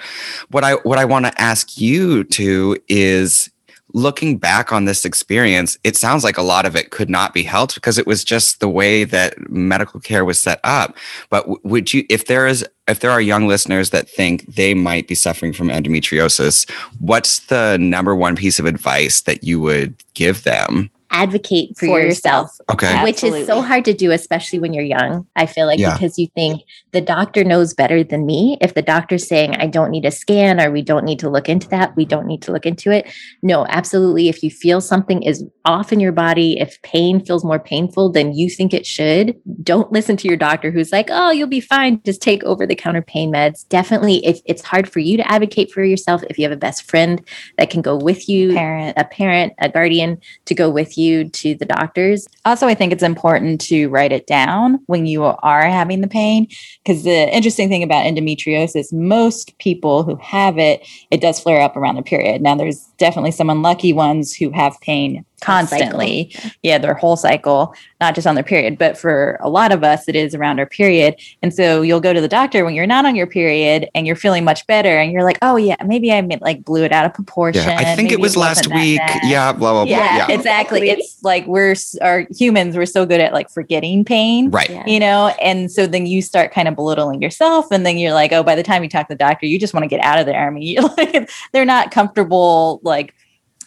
what 0.52 0.64
I 0.64 0.76
what 0.84 0.98
I 0.98 1.04
want 1.04 1.26
to 1.26 1.38
ask 1.38 1.78
you 1.78 2.24
to 2.24 2.78
is 2.88 3.50
looking 3.94 4.36
back 4.36 4.72
on 4.72 4.84
this 4.84 5.04
experience, 5.04 5.78
it 5.84 5.96
sounds 5.96 6.24
like 6.24 6.36
a 6.36 6.42
lot 6.42 6.66
of 6.66 6.76
it 6.76 6.90
could 6.90 7.08
not 7.08 7.32
be 7.32 7.42
helped 7.42 7.74
because 7.74 7.98
it 7.98 8.06
was 8.06 8.24
just 8.24 8.60
the 8.60 8.68
way 8.68 9.04
that 9.04 9.50
medical 9.50 10.00
care 10.00 10.24
was 10.24 10.40
set 10.40 10.60
up. 10.64 10.96
But 11.30 11.64
would 11.64 11.92
you, 11.92 12.04
if 12.08 12.26
there 12.26 12.46
is, 12.46 12.66
if 12.86 13.00
there 13.00 13.10
are 13.10 13.20
young 13.20 13.46
listeners 13.46 13.90
that 13.90 14.08
think 14.08 14.54
they 14.54 14.74
might 14.74 15.08
be 15.08 15.14
suffering 15.14 15.52
from 15.52 15.68
endometriosis, 15.68 16.70
what's 16.98 17.40
the 17.46 17.78
number 17.78 18.14
one 18.14 18.36
piece 18.36 18.58
of 18.58 18.66
advice 18.66 19.22
that 19.22 19.44
you 19.44 19.60
would 19.60 19.94
give 20.14 20.44
them? 20.44 20.90
Advocate 21.10 21.70
for, 21.76 21.86
For 21.86 22.00
yourself, 22.00 22.48
yourself. 22.48 22.50
Okay. 22.72 23.02
which 23.02 23.24
is 23.24 23.46
so 23.46 23.62
hard 23.62 23.84
to 23.86 23.94
do, 23.94 24.10
especially 24.12 24.58
when 24.58 24.72
you're 24.72 24.84
young. 24.84 25.26
I 25.36 25.46
feel 25.46 25.66
like 25.66 25.78
Yeah. 25.78 25.94
because 25.94 26.18
you 26.18 26.26
think 26.34 26.62
the 26.92 27.00
doctor 27.00 27.44
knows 27.44 27.74
better 27.74 28.04
than 28.04 28.26
me. 28.26 28.58
If 28.60 28.74
the 28.74 28.82
doctor's 28.82 29.26
saying, 29.26 29.54
I 29.56 29.66
don't 29.66 29.90
need 29.90 30.04
a 30.04 30.10
scan 30.10 30.60
or 30.60 30.70
we 30.70 30.82
don't 30.82 31.04
need 31.04 31.18
to 31.20 31.30
look 31.30 31.48
into 31.48 31.68
that, 31.70 31.96
we 31.96 32.04
don't 32.04 32.26
need 32.26 32.42
to 32.42 32.52
look 32.52 32.66
into 32.66 32.90
it. 32.90 33.06
No, 33.42 33.66
absolutely. 33.68 34.28
If 34.28 34.42
you 34.42 34.50
feel 34.50 34.80
something 34.80 35.22
is 35.22 35.44
off 35.64 35.92
in 35.92 36.00
your 36.00 36.12
body, 36.12 36.58
if 36.60 36.80
pain 36.82 37.24
feels 37.24 37.44
more 37.44 37.58
painful 37.58 38.10
than 38.12 38.34
you 38.34 38.50
think 38.50 38.74
it 38.74 38.84
should, 38.84 39.34
don't 39.62 39.90
listen 39.92 40.16
to 40.18 40.28
your 40.28 40.36
doctor 40.36 40.70
who's 40.70 40.92
like, 40.92 41.08
oh, 41.10 41.30
you'll 41.30 41.48
be 41.48 41.60
fine. 41.60 42.00
Just 42.04 42.20
take 42.20 42.44
over 42.44 42.66
the 42.66 42.74
counter 42.74 43.02
pain 43.02 43.32
meds. 43.32 43.66
Definitely, 43.68 44.24
if 44.26 44.40
it's 44.44 44.62
hard 44.62 44.88
for 44.90 44.98
you 44.98 45.16
to 45.16 45.30
advocate 45.30 45.70
for 45.72 45.82
yourself, 45.82 46.22
if 46.28 46.38
you 46.38 46.44
have 46.44 46.52
a 46.52 46.56
best 46.56 46.88
friend 46.88 47.22
that 47.56 47.70
can 47.70 47.80
go 47.82 47.96
with 47.96 48.28
you, 48.28 48.52
Parent. 48.52 48.94
a 48.98 49.04
parent, 49.04 49.52
a 49.58 49.68
guardian 49.68 50.18
to 50.44 50.54
go 50.54 50.68
with 50.68 50.96
you 50.96 50.97
to 50.98 51.54
the 51.54 51.64
doctors. 51.64 52.26
Also, 52.44 52.66
I 52.66 52.74
think 52.74 52.92
it's 52.92 53.02
important 53.02 53.60
to 53.62 53.88
write 53.88 54.12
it 54.12 54.26
down 54.26 54.80
when 54.86 55.06
you 55.06 55.24
are 55.24 55.64
having 55.64 56.00
the 56.00 56.08
pain. 56.08 56.48
Because 56.84 57.04
the 57.04 57.28
interesting 57.34 57.68
thing 57.68 57.82
about 57.82 58.04
endometriosis, 58.04 58.92
most 58.92 59.56
people 59.58 60.02
who 60.02 60.16
have 60.16 60.58
it, 60.58 60.86
it 61.10 61.20
does 61.20 61.40
flare 61.40 61.60
up 61.60 61.76
around 61.76 61.96
the 61.96 62.02
period. 62.02 62.42
Now, 62.42 62.54
there's 62.54 62.86
definitely 62.98 63.32
some 63.32 63.50
unlucky 63.50 63.92
ones 63.92 64.34
who 64.34 64.50
have 64.50 64.80
pain 64.80 65.24
constantly. 65.40 66.34
Yeah, 66.62 66.78
their 66.78 66.94
whole 66.94 67.16
cycle, 67.16 67.74
not 68.00 68.14
just 68.14 68.26
on 68.26 68.34
their 68.34 68.44
period. 68.44 68.78
But 68.78 68.96
for 68.98 69.38
a 69.40 69.48
lot 69.48 69.72
of 69.72 69.84
us, 69.84 70.08
it 70.08 70.16
is 70.16 70.34
around 70.34 70.58
our 70.58 70.66
period. 70.66 71.16
And 71.42 71.52
so 71.54 71.82
you'll 71.82 72.00
go 72.00 72.12
to 72.12 72.20
the 72.20 72.28
doctor 72.28 72.64
when 72.64 72.74
you're 72.74 72.86
not 72.86 73.04
on 73.06 73.14
your 73.16 73.26
period 73.26 73.88
and 73.94 74.06
you're 74.06 74.16
feeling 74.16 74.44
much 74.44 74.66
better. 74.66 74.98
And 74.98 75.12
you're 75.12 75.24
like, 75.24 75.38
oh, 75.42 75.56
yeah, 75.56 75.76
maybe 75.84 76.12
I 76.12 76.20
like 76.40 76.64
blew 76.64 76.84
it 76.84 76.92
out 76.92 77.06
of 77.06 77.14
proportion. 77.14 77.62
Yeah, 77.62 77.76
I 77.78 77.96
think 77.96 78.10
it 78.10 78.14
Maybe 78.16 78.22
was 78.22 78.36
last 78.36 78.58
wasn't 78.58 78.74
that 78.74 78.80
week. 78.80 78.98
bad." 78.98 79.20
Yeah, 79.24 79.52
blah 79.52 79.72
blah 79.72 79.84
blah. 79.84 79.96
yeah, 79.96 80.16
Yeah, 80.28 80.32
exactly. 80.34 80.90
It's 80.90 81.22
like 81.22 81.46
we're 81.46 81.74
our 82.02 82.26
humans. 82.36 82.76
We're 82.76 82.86
so 82.86 83.06
good 83.06 83.20
at 83.20 83.32
like 83.32 83.50
forgetting 83.50 84.04
pain, 84.04 84.50
right. 84.50 84.70
Yeah. 84.70 84.86
You 84.86 85.00
know, 85.00 85.28
and 85.40 85.70
so 85.70 85.86
then 85.86 86.06
you 86.06 86.22
start 86.22 86.52
kind 86.52 86.68
of 86.68 86.74
belittling 86.74 87.22
yourself, 87.22 87.70
and 87.70 87.84
then 87.84 87.98
you're 87.98 88.12
like, 88.14 88.32
oh, 88.32 88.42
by 88.42 88.54
the 88.54 88.62
time 88.62 88.82
you 88.82 88.88
talk 88.88 89.08
to 89.08 89.14
the 89.14 89.18
doctor, 89.18 89.46
you 89.46 89.58
just 89.58 89.74
want 89.74 89.84
to 89.84 89.88
get 89.88 90.00
out 90.04 90.18
of 90.18 90.26
there. 90.26 90.46
I 90.46 90.50
mean, 90.50 90.62
you're 90.62 90.82
like, 90.96 91.30
they're 91.52 91.64
not 91.64 91.90
comfortable 91.90 92.80
like 92.82 93.14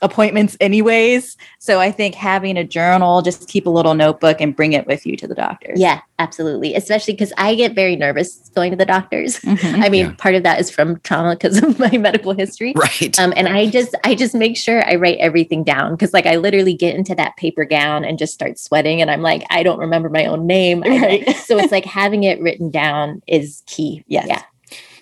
appointments 0.01 0.57
anyways. 0.59 1.37
So 1.59 1.79
I 1.79 1.91
think 1.91 2.15
having 2.15 2.57
a 2.57 2.63
journal, 2.63 3.21
just 3.21 3.47
keep 3.47 3.67
a 3.67 3.69
little 3.69 3.93
notebook 3.93 4.41
and 4.41 4.55
bring 4.55 4.73
it 4.73 4.87
with 4.87 5.05
you 5.05 5.15
to 5.17 5.27
the 5.27 5.35
doctor. 5.35 5.73
Yeah, 5.75 6.01
absolutely. 6.17 6.73
Especially 6.75 7.13
because 7.13 7.31
I 7.37 7.53
get 7.55 7.73
very 7.75 7.95
nervous 7.95 8.49
going 8.55 8.71
to 8.71 8.77
the 8.77 8.85
doctors. 8.85 9.39
Mhm. 9.41 9.83
I 9.83 9.89
mean, 9.89 10.07
Yeah. 10.07 10.13
part 10.17 10.35
of 10.35 10.43
that 10.43 10.59
is 10.59 10.69
from 10.71 10.99
trauma 11.01 11.35
because 11.35 11.61
of 11.61 11.77
my 11.79 11.91
medical 11.97 12.33
history. 12.33 12.73
Right. 12.75 13.17
Um, 13.19 13.31
and 13.35 13.47
I 13.47 13.67
just, 13.67 13.93
I 14.03 14.15
just 14.15 14.33
make 14.33 14.57
sure 14.57 14.83
I 14.89 14.95
write 14.95 15.19
everything 15.19 15.63
down 15.63 15.91
because, 15.93 16.13
like, 16.13 16.25
I 16.25 16.35
literally 16.37 16.73
get 16.73 16.95
into 16.95 17.13
that 17.15 17.37
paper 17.37 17.63
gown 17.63 18.03
and 18.03 18.17
just 18.17 18.33
start 18.33 18.57
sweating, 18.57 19.01
and 19.01 19.11
I'm 19.11 19.21
like, 19.21 19.43
I 19.51 19.61
don't 19.63 19.79
remember 19.79 20.09
my 20.09 20.25
own 20.25 20.47
name. 20.47 20.81
Right. 20.81 21.29
so 21.45 21.57
it's 21.59 21.71
like 21.71 21.85
having 21.85 22.23
it 22.23 22.41
written 22.41 22.71
down 22.71 23.21
is 23.27 23.61
key. 23.67 24.03
Yes. 24.07 24.25
Yeah. 24.27 24.41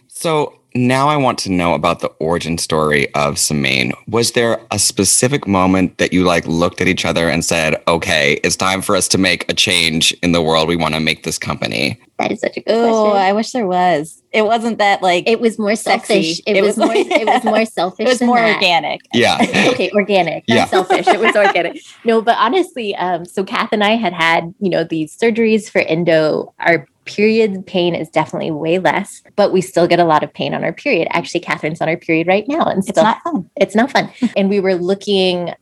So 0.08 0.59
now 0.76 1.08
I 1.10 1.18
want 1.18 1.38
to 1.40 1.52
know 1.52 1.74
about 1.74 2.00
the 2.00 2.10
origin 2.20 2.58
story 2.58 3.14
of 3.16 3.38
Semaine. 3.40 3.92
Was 4.08 4.34
there 4.34 4.60
a 4.72 4.80
specific 4.80 5.48
moment 5.48 5.98
that 5.98 6.14
you 6.14 6.24
like 6.24 6.46
looked 6.46 6.80
at 6.82 6.88
each 6.88 7.06
other 7.06 7.30
and 7.30 7.44
said, 7.44 7.82
"Okay, 7.88 8.40
it's 8.44 8.56
time 8.56 8.82
for 8.82 8.96
us 8.96 9.08
to 9.10 9.18
make 9.18 9.50
a 9.52 9.54
change 9.54 10.12
in 10.22 10.32
the 10.32 10.42
world. 10.42 10.68
We 10.68 10.76
want 10.76 10.94
to 10.94 11.00
make 11.00 11.24
this 11.24 11.38
company." 11.38 12.00
That 12.20 12.32
is 12.34 12.42
such 12.42 12.58
a 12.58 12.62
good 12.62 12.74
Oh, 12.76 13.12
question. 13.12 13.22
I 13.22 13.34
wish 13.34 13.52
there 13.52 13.66
was. 13.68 14.22
It 14.34 14.42
wasn't 14.44 14.78
that 14.78 15.02
like 15.02 15.28
it 15.28 15.40
was 15.40 15.58
more 15.58 15.76
Sexy. 15.76 16.34
selfish. 16.34 16.42
It, 16.46 16.58
It 16.58 16.62
was, 16.62 16.78
was 16.78 16.86
more. 16.86 16.96
like- 16.96 17.08
it 17.12 17.26
was 17.26 17.44
more 17.44 17.66
selfish. 17.80 18.06
it 18.06 18.10
was 18.10 18.20
than 18.20 18.28
more 18.28 18.38
that. 18.40 18.56
organic. 18.56 19.02
Yeah. 19.14 19.38
okay, 19.72 19.90
organic, 19.92 20.44
not 20.48 20.56
Yeah. 20.56 20.66
selfish. 20.66 21.08
It 21.08 21.20
was 21.20 21.36
organic. 21.36 21.82
No, 22.06 22.22
but 22.22 22.38
honestly, 22.38 22.96
um, 22.96 23.26
so 23.26 23.44
Kath 23.44 23.70
and 23.72 23.84
I 23.84 23.92
had 23.96 24.14
had, 24.14 24.54
you 24.60 24.70
know, 24.70 24.84
these 24.84 25.18
surgeries 25.18 25.70
for 25.70 25.80
endo. 25.82 26.54
Our 26.60 26.88
period 27.10 27.66
pain 27.66 27.96
is 27.96 28.10
definitely 28.10 28.52
way 28.52 28.78
less, 28.80 29.24
but 29.36 29.52
we 29.52 29.62
still 29.62 29.88
get 29.88 30.00
a 30.00 30.06
lot 30.06 30.24
of 30.24 30.34
pain 30.34 30.54
on 30.54 30.64
our 30.64 30.74
period. 30.74 31.08
Actually, 31.12 31.42
Catherine's 31.42 31.82
on 31.82 31.88
her 31.88 31.98
period 31.98 32.28
right 32.28 32.48
now, 32.48 32.62
and 32.62 32.88
It's 32.88 32.96
not 32.96 33.22
fun. 33.24 33.50
it's 33.56 33.76
not 33.76 33.92
fun. 33.92 34.10
and 34.38 34.50
we 34.50 34.60
were 34.60 34.76
looking 34.76 35.54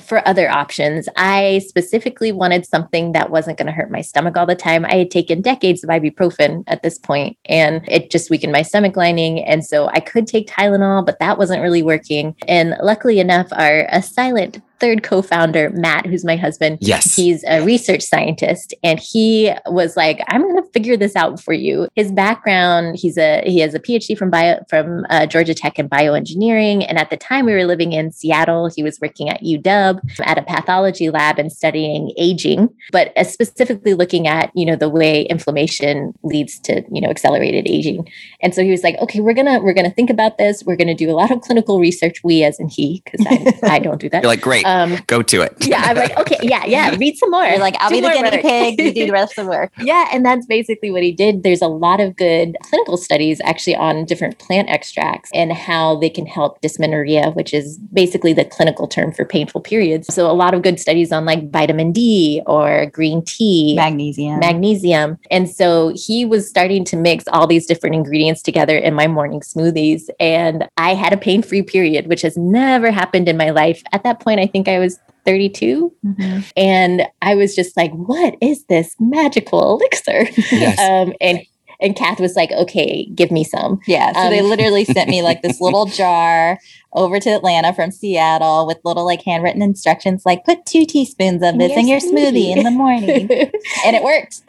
for 0.00 0.26
other 0.26 0.48
options. 0.48 1.08
I 1.16 1.60
specifically 1.66 2.32
wanted 2.32 2.64
something 2.64 3.12
that 3.12 3.30
wasn't 3.30 3.58
going 3.58 3.66
to 3.66 3.72
hurt 3.72 3.90
my 3.90 4.00
stomach 4.00 4.36
all 4.36 4.46
the 4.46 4.54
time. 4.54 4.86
I 4.86 4.94
had 4.94 5.10
taken 5.10 5.42
decades 5.42 5.84
of 5.84 5.90
ibuprofen 5.90 6.64
at 6.66 6.82
this 6.82 6.98
point 6.98 7.36
and 7.44 7.82
it 7.88 8.10
just 8.10 8.30
weakened 8.30 8.52
my 8.52 8.62
stomach 8.62 8.96
lining. 8.96 9.44
And 9.44 9.64
so 9.64 9.88
I 9.88 10.00
could 10.00 10.26
take 10.26 10.48
Tylenol, 10.48 11.04
but 11.04 11.18
that 11.18 11.36
wasn't 11.36 11.62
really 11.62 11.82
working. 11.82 12.34
And 12.48 12.74
luckily 12.82 13.20
enough, 13.20 13.48
our 13.52 13.86
a 13.90 14.00
silent 14.02 14.62
third 14.82 15.04
co-founder, 15.04 15.70
Matt, 15.74 16.06
who's 16.06 16.24
my 16.24 16.34
husband, 16.34 16.78
Yes. 16.80 17.14
he's 17.14 17.44
a 17.46 17.64
research 17.64 18.02
scientist 18.02 18.74
and 18.82 18.98
he 18.98 19.52
was 19.66 19.96
like, 19.96 20.20
I'm 20.26 20.42
going 20.42 20.60
to 20.60 20.68
figure 20.72 20.96
this 20.96 21.14
out 21.14 21.40
for 21.40 21.52
you. 21.52 21.86
His 21.94 22.10
background, 22.10 22.96
he's 22.98 23.16
a, 23.16 23.42
he 23.46 23.60
has 23.60 23.74
a 23.74 23.78
PhD 23.80 24.18
from 24.18 24.28
bio, 24.30 24.56
from 24.68 25.06
uh, 25.08 25.26
Georgia 25.26 25.54
Tech 25.54 25.78
in 25.78 25.88
bioengineering. 25.88 26.84
And 26.88 26.98
at 26.98 27.10
the 27.10 27.16
time 27.16 27.46
we 27.46 27.52
were 27.52 27.64
living 27.64 27.92
in 27.92 28.10
Seattle, 28.10 28.68
he 28.74 28.82
was 28.82 28.98
working 29.00 29.28
at 29.28 29.40
UW 29.42 30.00
at 30.20 30.36
a 30.36 30.42
pathology 30.42 31.10
lab 31.10 31.38
and 31.38 31.52
studying 31.52 32.12
aging, 32.18 32.68
but 32.90 33.12
uh, 33.16 33.22
specifically 33.22 33.94
looking 33.94 34.26
at, 34.26 34.50
you 34.56 34.66
know, 34.66 34.74
the 34.74 34.88
way 34.88 35.22
inflammation 35.22 36.12
leads 36.24 36.58
to, 36.58 36.82
you 36.90 37.00
know, 37.00 37.08
accelerated 37.08 37.68
aging. 37.68 38.10
And 38.42 38.52
so 38.52 38.64
he 38.64 38.72
was 38.72 38.82
like, 38.82 38.96
okay, 38.98 39.20
we're 39.20 39.34
going 39.34 39.46
to, 39.46 39.60
we're 39.60 39.74
going 39.74 39.88
to 39.88 39.94
think 39.94 40.10
about 40.10 40.38
this. 40.38 40.64
We're 40.64 40.74
going 40.76 40.88
to 40.88 40.94
do 40.94 41.08
a 41.08 41.14
lot 41.14 41.30
of 41.30 41.40
clinical 41.40 41.78
research. 41.78 42.24
We 42.24 42.42
as 42.42 42.58
in 42.58 42.68
he, 42.68 43.00
because 43.04 43.24
I, 43.30 43.52
I 43.76 43.78
don't 43.78 44.00
do 44.00 44.08
that. 44.10 44.22
You're 44.22 44.32
like, 44.32 44.40
"Great, 44.40 44.66
Um, 44.72 44.98
go 45.06 45.22
to 45.22 45.42
it." 45.42 45.54
yeah, 45.66 45.82
I'm 45.84 45.96
like, 45.96 46.18
okay, 46.18 46.38
yeah, 46.42 46.64
yeah, 46.66 46.94
read 46.98 47.16
some 47.16 47.30
more. 47.30 47.44
You're 47.44 47.58
like, 47.58 47.76
I'll 47.80 47.88
Do 47.90 47.96
be 47.96 48.00
the 48.00 48.08
guinea 48.10 48.30
work. 48.30 48.42
pig. 48.42 48.78
You 48.80 48.92
do 48.94 49.06
the 49.06 49.12
rest 49.12 49.38
of 49.38 49.44
the 49.46 49.50
work. 49.50 49.72
Yeah, 49.82 50.08
and 50.12 50.24
that's 50.24 50.46
basically 50.46 50.90
what 50.90 51.02
he 51.02 51.12
did. 51.12 51.42
There's 51.42 51.62
a 51.62 51.66
lot 51.66 52.00
of 52.00 52.16
good 52.16 52.56
clinical 52.62 52.96
studies 52.96 53.40
actually 53.44 53.74
on 53.76 54.04
different 54.04 54.38
plant 54.38 54.68
extracts 54.70 55.30
and 55.34 55.52
how 55.52 55.96
they 55.98 56.08
can 56.10 56.24
help 56.26 56.60
dysmenorrhea, 56.60 57.30
which 57.32 57.52
is 57.52 57.78
basically 57.92 58.32
the 58.32 58.44
clinical 58.44 58.86
term 58.86 59.12
for 59.12 59.24
painful 59.24 59.60
periods. 59.60 60.12
So 60.14 60.30
a 60.30 60.32
lot 60.32 60.54
of 60.54 60.62
good 60.62 60.78
studies 60.78 61.10
on 61.12 61.24
like 61.24 61.50
vitamin 61.50 61.90
D 61.92 62.42
or 62.46 62.86
green 62.86 63.24
tea, 63.24 63.74
Magnesium. 63.76 64.38
magnesium. 64.38 65.18
And 65.30 65.48
so 65.50 65.92
he 65.96 66.24
was 66.24 66.48
starting 66.48 66.84
to 66.86 66.96
mix 66.96 67.24
all 67.32 67.46
these 67.46 67.66
different 67.66 67.94
ingredients 67.96 68.42
together 68.42 68.76
in 68.76 68.94
my 68.94 69.06
morning 69.08 69.40
smoothies. 69.40 70.02
And 70.20 70.68
I 70.76 70.94
had 70.94 71.12
a 71.12 71.16
pain 71.16 71.42
free 71.42 71.62
period, 71.62 72.06
which 72.06 72.22
has 72.22 72.36
never 72.36 72.90
happened 72.90 73.28
in 73.28 73.36
my 73.36 73.50
life. 73.50 73.82
At 73.92 74.04
that 74.04 74.20
point, 74.20 74.38
I 74.40 74.46
think 74.46 74.61
I 74.68 74.78
was 74.78 74.98
32. 75.24 75.92
Mhm. 76.04 76.52
And 76.56 77.02
I 77.20 77.34
was 77.34 77.54
just 77.54 77.76
like, 77.76 77.92
what 77.92 78.36
is 78.40 78.64
this 78.64 78.94
magical 78.98 79.74
elixir? 79.74 80.28
Yes. 80.50 80.78
um, 81.08 81.14
and 81.20 81.42
and 81.82 81.96
Kath 81.96 82.20
was 82.20 82.36
like, 82.36 82.52
okay, 82.52 83.06
give 83.14 83.30
me 83.30 83.44
some. 83.44 83.80
Yeah. 83.86 84.12
So 84.12 84.30
they 84.30 84.40
Um, 84.40 84.48
literally 84.48 84.84
sent 84.84 85.10
me 85.10 85.22
like 85.22 85.42
this 85.42 85.60
little 85.60 85.86
jar 86.00 86.58
over 86.94 87.18
to 87.18 87.30
Atlanta 87.30 87.72
from 87.72 87.90
Seattle 87.90 88.66
with 88.66 88.76
little 88.84 89.06
like 89.06 89.22
handwritten 89.22 89.62
instructions 89.62 90.24
like 90.26 90.44
put 90.44 90.66
two 90.66 90.84
teaspoons 90.84 91.42
of 91.42 91.54
In 91.54 91.58
this 91.58 91.70
your 91.70 91.78
in 91.80 91.88
your 91.88 92.00
smoothie 92.00 92.54
in 92.54 92.64
the 92.64 92.70
morning. 92.70 93.30
and 93.86 93.96
it 93.96 94.02
worked. 94.02 94.42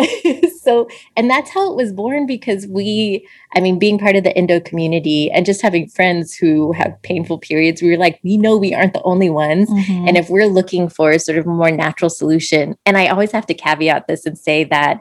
so, 0.62 0.90
and 1.16 1.30
that's 1.30 1.50
how 1.52 1.72
it 1.72 1.76
was 1.78 1.94
born 1.94 2.26
because 2.26 2.68
we, 2.68 3.26
I 3.56 3.62
mean, 3.62 3.80
being 3.80 3.98
part 3.98 4.16
of 4.18 4.24
the 4.26 4.36
endo 4.38 4.60
community 4.60 5.32
and 5.32 5.46
just 5.46 5.62
having 5.62 5.88
friends 5.88 6.36
who 6.36 6.74
have 6.74 7.02
painful 7.02 7.38
periods, 7.40 7.82
we 7.82 7.90
were 7.92 7.98
like, 7.98 8.20
we 8.24 8.36
know 8.38 8.58
we 8.58 8.74
aren't 8.74 8.94
the 8.94 9.02
only 9.04 9.30
ones. 9.30 9.70
Mhm. 9.70 10.08
And 10.10 10.18
if 10.18 10.30
we're 10.30 10.48
looking 10.48 10.90
for 10.90 11.18
sort 11.20 11.38
of 11.38 11.46
a 11.48 11.50
more 11.50 11.72
natural 11.72 12.10
solution, 12.10 12.76
and 12.86 12.98
I 12.98 13.08
always 13.08 13.32
have 13.32 13.46
to 13.48 13.54
caveat 13.54 14.08
this 14.08 14.26
and 14.26 14.38
say 14.38 14.66
that 14.66 15.00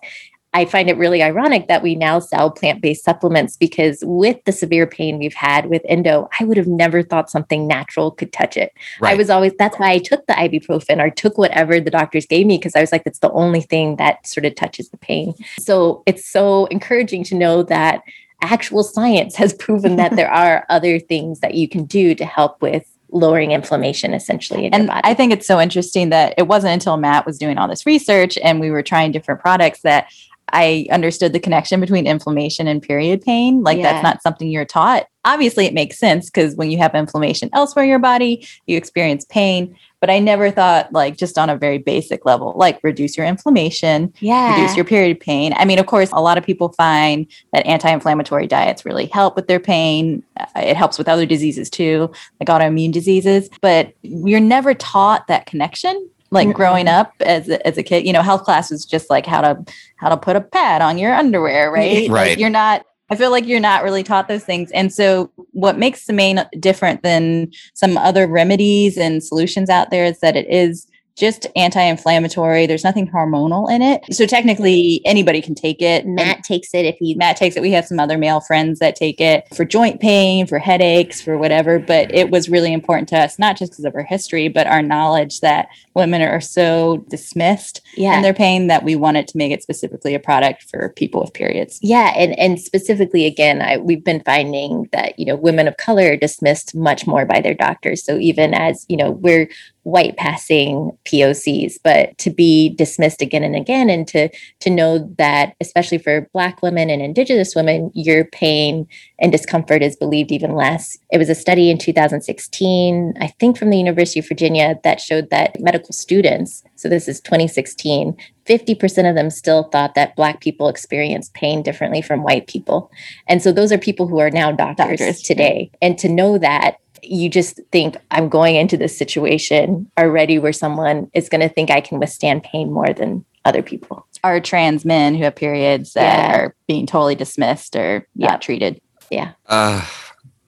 I 0.54 0.66
find 0.66 0.90
it 0.90 0.98
really 0.98 1.22
ironic 1.22 1.68
that 1.68 1.82
we 1.82 1.94
now 1.94 2.18
sell 2.18 2.50
plant 2.50 2.82
based 2.82 3.04
supplements 3.04 3.56
because 3.56 4.02
with 4.06 4.44
the 4.44 4.52
severe 4.52 4.86
pain 4.86 5.18
we've 5.18 5.34
had 5.34 5.66
with 5.66 5.82
endo, 5.88 6.28
I 6.38 6.44
would 6.44 6.58
have 6.58 6.66
never 6.66 7.02
thought 7.02 7.30
something 7.30 7.66
natural 7.66 8.10
could 8.10 8.32
touch 8.32 8.56
it. 8.56 8.72
Right. 9.00 9.14
I 9.14 9.16
was 9.16 9.30
always, 9.30 9.52
that's 9.58 9.78
why 9.78 9.90
I 9.90 9.98
took 9.98 10.26
the 10.26 10.34
ibuprofen 10.34 11.02
or 11.02 11.10
took 11.10 11.38
whatever 11.38 11.80
the 11.80 11.90
doctors 11.90 12.26
gave 12.26 12.46
me 12.46 12.58
because 12.58 12.76
I 12.76 12.80
was 12.80 12.92
like, 12.92 13.04
that's 13.04 13.20
the 13.20 13.32
only 13.32 13.62
thing 13.62 13.96
that 13.96 14.26
sort 14.26 14.44
of 14.44 14.54
touches 14.54 14.90
the 14.90 14.98
pain. 14.98 15.34
So 15.58 16.02
it's 16.06 16.28
so 16.28 16.66
encouraging 16.66 17.24
to 17.24 17.34
know 17.34 17.62
that 17.64 18.02
actual 18.42 18.82
science 18.82 19.36
has 19.36 19.54
proven 19.54 19.96
that 19.96 20.16
there 20.16 20.30
are 20.32 20.66
other 20.68 20.98
things 20.98 21.40
that 21.40 21.54
you 21.54 21.68
can 21.68 21.84
do 21.84 22.14
to 22.14 22.24
help 22.24 22.60
with 22.60 22.86
lowering 23.14 23.52
inflammation 23.52 24.14
essentially 24.14 24.64
in 24.64 24.72
and. 24.72 24.90
I 24.90 25.12
think 25.12 25.32
it's 25.32 25.46
so 25.46 25.60
interesting 25.60 26.08
that 26.08 26.34
it 26.38 26.44
wasn't 26.44 26.72
until 26.72 26.96
Matt 26.96 27.26
was 27.26 27.38
doing 27.38 27.58
all 27.58 27.68
this 27.68 27.84
research 27.84 28.38
and 28.42 28.58
we 28.58 28.70
were 28.70 28.82
trying 28.82 29.12
different 29.12 29.40
products 29.40 29.82
that 29.82 30.10
I 30.52 30.86
understood 30.90 31.32
the 31.32 31.40
connection 31.40 31.80
between 31.80 32.06
inflammation 32.06 32.68
and 32.68 32.82
period 32.82 33.22
pain. 33.22 33.62
Like 33.62 33.78
yeah. 33.78 33.84
that's 33.84 34.02
not 34.02 34.22
something 34.22 34.48
you're 34.48 34.64
taught. 34.64 35.06
Obviously, 35.24 35.66
it 35.66 35.74
makes 35.74 35.98
sense 35.98 36.28
because 36.28 36.56
when 36.56 36.70
you 36.70 36.78
have 36.78 36.94
inflammation 36.94 37.48
elsewhere 37.52 37.84
in 37.84 37.88
your 37.88 37.98
body, 37.98 38.46
you 38.66 38.76
experience 38.76 39.24
pain. 39.24 39.76
But 40.00 40.10
I 40.10 40.18
never 40.18 40.50
thought 40.50 40.92
like 40.92 41.16
just 41.16 41.38
on 41.38 41.48
a 41.48 41.56
very 41.56 41.78
basic 41.78 42.26
level, 42.26 42.54
like 42.56 42.80
reduce 42.82 43.16
your 43.16 43.24
inflammation, 43.24 44.12
yeah. 44.18 44.56
reduce 44.56 44.74
your 44.74 44.84
period 44.84 45.20
pain. 45.20 45.52
I 45.56 45.64
mean, 45.64 45.78
of 45.78 45.86
course, 45.86 46.10
a 46.12 46.20
lot 46.20 46.38
of 46.38 46.44
people 46.44 46.70
find 46.72 47.26
that 47.52 47.64
anti-inflammatory 47.66 48.48
diets 48.48 48.84
really 48.84 49.06
help 49.06 49.36
with 49.36 49.46
their 49.46 49.60
pain. 49.60 50.24
Uh, 50.36 50.46
it 50.56 50.76
helps 50.76 50.98
with 50.98 51.08
other 51.08 51.24
diseases 51.24 51.70
too, 51.70 52.10
like 52.40 52.48
autoimmune 52.48 52.92
diseases. 52.92 53.48
But 53.60 53.94
you're 54.02 54.40
never 54.40 54.74
taught 54.74 55.28
that 55.28 55.46
connection 55.46 56.10
like 56.32 56.54
growing 56.54 56.88
up 56.88 57.12
as 57.20 57.48
a, 57.48 57.64
as 57.66 57.76
a 57.78 57.82
kid 57.82 58.06
you 58.06 58.12
know 58.12 58.22
health 58.22 58.42
class 58.42 58.70
was 58.70 58.84
just 58.84 59.10
like 59.10 59.26
how 59.26 59.40
to 59.40 59.64
how 59.96 60.08
to 60.08 60.16
put 60.16 60.34
a 60.34 60.40
pad 60.40 60.82
on 60.82 60.98
your 60.98 61.14
underwear 61.14 61.70
right 61.70 62.08
right? 62.08 62.28
Like 62.30 62.38
you're 62.38 62.50
not 62.50 62.84
i 63.10 63.14
feel 63.14 63.30
like 63.30 63.46
you're 63.46 63.60
not 63.60 63.84
really 63.84 64.02
taught 64.02 64.26
those 64.26 64.44
things. 64.44 64.70
And 64.72 64.90
so 64.92 65.30
what 65.50 65.78
makes 65.78 66.00
Semaine 66.00 66.44
different 66.58 67.02
than 67.02 67.52
some 67.74 67.98
other 67.98 68.26
remedies 68.26 68.96
and 68.96 69.22
solutions 69.22 69.68
out 69.68 69.90
there 69.90 70.06
is 70.06 70.20
that 70.20 70.34
it 70.34 70.46
is 70.48 70.86
just 71.16 71.46
anti-inflammatory. 71.56 72.66
There's 72.66 72.84
nothing 72.84 73.08
hormonal 73.08 73.70
in 73.70 73.82
it. 73.82 74.02
So 74.12 74.26
technically 74.26 75.00
anybody 75.04 75.42
can 75.42 75.54
take 75.54 75.82
it. 75.82 76.06
Matt 76.06 76.36
and 76.36 76.44
takes 76.44 76.74
it 76.74 76.86
if 76.86 76.96
he 76.98 77.14
Matt 77.14 77.36
takes 77.36 77.56
it. 77.56 77.62
We 77.62 77.72
have 77.72 77.86
some 77.86 78.00
other 78.00 78.18
male 78.18 78.40
friends 78.40 78.78
that 78.78 78.96
take 78.96 79.20
it 79.20 79.46
for 79.54 79.64
joint 79.64 80.00
pain, 80.00 80.46
for 80.46 80.58
headaches, 80.58 81.20
for 81.20 81.36
whatever, 81.36 81.78
but 81.78 82.12
it 82.14 82.30
was 82.30 82.48
really 82.48 82.72
important 82.72 83.08
to 83.10 83.18
us 83.18 83.38
not 83.38 83.58
just 83.58 83.72
because 83.72 83.84
of 83.84 83.94
our 83.94 84.04
history, 84.04 84.48
but 84.48 84.66
our 84.66 84.82
knowledge 84.82 85.40
that 85.40 85.68
women 85.94 86.22
are 86.22 86.40
so 86.40 87.04
dismissed 87.08 87.82
yeah. 87.94 88.16
in 88.16 88.22
their 88.22 88.34
pain 88.34 88.66
that 88.68 88.82
we 88.82 88.96
wanted 88.96 89.28
to 89.28 89.38
make 89.38 89.52
it 89.52 89.62
specifically 89.62 90.14
a 90.14 90.20
product 90.20 90.62
for 90.62 90.90
people 90.96 91.20
with 91.20 91.34
periods. 91.34 91.78
Yeah, 91.82 92.12
and 92.16 92.38
and 92.38 92.60
specifically 92.60 93.26
again, 93.26 93.60
I, 93.60 93.76
we've 93.76 94.04
been 94.04 94.22
finding 94.24 94.88
that, 94.92 95.18
you 95.18 95.26
know, 95.26 95.36
women 95.36 95.68
of 95.68 95.76
color 95.76 96.12
are 96.12 96.16
dismissed 96.16 96.74
much 96.74 97.06
more 97.06 97.26
by 97.26 97.40
their 97.40 97.54
doctors. 97.54 98.02
So 98.02 98.16
even 98.18 98.54
as, 98.54 98.86
you 98.88 98.96
know, 98.96 99.10
we're 99.10 99.48
white 99.84 100.16
passing 100.16 100.96
POCs, 101.04 101.74
but 101.82 102.16
to 102.18 102.30
be 102.30 102.70
dismissed 102.70 103.20
again 103.20 103.42
and 103.42 103.56
again, 103.56 103.90
and 103.90 104.06
to 104.08 104.28
to 104.60 104.70
know 104.70 104.98
that, 105.18 105.54
especially 105.60 105.98
for 105.98 106.28
Black 106.32 106.62
women 106.62 106.88
and 106.90 107.02
Indigenous 107.02 107.54
women, 107.54 107.90
your 107.94 108.24
pain 108.26 108.86
and 109.18 109.32
discomfort 109.32 109.82
is 109.82 109.96
believed 109.96 110.32
even 110.32 110.54
less. 110.54 110.96
It 111.10 111.18
was 111.18 111.28
a 111.28 111.34
study 111.34 111.70
in 111.70 111.78
2016, 111.78 113.14
I 113.20 113.26
think, 113.26 113.58
from 113.58 113.70
the 113.70 113.78
University 113.78 114.20
of 114.20 114.28
Virginia, 114.28 114.78
that 114.84 115.00
showed 115.00 115.30
that 115.30 115.60
medical 115.60 115.92
students, 115.92 116.62
so 116.76 116.88
this 116.88 117.08
is 117.08 117.20
2016, 117.20 118.16
50% 118.46 119.08
of 119.08 119.14
them 119.14 119.30
still 119.30 119.64
thought 119.64 119.94
that 119.94 120.16
Black 120.16 120.40
people 120.40 120.68
experience 120.68 121.30
pain 121.34 121.62
differently 121.62 122.02
from 122.02 122.22
white 122.22 122.46
people. 122.46 122.90
And 123.28 123.42
so 123.42 123.52
those 123.52 123.70
are 123.72 123.78
people 123.78 124.08
who 124.08 124.18
are 124.18 124.30
now 124.30 124.50
doctors, 124.50 124.98
doctors. 124.98 125.22
today. 125.22 125.70
And 125.80 125.96
to 125.98 126.08
know 126.08 126.38
that 126.38 126.76
you 127.02 127.28
just 127.28 127.60
think 127.72 127.96
I'm 128.10 128.28
going 128.28 128.56
into 128.56 128.76
this 128.76 128.96
situation 128.96 129.90
already 129.98 130.38
where 130.38 130.52
someone 130.52 131.10
is 131.14 131.28
going 131.28 131.40
to 131.40 131.48
think 131.48 131.70
I 131.70 131.80
can 131.80 131.98
withstand 131.98 132.44
pain 132.44 132.72
more 132.72 132.92
than 132.92 133.24
other 133.44 133.62
people. 133.62 134.06
Are 134.24 134.40
trans 134.40 134.84
men 134.84 135.14
who 135.14 135.24
have 135.24 135.34
periods 135.34 135.94
that 135.94 136.18
yeah. 136.18 136.36
are 136.36 136.54
being 136.68 136.86
totally 136.86 137.16
dismissed 137.16 137.74
or 137.74 138.06
not 138.14 138.40
treated. 138.40 138.80
Yeah. 139.10 139.32
Uh, 139.46 139.84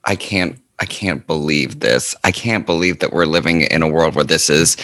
I 0.05 0.15
can't. 0.15 0.59
I 0.77 0.85
can't 0.85 1.25
believe 1.25 1.79
this. 1.79 2.13
I 2.25 2.31
can't 2.31 2.65
believe 2.65 2.99
that 2.99 3.13
we're 3.13 3.25
living 3.25 3.61
in 3.61 3.81
a 3.81 3.87
world 3.87 4.13
where 4.13 4.25
this 4.25 4.49
is 4.49 4.75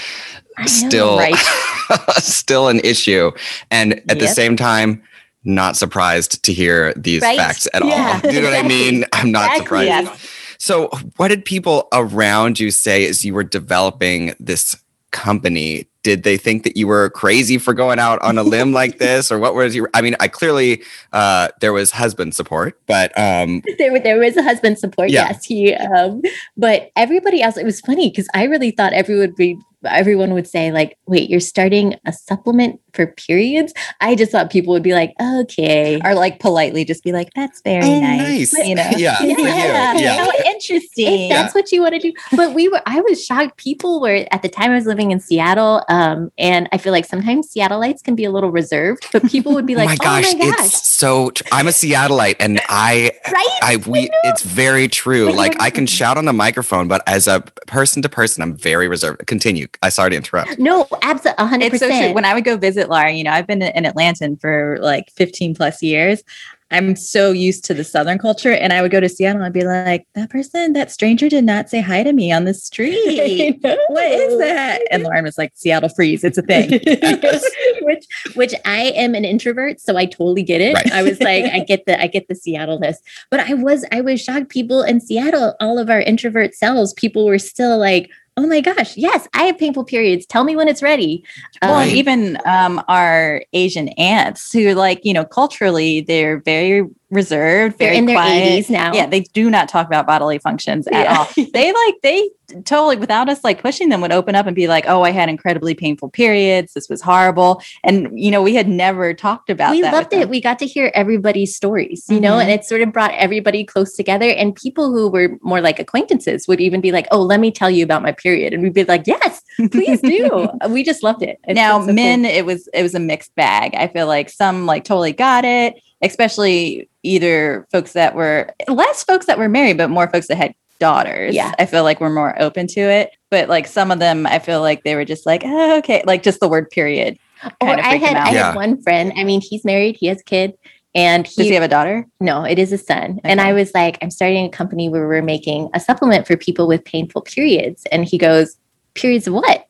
know, 0.58 0.66
still 0.66 1.18
right? 1.18 1.36
still 2.18 2.70
an 2.70 2.80
issue, 2.80 3.32
and 3.70 3.94
at 3.94 4.08
yep. 4.08 4.20
the 4.20 4.28
same 4.28 4.56
time, 4.56 5.04
not 5.44 5.76
surprised 5.76 6.44
to 6.44 6.54
hear 6.54 6.94
these 6.94 7.22
right? 7.22 7.38
facts 7.38 7.68
at 7.74 7.84
yeah. 7.84 8.22
all. 8.24 8.32
You 8.32 8.42
know 8.42 8.50
what 8.50 8.64
I 8.64 8.68
mean? 8.68 9.06
I'm 9.14 9.32
not 9.32 9.52
exactly. 9.52 9.88
surprised. 9.88 10.41
So, 10.62 10.90
what 11.18 11.30
did 11.30 11.44
people 11.44 11.88
around 11.92 12.60
you 12.60 12.70
say 12.70 13.08
as 13.08 13.26
you 13.26 13.34
were 13.34 13.44
developing 13.44 14.36
this 14.40 14.80
company? 15.10 15.88
Did 16.04 16.22
they 16.22 16.38
think 16.38 16.66
that 16.66 16.78
you 16.78 16.86
were 16.86 17.10
crazy 17.10 17.58
for 17.58 17.74
going 17.74 17.98
out 17.98 18.22
on 18.22 18.38
a 18.38 18.44
limb 18.44 18.72
like 18.72 18.98
this, 19.00 19.32
or 19.32 19.40
what 19.40 19.56
was 19.56 19.76
your? 19.76 19.90
I 19.96 20.02
mean, 20.02 20.16
I 20.20 20.28
clearly 20.28 20.84
uh, 21.14 21.48
there 21.62 21.74
was 21.74 21.90
husband 21.90 22.36
support, 22.36 22.80
but 22.86 23.12
um, 23.18 23.64
there 23.80 24.00
there 24.00 24.20
was 24.20 24.38
a 24.38 24.44
husband 24.44 24.78
support. 24.78 25.10
Yeah. 25.10 25.30
Yes, 25.30 25.46
he. 25.46 25.74
Um, 25.74 26.22
but 26.56 26.92
everybody 26.96 27.42
else, 27.42 27.58
it 27.58 27.66
was 27.66 27.82
funny 27.82 28.12
because 28.12 28.28
I 28.36 28.44
really 28.44 28.70
thought 28.70 28.94
everyone 28.94 29.22
would 29.22 29.36
be 29.36 29.58
everyone 29.86 30.32
would 30.34 30.48
say 30.48 30.72
like 30.72 30.96
wait 31.08 31.28
you're 31.28 31.40
starting 31.40 31.96
a 32.06 32.14
supplement 32.14 32.80
for 32.94 33.08
periods 33.08 33.74
i 34.00 34.16
just 34.16 34.32
thought 34.32 34.52
people 34.52 34.74
would 34.74 34.84
be 34.84 34.94
like 34.94 35.14
okay 35.22 36.00
or 36.04 36.14
like 36.14 36.40
politely 36.40 36.86
just 36.86 37.04
be 37.04 37.12
like 37.12 37.30
that's 37.36 37.62
very 37.62 37.84
oh, 37.84 38.00
nice. 38.00 38.54
nice. 38.54 38.68
you 38.68 38.76
know 38.76 38.88
yeah, 38.98 39.18
yeah. 39.22 39.94
yeah. 39.96 40.26
how 40.26 40.32
interesting 40.46 41.08
if 41.08 41.30
that's 41.30 41.54
yeah. 41.54 41.60
what 41.60 41.72
you 41.72 41.82
want 41.82 41.94
to 41.94 42.00
do 42.00 42.14
but 42.36 42.54
we 42.54 42.68
were 42.68 42.82
i 42.86 43.02
was 43.02 43.24
shocked 43.24 43.58
people 43.58 44.00
were 44.00 44.26
at 44.32 44.42
the 44.42 44.50
time 44.50 44.72
i 44.72 44.76
was 44.76 44.86
living 44.86 45.12
in 45.12 45.20
seattle 45.20 45.84
um, 45.90 46.32
and 46.38 46.68
i 46.72 46.78
feel 46.78 46.92
like 46.92 47.06
sometimes 47.06 47.52
seattleites 47.54 48.04
can 48.04 48.16
be 48.16 48.24
a 48.24 48.32
little 48.32 48.52
reserved 48.52 49.08
but 49.12 49.24
people 49.30 49.54
would 49.54 49.66
be 49.66 49.76
like 49.82 49.88
oh 49.88 49.92
my 49.92 50.22
gosh, 50.22 50.34
oh 50.34 50.38
my 50.38 50.46
gosh. 50.52 50.66
it's 50.66 50.90
so 50.90 51.30
tr- 51.32 51.44
i'm 51.52 51.68
a 51.68 51.72
seattleite 51.72 52.36
and 52.40 52.62
i 52.70 53.12
right 53.32 53.60
i 53.62 53.76
we 53.88 54.10
it's 54.24 54.44
very 54.44 54.88
true 54.88 55.32
like 55.32 55.60
i 55.62 55.70
can 55.70 55.86
shout 55.86 56.18
on 56.18 56.26
the 56.26 56.34
microphone 56.34 56.88
but 56.88 57.02
as 57.08 57.28
a 57.28 57.42
person 57.68 58.02
to 58.02 58.10
person 58.10 58.42
i'm 58.42 58.56
very 58.56 58.88
reserved 58.88 59.26
continue 59.28 59.68
I 59.82 59.90
sorry 59.90 60.12
to 60.12 60.16
interrupt. 60.16 60.60
No, 60.60 60.88
absolutely, 61.02 61.46
hundred 61.46 61.72
percent. 61.72 61.92
It's 61.92 62.00
so 62.00 62.06
true. 62.08 62.14
When 62.14 62.26
I 62.26 62.34
would 62.34 62.44
go 62.44 62.58
visit 62.58 62.81
Lauren, 62.90 63.16
you 63.16 63.24
know, 63.24 63.32
I've 63.32 63.48
been 63.48 63.62
in 63.62 63.86
Atlanta 63.86 64.36
for 64.40 64.78
like 64.82 65.12
fifteen 65.12 65.56
plus 65.56 65.82
years. 65.82 66.24
I'm 66.72 66.96
so 66.96 67.32
used 67.32 67.66
to 67.66 67.74
the 67.74 67.84
Southern 67.84 68.18
culture. 68.18 68.54
And 68.54 68.72
I 68.72 68.82
would 68.82 68.92
go 68.92 69.02
to 69.02 69.10
Seattle 69.10 69.42
and 69.42 69.54
be 69.54 69.66
like, 69.66 70.08
that 70.16 70.30
person, 70.30 70.74
that 70.74 70.90
stranger 70.90 71.28
did 71.28 71.44
not 71.44 71.70
say 71.70 71.82
hi 71.82 72.02
to 72.02 72.14
me 72.14 72.32
on 72.32 72.46
the 72.46 72.54
street. 72.54 73.60
what 73.90 74.12
is 74.12 74.40
that? 74.40 74.82
And 74.90 75.04
Lauren 75.04 75.26
was 75.26 75.38
like, 75.38 75.52
Seattle 75.54 75.90
freeze. 75.90 76.24
It's 76.24 76.38
a 76.38 76.42
thing. 76.42 76.72
which 77.82 78.06
which 78.36 78.54
I 78.66 78.94
am 78.96 79.16
an 79.16 79.26
introvert, 79.26 79.82
so 79.82 79.98
I 79.98 80.06
totally 80.06 80.44
get 80.44 80.62
it. 80.62 80.74
Right. 80.74 80.92
I 80.92 81.04
was 81.04 81.20
like, 81.20 81.46
I 81.46 81.60
get 81.60 81.86
the 81.86 82.02
I 82.02 82.08
get 82.08 82.28
the 82.28 82.36
Seattle 82.36 82.62
Seattleness. 82.62 83.00
But 83.30 83.42
I 83.42 83.54
was 83.54 83.86
I 83.92 84.02
was 84.02 84.22
shocked 84.22 84.50
people 84.50 84.82
in 84.82 85.02
Seattle, 85.02 85.56
all 85.60 85.78
of 85.78 85.90
our 85.90 86.02
introvert 86.02 86.56
selves, 86.56 86.94
people 86.94 87.26
were 87.26 87.40
still 87.40 87.78
like, 87.78 88.10
oh 88.42 88.48
my 88.48 88.60
gosh, 88.62 88.98
yes, 88.98 89.28
I 89.34 89.44
have 89.44 89.58
painful 89.58 89.84
periods. 89.84 90.26
Tell 90.26 90.44
me 90.44 90.56
when 90.56 90.68
it's 90.68 90.82
ready. 90.82 91.24
Well, 91.62 91.76
um, 91.76 91.90
even 91.90 92.38
um, 92.46 92.84
our 92.88 93.44
Asian 93.54 93.90
aunts 93.90 94.52
who, 94.52 94.74
like, 94.74 95.06
you 95.06 95.14
know, 95.14 95.26
culturally, 95.26 96.02
they're 96.02 96.40
very 96.40 96.88
reserved, 97.12 97.78
very 97.78 97.92
They're 97.92 98.00
in 98.00 98.06
quiet. 98.06 98.40
their 98.40 98.62
80s 98.62 98.70
now. 98.70 98.94
Yeah, 98.94 99.06
they 99.06 99.22
do 99.22 99.50
not 99.50 99.70
talk 99.70 99.86
about 99.86 100.08
bodily 100.08 100.40
functions 100.40 100.88
at 100.88 100.94
yeah. 100.94 101.18
all. 101.18 101.28
They 101.54 101.74
like 101.74 101.96
they 102.02 102.30
totally 102.66 102.98
without 102.98 103.30
us 103.30 103.44
like 103.44 103.62
pushing 103.62 103.90
them 103.90 104.02
would 104.02 104.12
open 104.12 104.36
up 104.36 104.48
and 104.48 104.56
be 104.56 104.68
like, 104.68 104.86
"Oh, 104.88 105.04
I 105.04 105.12
had 105.12 105.30
incredibly 105.30 105.74
painful 105.74 106.10
periods. 106.10 106.74
This 106.74 106.90
was 106.90 107.02
horrible." 107.02 107.62
And 107.84 108.18
you 108.18 108.32
know, 108.32 108.42
we 108.42 108.56
had 108.56 108.68
never 108.68 109.14
talked 109.14 109.50
about 109.50 109.72
we 109.72 109.84
loved 109.84 110.14
it. 110.14 110.30
We 110.30 110.42
got 110.42 110.60
to 110.60 110.66
hear 110.66 110.92
everybody's 110.94 111.56
stories, 111.56 112.06
you 112.08 112.16
mm-hmm. 112.16 112.24
know, 112.24 112.40
and 112.40 112.50
it 112.50 112.66
sort 112.66 112.82
of 112.82 112.92
brought 112.92 113.12
everybody 113.12 113.64
close 113.64 113.96
together 113.96 114.30
and 114.30 114.56
people 114.56 114.92
who 114.92 115.10
were 115.10 115.38
more 115.42 115.62
like 115.62 115.80
acquaintances 115.80 116.48
would 116.48 116.62
even 116.62 116.82
be 116.82 116.92
like, 116.92 117.08
"Oh, 117.12 117.22
let 117.22 117.40
me 117.40 117.52
tell 117.52 117.70
you 117.70 117.84
about 117.84 118.02
my 118.02 118.12
period." 118.12 118.54
And 118.54 118.64
we'd 118.64 118.74
be 118.74 118.86
like, 118.86 119.08
"Yes, 119.08 119.42
please 119.72 120.02
do." 120.02 120.50
we 120.70 120.84
just 120.84 121.04
loved 121.04 121.24
it. 121.24 121.40
It's 121.44 121.56
now, 121.56 121.86
so 121.86 121.94
men, 121.94 122.24
cool. 122.24 122.32
it 122.32 122.46
was 122.46 122.68
it 122.74 122.84
was 122.84 122.96
a 122.96 123.00
mixed 123.00 123.36
bag. 123.36 123.76
I 123.76 123.88
feel 123.88 124.08
like 124.08 124.30
some 124.30 124.66
like 124.66 124.84
totally 124.84 125.14
got 125.14 125.46
it 125.46 125.76
especially 126.02 126.90
either 127.04 127.68
folks 127.72 127.94
that 127.94 128.16
were 128.16 128.54
less 128.68 129.04
folks 129.04 129.26
that 129.26 129.38
were 129.38 129.50
married, 129.50 129.78
but 129.78 129.90
more 129.90 130.10
folks 130.10 130.28
that 130.28 130.36
had 130.36 130.56
daughters. 130.80 131.36
Yeah. 131.36 131.54
I 131.60 131.66
feel 131.66 131.84
like 131.84 132.02
we're 132.02 132.10
more 132.10 132.40
open 132.42 132.68
to 132.68 132.82
it. 132.82 133.12
But 133.30 133.50
like 133.50 133.68
some 133.68 133.92
of 133.92 134.00
them, 134.00 134.26
I 134.26 134.40
feel 134.40 134.62
like 134.62 134.84
they 134.84 134.96
were 134.96 135.06
just 135.06 135.26
like, 135.26 135.44
oh, 135.46 135.78
okay, 135.78 136.04
like 136.06 136.24
just 136.24 136.40
the 136.40 136.48
word 136.48 136.70
period. 136.70 137.18
Or 137.60 137.70
I 137.70 137.96
had 137.96 138.18
I 138.18 138.32
yeah. 138.32 138.48
had 138.48 138.56
one 138.56 138.82
friend. 138.82 139.14
I 139.16 139.24
mean, 139.24 139.42
he's 139.42 139.64
married, 139.64 139.96
he 139.96 140.08
has 140.08 140.20
a 140.20 140.24
kid. 140.24 140.58
And 140.94 141.26
he, 141.26 141.36
does 141.38 141.48
he 141.48 141.54
have 141.54 141.64
a 141.64 141.70
daughter? 141.70 142.06
No, 142.20 142.44
it 142.44 142.60
is 142.60 142.74
a 142.74 142.78
son. 142.78 143.12
Okay. 143.12 143.22
And 143.24 143.40
I 143.40 143.54
was 143.54 143.74
like, 143.74 143.98
I'm 144.02 144.12
starting 144.12 144.46
a 144.46 144.50
company 144.50 144.90
where 144.90 145.08
we're 145.08 145.22
making 145.22 145.70
a 145.74 145.80
supplement 145.80 146.28
for 146.28 146.36
people 146.36 146.68
with 146.68 146.84
painful 146.84 147.22
periods. 147.22 147.86
And 147.94 148.04
he 148.04 148.18
goes, 148.18 148.58
Periods 148.94 149.28
of 149.28 149.34
what? 149.34 149.68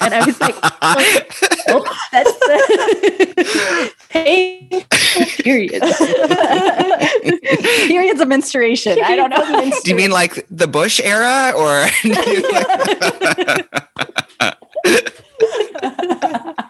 And 0.00 0.14
I 0.14 0.24
was 0.24 0.40
like, 0.40 0.54
oh, 1.68 1.84
that's 2.12 2.32
the 2.32 3.92
painful 4.10 4.82
period. 5.42 5.82
Periods 7.88 8.20
of 8.20 8.28
menstruation. 8.28 8.98
I 9.02 9.16
don't 9.16 9.30
know. 9.30 9.70
Do 9.84 9.90
you 9.90 9.96
mean 9.96 10.10
like 10.10 10.46
the 10.50 10.68
Bush 10.68 11.00
era 11.00 11.52
or? 11.56 11.86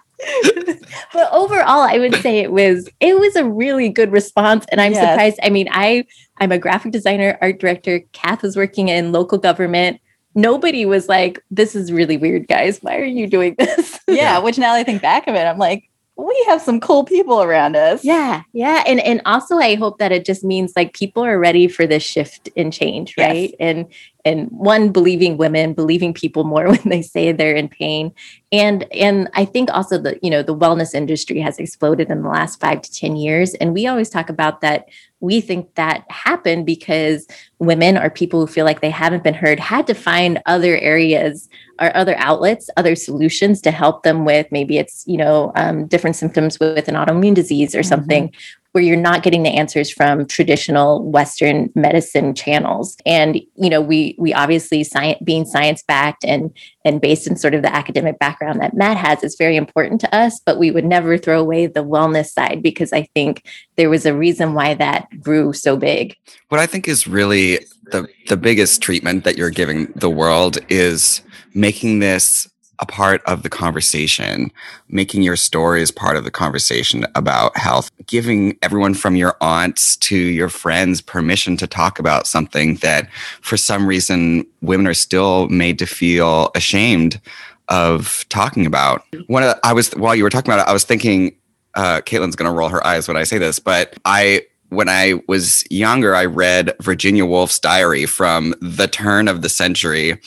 but 1.13 1.29
overall 1.33 1.83
i 1.83 1.99
would 1.99 2.15
say 2.17 2.39
it 2.39 2.51
was 2.51 2.89
it 3.01 3.19
was 3.19 3.37
a 3.37 3.45
really 3.45 3.89
good 3.89 4.11
response 4.11 4.65
and 4.73 4.81
i'm 4.81 4.93
Yes. 4.93 5.09
surprised 5.09 5.39
i 5.43 5.51
mean 5.51 5.69
i 5.71 6.05
i'm 6.41 6.53
a 6.53 6.59
graphic 6.59 6.93
designer 6.93 7.39
art 7.41 7.61
director 7.61 8.01
kath 8.13 8.43
was 8.43 8.57
working 8.57 8.89
in 8.89 9.13
local 9.13 9.39
government 9.39 10.01
nobody 10.37 10.87
was 10.87 11.09
like 11.09 11.43
this 11.51 11.74
is 11.74 11.91
really 11.91 12.16
weird 12.16 12.47
guys. 12.47 12.78
Why 12.82 12.99
are 12.99 13.05
you 13.05 13.26
doing 13.26 13.57
this? 13.59 13.99
Yeah, 14.07 14.39
which 14.39 14.59
now 14.59 14.74
that 14.74 14.78
I 14.80 14.84
think 14.84 15.03
back 15.03 15.26
of 15.26 15.34
it, 15.34 15.41
I'm 15.45 15.59
like, 15.59 15.89
we 16.18 16.45
have 16.49 16.62
some 16.62 16.80
cool 16.80 17.05
people 17.05 17.43
around 17.43 17.76
us. 17.76 18.03
yeah 18.03 18.41
yeah 18.55 18.82
and 18.87 19.01
and 19.01 19.20
also 19.26 19.59
i 19.59 19.74
hope 19.74 19.99
that 19.99 20.12
it 20.12 20.24
just 20.24 20.43
means 20.43 20.72
like 20.74 20.95
people 20.95 21.22
are 21.22 21.39
ready 21.39 21.68
for 21.68 21.87
this 21.87 22.03
shift 22.03 22.49
and 22.57 22.72
change 22.72 23.12
Yes. 23.18 23.28
right? 23.30 23.55
And 23.61 23.87
and 24.24 24.49
one 24.51 24.93
believing 24.93 25.37
women 25.37 25.74
believing 25.74 26.14
people 26.14 26.45
more 26.45 26.68
when 26.70 26.80
they 26.87 27.03
say 27.03 27.32
they're 27.32 27.55
in 27.55 27.68
pain. 27.68 28.12
And 28.51 28.87
and 28.95 29.28
i 29.34 29.45
think 29.45 29.68
also 29.70 29.99
the 29.99 30.18
you 30.22 30.30
know 30.30 30.43
the 30.43 30.57
wellness 30.57 30.95
industry 30.95 31.39
has 31.41 31.59
exploded 31.59 32.09
in 32.11 32.22
the 32.22 32.30
last 32.30 32.61
five 32.61 32.80
to 32.80 32.91
ten 32.91 33.16
years. 33.16 33.53
And 33.53 33.74
we 33.74 33.87
always 33.87 34.09
talk 34.09 34.30
about 34.30 34.62
that 34.62 34.89
we 35.21 35.41
think 35.41 35.75
that 35.75 36.05
happened 36.11 36.67
because 36.67 37.27
women 37.59 37.97
or 37.97 38.11
people 38.11 38.41
who 38.41 38.47
feel 38.47 38.64
like 38.64 38.81
they 38.81 38.91
haven't 38.91 39.25
been 39.25 39.35
heard 39.35 39.59
had 39.59 39.87
to 39.87 39.95
find 39.95 40.43
other 40.47 40.77
areas 40.79 41.49
or 41.81 41.95
other 41.97 42.17
outlets 42.19 42.69
other 42.77 42.95
solutions 42.95 43.61
to 43.62 43.71
help 43.71 44.03
them 44.03 44.25
with. 44.25 44.47
Maybe 44.51 44.79
it's 44.79 45.05
you 45.07 45.17
know 45.17 45.53
um, 45.55 45.87
different 45.87 46.17
symptoms 46.17 46.61
with, 46.61 46.75
with 46.75 46.89
an 46.89 46.95
autoimmune 46.95 47.35
disease 47.35 47.75
or 47.75 47.83
something 47.83 48.33
where 48.77 48.85
you're 48.85 48.95
not 48.95 49.22
getting 49.22 49.43
the 49.43 49.49
answers 49.49 49.91
from 49.91 50.27
traditional 50.27 51.03
western 51.03 51.72
medicine 51.74 52.35
channels. 52.35 52.95
And 53.07 53.37
you 53.55 53.70
know 53.70 53.81
we 53.81 54.14
we 54.18 54.35
obviously 54.35 54.85
science 54.85 55.18
being 55.24 55.47
science 55.47 55.83
backed 55.89 56.27
and 56.27 56.55
and 56.85 57.01
based 57.01 57.27
in 57.27 57.37
sort 57.37 57.55
of 57.55 57.62
the 57.62 57.74
academic 57.74 58.18
background 58.18 58.61
that 58.61 58.74
matt 58.74 58.99
has 58.99 59.24
is 59.24 59.35
very 59.37 59.57
important 59.57 60.01
to 60.03 60.14
us 60.14 60.41
but 60.45 60.59
we 60.59 60.70
would 60.70 60.85
never 60.85 61.16
throw 61.16 61.41
away 61.41 61.66
the 61.66 61.83
wellness 61.83 62.27
side 62.27 62.62
because 62.62 62.93
i 62.93 63.03
think 63.14 63.43
there 63.77 63.91
was 63.91 64.07
a 64.07 64.14
reason 64.14 64.55
why 64.55 64.74
that 64.74 65.09
grew 65.20 65.53
so 65.53 65.77
big. 65.77 66.16
What 66.49 66.61
I 66.61 66.66
think 66.66 66.89
is 66.89 67.07
really 67.07 67.61
the 67.93 68.09
the 68.29 68.37
biggest 68.37 68.83
treatment 68.83 69.24
that 69.24 69.37
you're 69.37 69.51
giving 69.51 69.93
the 69.95 70.11
world 70.11 70.59
is 70.68 71.22
making 71.55 72.01
this 72.01 72.49
a 72.79 72.87
part 72.87 73.22
of 73.27 73.43
the 73.43 73.49
conversation, 73.49 74.51
making 74.89 75.22
your 75.22 75.37
stories 75.37 75.91
part 75.91 76.16
of 76.16 76.24
the 76.24 76.31
conversation 76.31 77.07
about 77.14 77.57
health, 77.57 77.91
giving 78.07 78.57
everyone 78.62 78.95
from 78.95 79.16
your 79.16 79.37
aunts 79.41 79.97
to 79.97 80.16
your 80.16 80.49
friends 80.49 81.01
permission 81.01 81.57
to 81.57 81.66
talk 81.66 81.99
about 81.99 82.27
something 82.27 82.77
that 82.77 83.09
for 83.41 83.57
some 83.57 83.87
reason 83.87 84.47
women 84.61 84.87
are 84.87 84.95
still 84.95 85.49
made 85.49 85.79
to 85.79 85.87
feel 85.87 86.51
ashamed 86.55 87.20
of 87.68 88.24
talking 88.29 88.66
about. 88.66 89.03
One 89.27 89.43
of 89.43 89.59
I 89.64 89.72
was 89.72 89.91
while 89.93 90.14
you 90.14 90.22
were 90.22 90.31
talking 90.31 90.53
about 90.53 90.66
it, 90.66 90.70
I 90.70 90.72
was 90.72 90.85
thinking 90.85 91.37
uh, 91.77 92.01
Caitlin's 92.01 92.37
to 92.37 92.57
roll 92.57 92.68
her 92.70 92.85
eyes 92.87 93.07
when 93.07 93.16
I 93.16 93.24
say 93.24 93.39
this, 93.39 93.59
but 93.59 93.95
I, 94.05 94.43
when 94.70 94.89
I 94.89 95.20
was 95.29 95.64
younger, 95.70 96.16
I 96.16 96.24
read 96.24 96.74
Virginia 96.81 97.27
Woolf's 97.27 97.59
diary 97.59 98.07
from 98.07 98.55
the 98.61 98.89
turn 98.89 99.29
of 99.29 99.43
the 99.43 99.49
century 99.49 100.18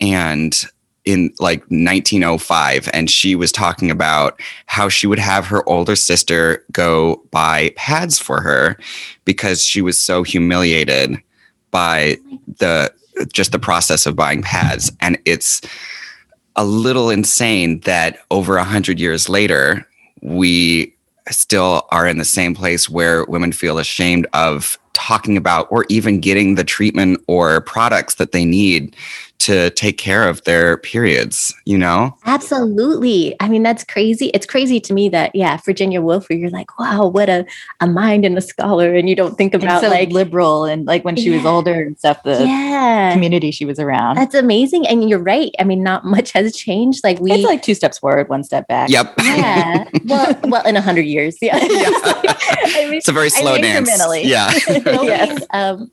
and 0.00 0.64
in 1.04 1.32
like 1.40 1.60
1905. 1.62 2.88
And 2.92 3.10
she 3.10 3.34
was 3.34 3.52
talking 3.52 3.90
about 3.90 4.40
how 4.66 4.88
she 4.88 5.06
would 5.06 5.18
have 5.18 5.46
her 5.46 5.68
older 5.68 5.96
sister 5.96 6.64
go 6.72 7.22
buy 7.30 7.72
pads 7.76 8.18
for 8.18 8.40
her 8.40 8.78
because 9.24 9.64
she 9.64 9.82
was 9.82 9.98
so 9.98 10.22
humiliated 10.22 11.16
by 11.70 12.18
the 12.58 12.92
just 13.32 13.52
the 13.52 13.58
process 13.58 14.06
of 14.06 14.16
buying 14.16 14.42
pads. 14.42 14.90
And 15.00 15.18
it's, 15.24 15.60
a 16.56 16.64
little 16.64 17.10
insane 17.10 17.80
that 17.80 18.18
over 18.30 18.56
a 18.56 18.64
hundred 18.64 19.00
years 19.00 19.28
later, 19.28 19.86
we 20.20 20.94
still 21.30 21.86
are 21.90 22.06
in 22.06 22.18
the 22.18 22.24
same 22.24 22.54
place 22.54 22.88
where 22.88 23.24
women 23.26 23.52
feel 23.52 23.78
ashamed 23.78 24.26
of 24.32 24.78
talking 24.92 25.36
about 25.36 25.66
or 25.70 25.86
even 25.88 26.20
getting 26.20 26.54
the 26.54 26.64
treatment 26.64 27.22
or 27.26 27.60
products 27.62 28.16
that 28.16 28.32
they 28.32 28.44
need 28.44 28.94
to 29.42 29.70
take 29.70 29.98
care 29.98 30.28
of 30.28 30.42
their 30.44 30.76
periods, 30.78 31.54
you 31.64 31.76
know? 31.78 32.16
Absolutely. 32.24 33.34
I 33.40 33.48
mean, 33.48 33.62
that's 33.62 33.84
crazy. 33.84 34.26
It's 34.34 34.46
crazy 34.46 34.80
to 34.80 34.92
me 34.92 35.08
that, 35.10 35.34
yeah, 35.34 35.58
Virginia 35.64 36.00
Woolf, 36.00 36.28
where 36.28 36.38
you're 36.38 36.50
like, 36.50 36.78
wow, 36.78 37.06
what 37.06 37.28
a, 37.28 37.44
a 37.80 37.86
mind 37.86 38.24
and 38.24 38.36
a 38.38 38.40
scholar. 38.40 38.94
And 38.94 39.08
you 39.08 39.16
don't 39.16 39.36
think 39.36 39.54
about 39.54 39.82
so 39.82 39.88
like, 39.88 40.10
liberal 40.10 40.64
and 40.64 40.86
like 40.86 41.04
when 41.04 41.16
she 41.16 41.30
was 41.30 41.44
older 41.44 41.82
and 41.82 41.98
stuff, 41.98 42.22
the 42.22 42.44
yeah, 42.44 43.12
community 43.12 43.50
she 43.50 43.64
was 43.64 43.78
around. 43.78 44.16
that's 44.16 44.34
amazing. 44.34 44.86
And 44.86 45.08
you're 45.08 45.18
right. 45.18 45.52
I 45.58 45.64
mean, 45.64 45.82
not 45.82 46.04
much 46.04 46.32
has 46.32 46.54
changed. 46.56 47.02
Like 47.04 47.18
we, 47.20 47.32
it's 47.32 47.44
like 47.44 47.62
two 47.62 47.74
steps 47.74 47.98
forward, 47.98 48.28
one 48.28 48.44
step 48.44 48.68
back. 48.68 48.88
Yep. 48.90 49.14
yeah, 49.22 49.84
well, 50.04 50.40
well, 50.44 50.66
in 50.66 50.76
a 50.76 50.80
hundred 50.80 51.06
years. 51.06 51.36
Yeah. 51.42 51.58
I 52.64 52.86
mean, 52.86 52.94
It's 52.94 53.08
a 53.08 53.12
very 53.12 53.26
I 53.26 53.28
slow 53.28 53.52
mean, 53.54 53.62
dance. 53.62 53.90
incrementally. 53.90 54.24
Yeah. 54.24 54.50
Yes. 55.02 55.44
um, 55.50 55.90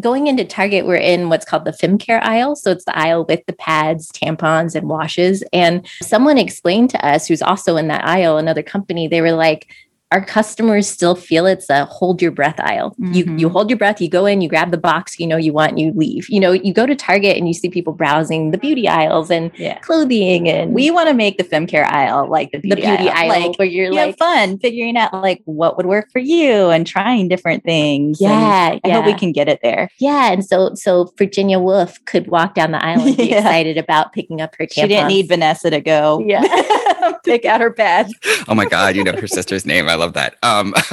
going 0.00 0.26
into 0.26 0.44
Target, 0.44 0.86
we're 0.86 0.96
in 0.96 1.28
what's 1.28 1.44
called 1.44 1.64
the 1.64 1.72
Fem 1.72 1.98
Care 1.98 2.22
aisle. 2.22 2.56
So 2.56 2.70
it's 2.70 2.84
the 2.84 2.96
aisle 2.96 3.24
with 3.24 3.44
the 3.46 3.52
pads, 3.52 4.10
tampons, 4.12 4.74
and 4.74 4.88
washes. 4.88 5.42
And 5.52 5.86
someone 6.00 6.38
explained 6.38 6.90
to 6.90 7.06
us, 7.06 7.26
who's 7.26 7.42
also 7.42 7.76
in 7.76 7.88
that 7.88 8.04
aisle, 8.04 8.38
another 8.38 8.62
company, 8.62 9.08
they 9.08 9.20
were 9.20 9.32
like, 9.32 9.68
our 10.12 10.24
customers 10.24 10.86
still 10.88 11.14
feel 11.14 11.46
it's 11.46 11.68
a 11.70 11.84
hold 11.86 12.20
your 12.22 12.30
breath 12.30 12.60
aisle. 12.60 12.94
You 12.98 13.24
Mhm. 13.24 13.40
you 13.40 13.48
hold 13.48 13.70
your 13.70 13.78
breath, 13.78 14.00
you 14.00 14.08
go 14.08 14.26
in, 14.26 14.40
you 14.42 14.48
grab 14.48 14.70
the 14.70 14.76
box 14.76 15.18
you 15.18 15.26
know 15.26 15.36
you 15.38 15.52
want, 15.52 15.70
and 15.72 15.80
you 15.80 15.92
leave. 15.96 16.26
You 16.28 16.38
know, 16.38 16.52
you 16.52 16.72
go 16.74 16.84
to 16.86 16.94
Target 16.94 17.36
and 17.38 17.48
you 17.48 17.54
see 17.54 17.68
people 17.70 17.92
browsing 17.94 18.50
the 18.50 18.58
beauty 18.58 18.86
aisles 18.86 19.30
and 19.30 19.50
Yeah. 19.56 19.78
clothing 19.78 20.48
and 20.48 20.72
We 20.74 20.90
want 20.90 21.08
to 21.08 21.14
make 21.14 21.38
the 21.38 21.44
fem 21.44 21.66
care 21.66 21.86
aisle 21.86 22.28
like 22.28 22.50
the 22.52 22.58
the 22.58 22.76
beauty, 22.76 22.82
beauty 22.82 23.08
aisle, 23.08 23.28
Like, 23.48 23.58
where 23.58 23.66
you're 23.68 23.86
you 23.86 23.92
like, 23.92 24.18
fun 24.18 24.58
figuring 24.58 24.96
out 24.96 25.12
like 25.14 25.40
what 25.46 25.76
would 25.76 25.86
work 25.86 26.08
for 26.12 26.18
you 26.20 26.68
and 26.70 26.86
trying 26.86 27.28
different 27.28 27.64
things. 27.64 28.20
And 28.20 28.30
yeah, 28.30 28.78
I 28.84 28.88
hope 28.90 29.06
we 29.06 29.14
can 29.14 29.32
get 29.32 29.48
it 29.48 29.60
there. 29.62 29.88
Yeah, 29.98 30.30
and 30.32 30.44
so 30.44 30.74
so 30.74 31.10
Virginia 31.16 31.58
Woolf 31.58 31.98
could 32.04 32.26
walk 32.28 32.54
down 32.54 32.72
the 32.72 32.84
aisle 32.84 33.00
and 33.00 33.16
be 33.16 33.24
Yeah. 33.30 33.38
excited 33.38 33.78
about 33.78 34.12
picking 34.12 34.40
up 34.42 34.54
her 34.58 34.66
tampons. 34.66 34.72
She 34.82 34.88
didn't 34.88 35.08
need 35.08 35.28
Vanessa 35.28 35.70
to 35.70 35.80
go 35.80 36.22
Yeah. 36.26 36.42
pick 37.24 37.44
out 37.44 37.60
her 37.60 37.70
bed. 37.70 38.08
oh 38.48 38.54
my 38.54 38.64
God, 38.64 38.96
you 38.96 39.04
know 39.04 39.12
her 39.12 39.26
sister's 39.26 39.66
name. 39.66 39.88
I 39.88 39.94
love 39.94 40.14
that. 40.14 40.36
Um, 40.42 40.74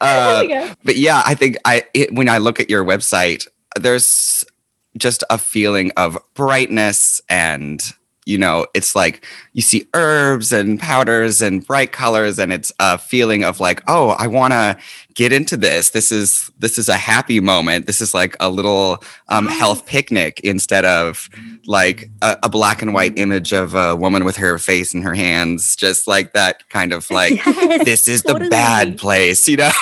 uh, 0.00 0.74
but 0.84 0.96
yeah, 0.96 1.22
I 1.24 1.34
think 1.34 1.56
I 1.64 1.84
it, 1.94 2.12
when 2.12 2.28
I 2.28 2.38
look 2.38 2.60
at 2.60 2.70
your 2.70 2.84
website, 2.84 3.46
there's 3.76 4.44
just 4.96 5.22
a 5.30 5.38
feeling 5.38 5.92
of 5.96 6.18
brightness 6.34 7.20
and 7.28 7.80
you 8.28 8.36
know, 8.36 8.66
it's 8.74 8.94
like 8.94 9.24
you 9.54 9.62
see 9.62 9.88
herbs 9.94 10.52
and 10.52 10.78
powders 10.78 11.40
and 11.40 11.66
bright 11.66 11.92
colors 11.92 12.38
and 12.38 12.52
it's 12.52 12.70
a 12.78 12.98
feeling 12.98 13.42
of 13.42 13.58
like, 13.58 13.82
oh, 13.88 14.10
I 14.10 14.26
want 14.26 14.52
to 14.52 14.76
get 15.18 15.32
into 15.32 15.56
this. 15.56 15.90
This 15.90 16.12
is 16.12 16.48
this 16.60 16.78
is 16.78 16.88
a 16.88 16.96
happy 16.96 17.40
moment. 17.40 17.86
This 17.86 18.00
is 18.00 18.14
like 18.14 18.36
a 18.38 18.48
little 18.48 19.02
um, 19.28 19.48
health 19.48 19.84
picnic 19.84 20.38
instead 20.44 20.84
of 20.84 21.28
like 21.66 22.08
a, 22.22 22.38
a 22.44 22.48
black 22.48 22.82
and 22.82 22.94
white 22.94 23.18
image 23.18 23.52
of 23.52 23.74
a 23.74 23.96
woman 23.96 24.24
with 24.24 24.36
her 24.36 24.58
face 24.58 24.94
in 24.94 25.02
her 25.02 25.14
hands, 25.14 25.74
just 25.74 26.06
like 26.06 26.34
that 26.34 26.68
kind 26.68 26.92
of 26.92 27.10
like 27.10 27.44
Yes, 27.46 27.84
this 27.84 28.08
is 28.08 28.22
the 28.22 28.34
totally. 28.34 28.48
bad 28.48 28.96
place, 28.96 29.48
you 29.48 29.56
know? 29.56 29.72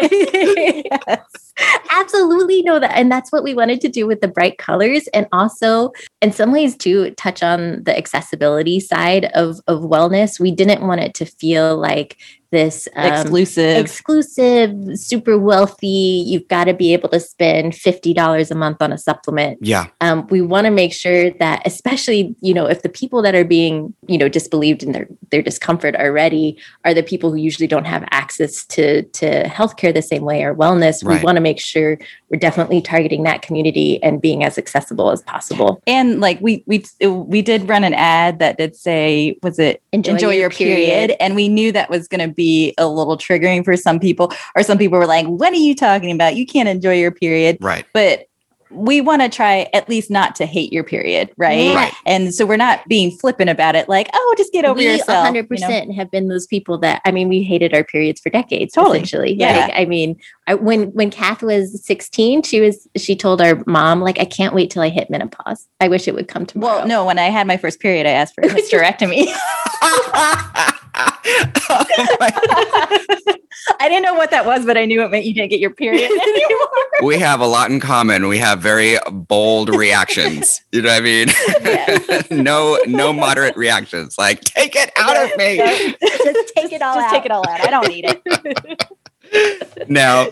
yes. 0.02 1.52
Absolutely 1.90 2.62
know 2.62 2.80
that. 2.80 2.96
And 2.96 3.12
that's 3.12 3.30
what 3.30 3.44
we 3.44 3.54
wanted 3.54 3.80
to 3.82 3.88
do 3.88 4.08
with 4.08 4.20
the 4.20 4.26
bright 4.26 4.58
colors. 4.58 5.06
And 5.14 5.28
also, 5.30 5.92
in 6.20 6.32
some 6.32 6.50
ways, 6.50 6.76
to 6.78 7.12
touch 7.12 7.42
on 7.42 7.84
the 7.84 7.96
accessibility 7.96 8.80
side 8.80 9.26
of, 9.34 9.60
of 9.68 9.82
wellness. 9.82 10.40
We 10.40 10.50
didn't 10.50 10.84
want 10.84 11.02
it 11.02 11.14
to 11.14 11.26
feel 11.26 11.76
like 11.76 12.16
this 12.54 12.88
um, 12.94 13.12
Exclusive. 13.12 13.76
exclusive, 13.76 14.70
super 14.94 15.36
wealthy. 15.38 16.22
You've 16.24 16.48
got 16.48 16.64
to 16.64 16.72
be 16.72 16.92
able 16.92 17.08
to 17.10 17.18
spend 17.18 17.72
$50 17.72 18.50
a 18.50 18.54
month 18.54 18.80
on 18.80 18.92
a 18.92 18.98
supplement. 18.98 19.58
yeah. 19.60 19.88
um, 20.00 20.26
we 20.28 20.40
want 20.40 20.66
to 20.66 20.70
make 20.70 20.92
sure 20.92 21.30
that 21.32 21.62
especially 21.66 22.34
you 22.40 22.54
know 22.54 22.66
if 22.66 22.82
the 22.82 22.88
people 22.88 23.20
that 23.22 23.34
are 23.34 23.44
being 23.44 23.92
you 24.06 24.16
know 24.16 24.28
disbelieved 24.28 24.82
in 24.82 24.92
their 24.92 25.08
their 25.34 25.42
discomfort 25.42 25.96
already 25.96 26.56
are 26.84 26.94
the 26.94 27.02
people 27.02 27.28
who 27.32 27.36
usually 27.36 27.66
don't 27.66 27.86
have 27.86 28.04
access 28.12 28.64
to 28.66 29.02
to 29.20 29.42
healthcare 29.48 29.92
the 29.92 30.00
same 30.00 30.22
way 30.22 30.44
or 30.44 30.54
wellness 30.54 31.02
Right. 31.04 31.18
we 31.18 31.24
want 31.24 31.34
to 31.34 31.40
make 31.40 31.58
sure 31.58 31.98
we're 32.30 32.38
definitely 32.38 32.80
targeting 32.80 33.24
that 33.24 33.42
community 33.42 34.00
and 34.00 34.20
being 34.22 34.44
as 34.44 34.56
accessible 34.58 35.10
as 35.10 35.22
possible 35.22 35.82
and 35.88 36.20
like 36.20 36.38
we 36.40 36.62
we 36.66 36.84
we 37.10 37.42
did 37.42 37.68
run 37.68 37.82
an 37.82 37.94
ad 37.94 38.38
that 38.38 38.58
did 38.58 38.76
say 38.76 39.36
was 39.42 39.58
it 39.58 39.82
Enjoy 39.92 40.12
enjoy, 40.12 40.30
your 40.30 40.40
your, 40.42 40.50
period. 40.50 40.76
period. 40.86 41.16
and 41.20 41.34
we 41.34 41.48
knew 41.48 41.72
that 41.72 41.90
was 41.90 42.06
going 42.06 42.26
to 42.28 42.32
be 42.32 42.72
a 42.78 42.86
little 42.86 43.16
triggering 43.16 43.64
for 43.64 43.76
some 43.76 43.98
people 43.98 44.32
or 44.56 44.62
some 44.62 44.78
people 44.78 44.98
were 45.00 45.06
like 45.06 45.26
what 45.26 45.52
are 45.52 45.56
you 45.56 45.74
talking 45.74 46.12
about 46.12 46.36
you 46.36 46.46
can't 46.46 46.68
enjoy 46.68 46.94
your 46.94 47.10
period 47.10 47.56
Right. 47.60 47.84
but 47.92 48.28
we 48.74 49.00
want 49.00 49.22
to 49.22 49.28
try 49.28 49.68
at 49.72 49.88
least 49.88 50.10
not 50.10 50.34
to 50.36 50.46
hate 50.46 50.72
your 50.72 50.84
period, 50.84 51.30
right? 51.36 51.74
Right. 51.74 51.92
And 52.06 52.34
so 52.34 52.44
we're 52.46 52.56
not 52.56 52.86
being 52.88 53.10
flippant 53.10 53.50
about 53.50 53.74
it, 53.76 53.88
like, 53.88 54.08
oh, 54.12 54.34
just 54.36 54.52
get 54.52 54.64
over 54.64 54.78
we 54.78 54.86
yourself. 54.86 55.34
100% 55.34 55.48
you 55.50 55.86
know? 55.86 55.94
have 55.94 56.10
been 56.10 56.28
those 56.28 56.46
people 56.46 56.78
that 56.78 57.00
I 57.04 57.10
mean 57.10 57.28
we 57.28 57.42
hated 57.42 57.74
our 57.74 57.84
periods 57.84 58.20
for 58.20 58.30
decades 58.30 58.74
Totally. 58.74 58.98
essentially 58.98 59.34
Yeah. 59.34 59.66
Like, 59.66 59.72
I 59.76 59.84
mean 59.84 60.16
I, 60.46 60.54
when 60.54 60.92
when 60.92 61.10
Kath 61.10 61.42
was 61.42 61.84
16 61.84 62.42
she 62.42 62.60
was 62.60 62.86
she 62.96 63.16
told 63.16 63.40
our 63.40 63.62
mom 63.66 64.00
like 64.00 64.18
I 64.18 64.24
can't 64.24 64.54
wait 64.54 64.70
till 64.70 64.82
I 64.82 64.88
hit 64.88 65.10
menopause 65.10 65.66
I 65.80 65.88
wish 65.88 66.08
it 66.08 66.14
would 66.14 66.28
come 66.28 66.46
tomorrow 66.46 66.78
Well, 66.78 66.86
no, 66.86 67.04
when 67.04 67.18
I 67.18 67.26
had 67.26 67.46
my 67.46 67.56
first 67.56 67.80
period, 67.80 68.06
I 68.06 68.10
asked 68.10 68.34
for 68.34 68.42
a 68.42 68.48
hysterectomy. 68.48 69.26
Oh 71.70 71.84
I 73.80 73.88
didn't 73.88 74.02
know 74.02 74.14
what 74.14 74.30
that 74.30 74.44
was, 74.44 74.66
but 74.66 74.76
I 74.76 74.84
knew 74.84 75.02
it 75.02 75.10
meant 75.10 75.24
you 75.24 75.32
didn't 75.32 75.50
get 75.50 75.58
your 75.58 75.70
period 75.70 76.10
anymore. 76.20 76.68
we 77.02 77.18
have 77.18 77.40
a 77.40 77.46
lot 77.46 77.70
in 77.70 77.80
common. 77.80 78.28
We 78.28 78.36
have 78.38 78.60
very 78.60 78.98
bold 79.10 79.70
reactions. 79.70 80.60
You 80.72 80.82
know 80.82 80.90
what 80.90 80.98
I 80.98 82.28
mean? 82.30 82.42
no, 82.44 82.78
no 82.86 83.12
moderate 83.12 83.56
reactions. 83.56 84.18
Like, 84.18 84.44
take 84.44 84.76
it 84.76 84.92
out 84.96 85.16
of 85.16 85.36
me. 85.38 85.56
just 85.56 86.52
take 86.54 86.72
it 86.72 86.82
all 86.82 86.94
Just 86.96 87.06
out 87.06 87.10
take 87.12 87.24
it 87.24 87.30
all 87.30 87.48
out. 87.48 87.60
I 87.66 87.70
don't 87.70 87.88
need 87.88 88.04
it. 88.06 88.88
Now, 89.88 90.28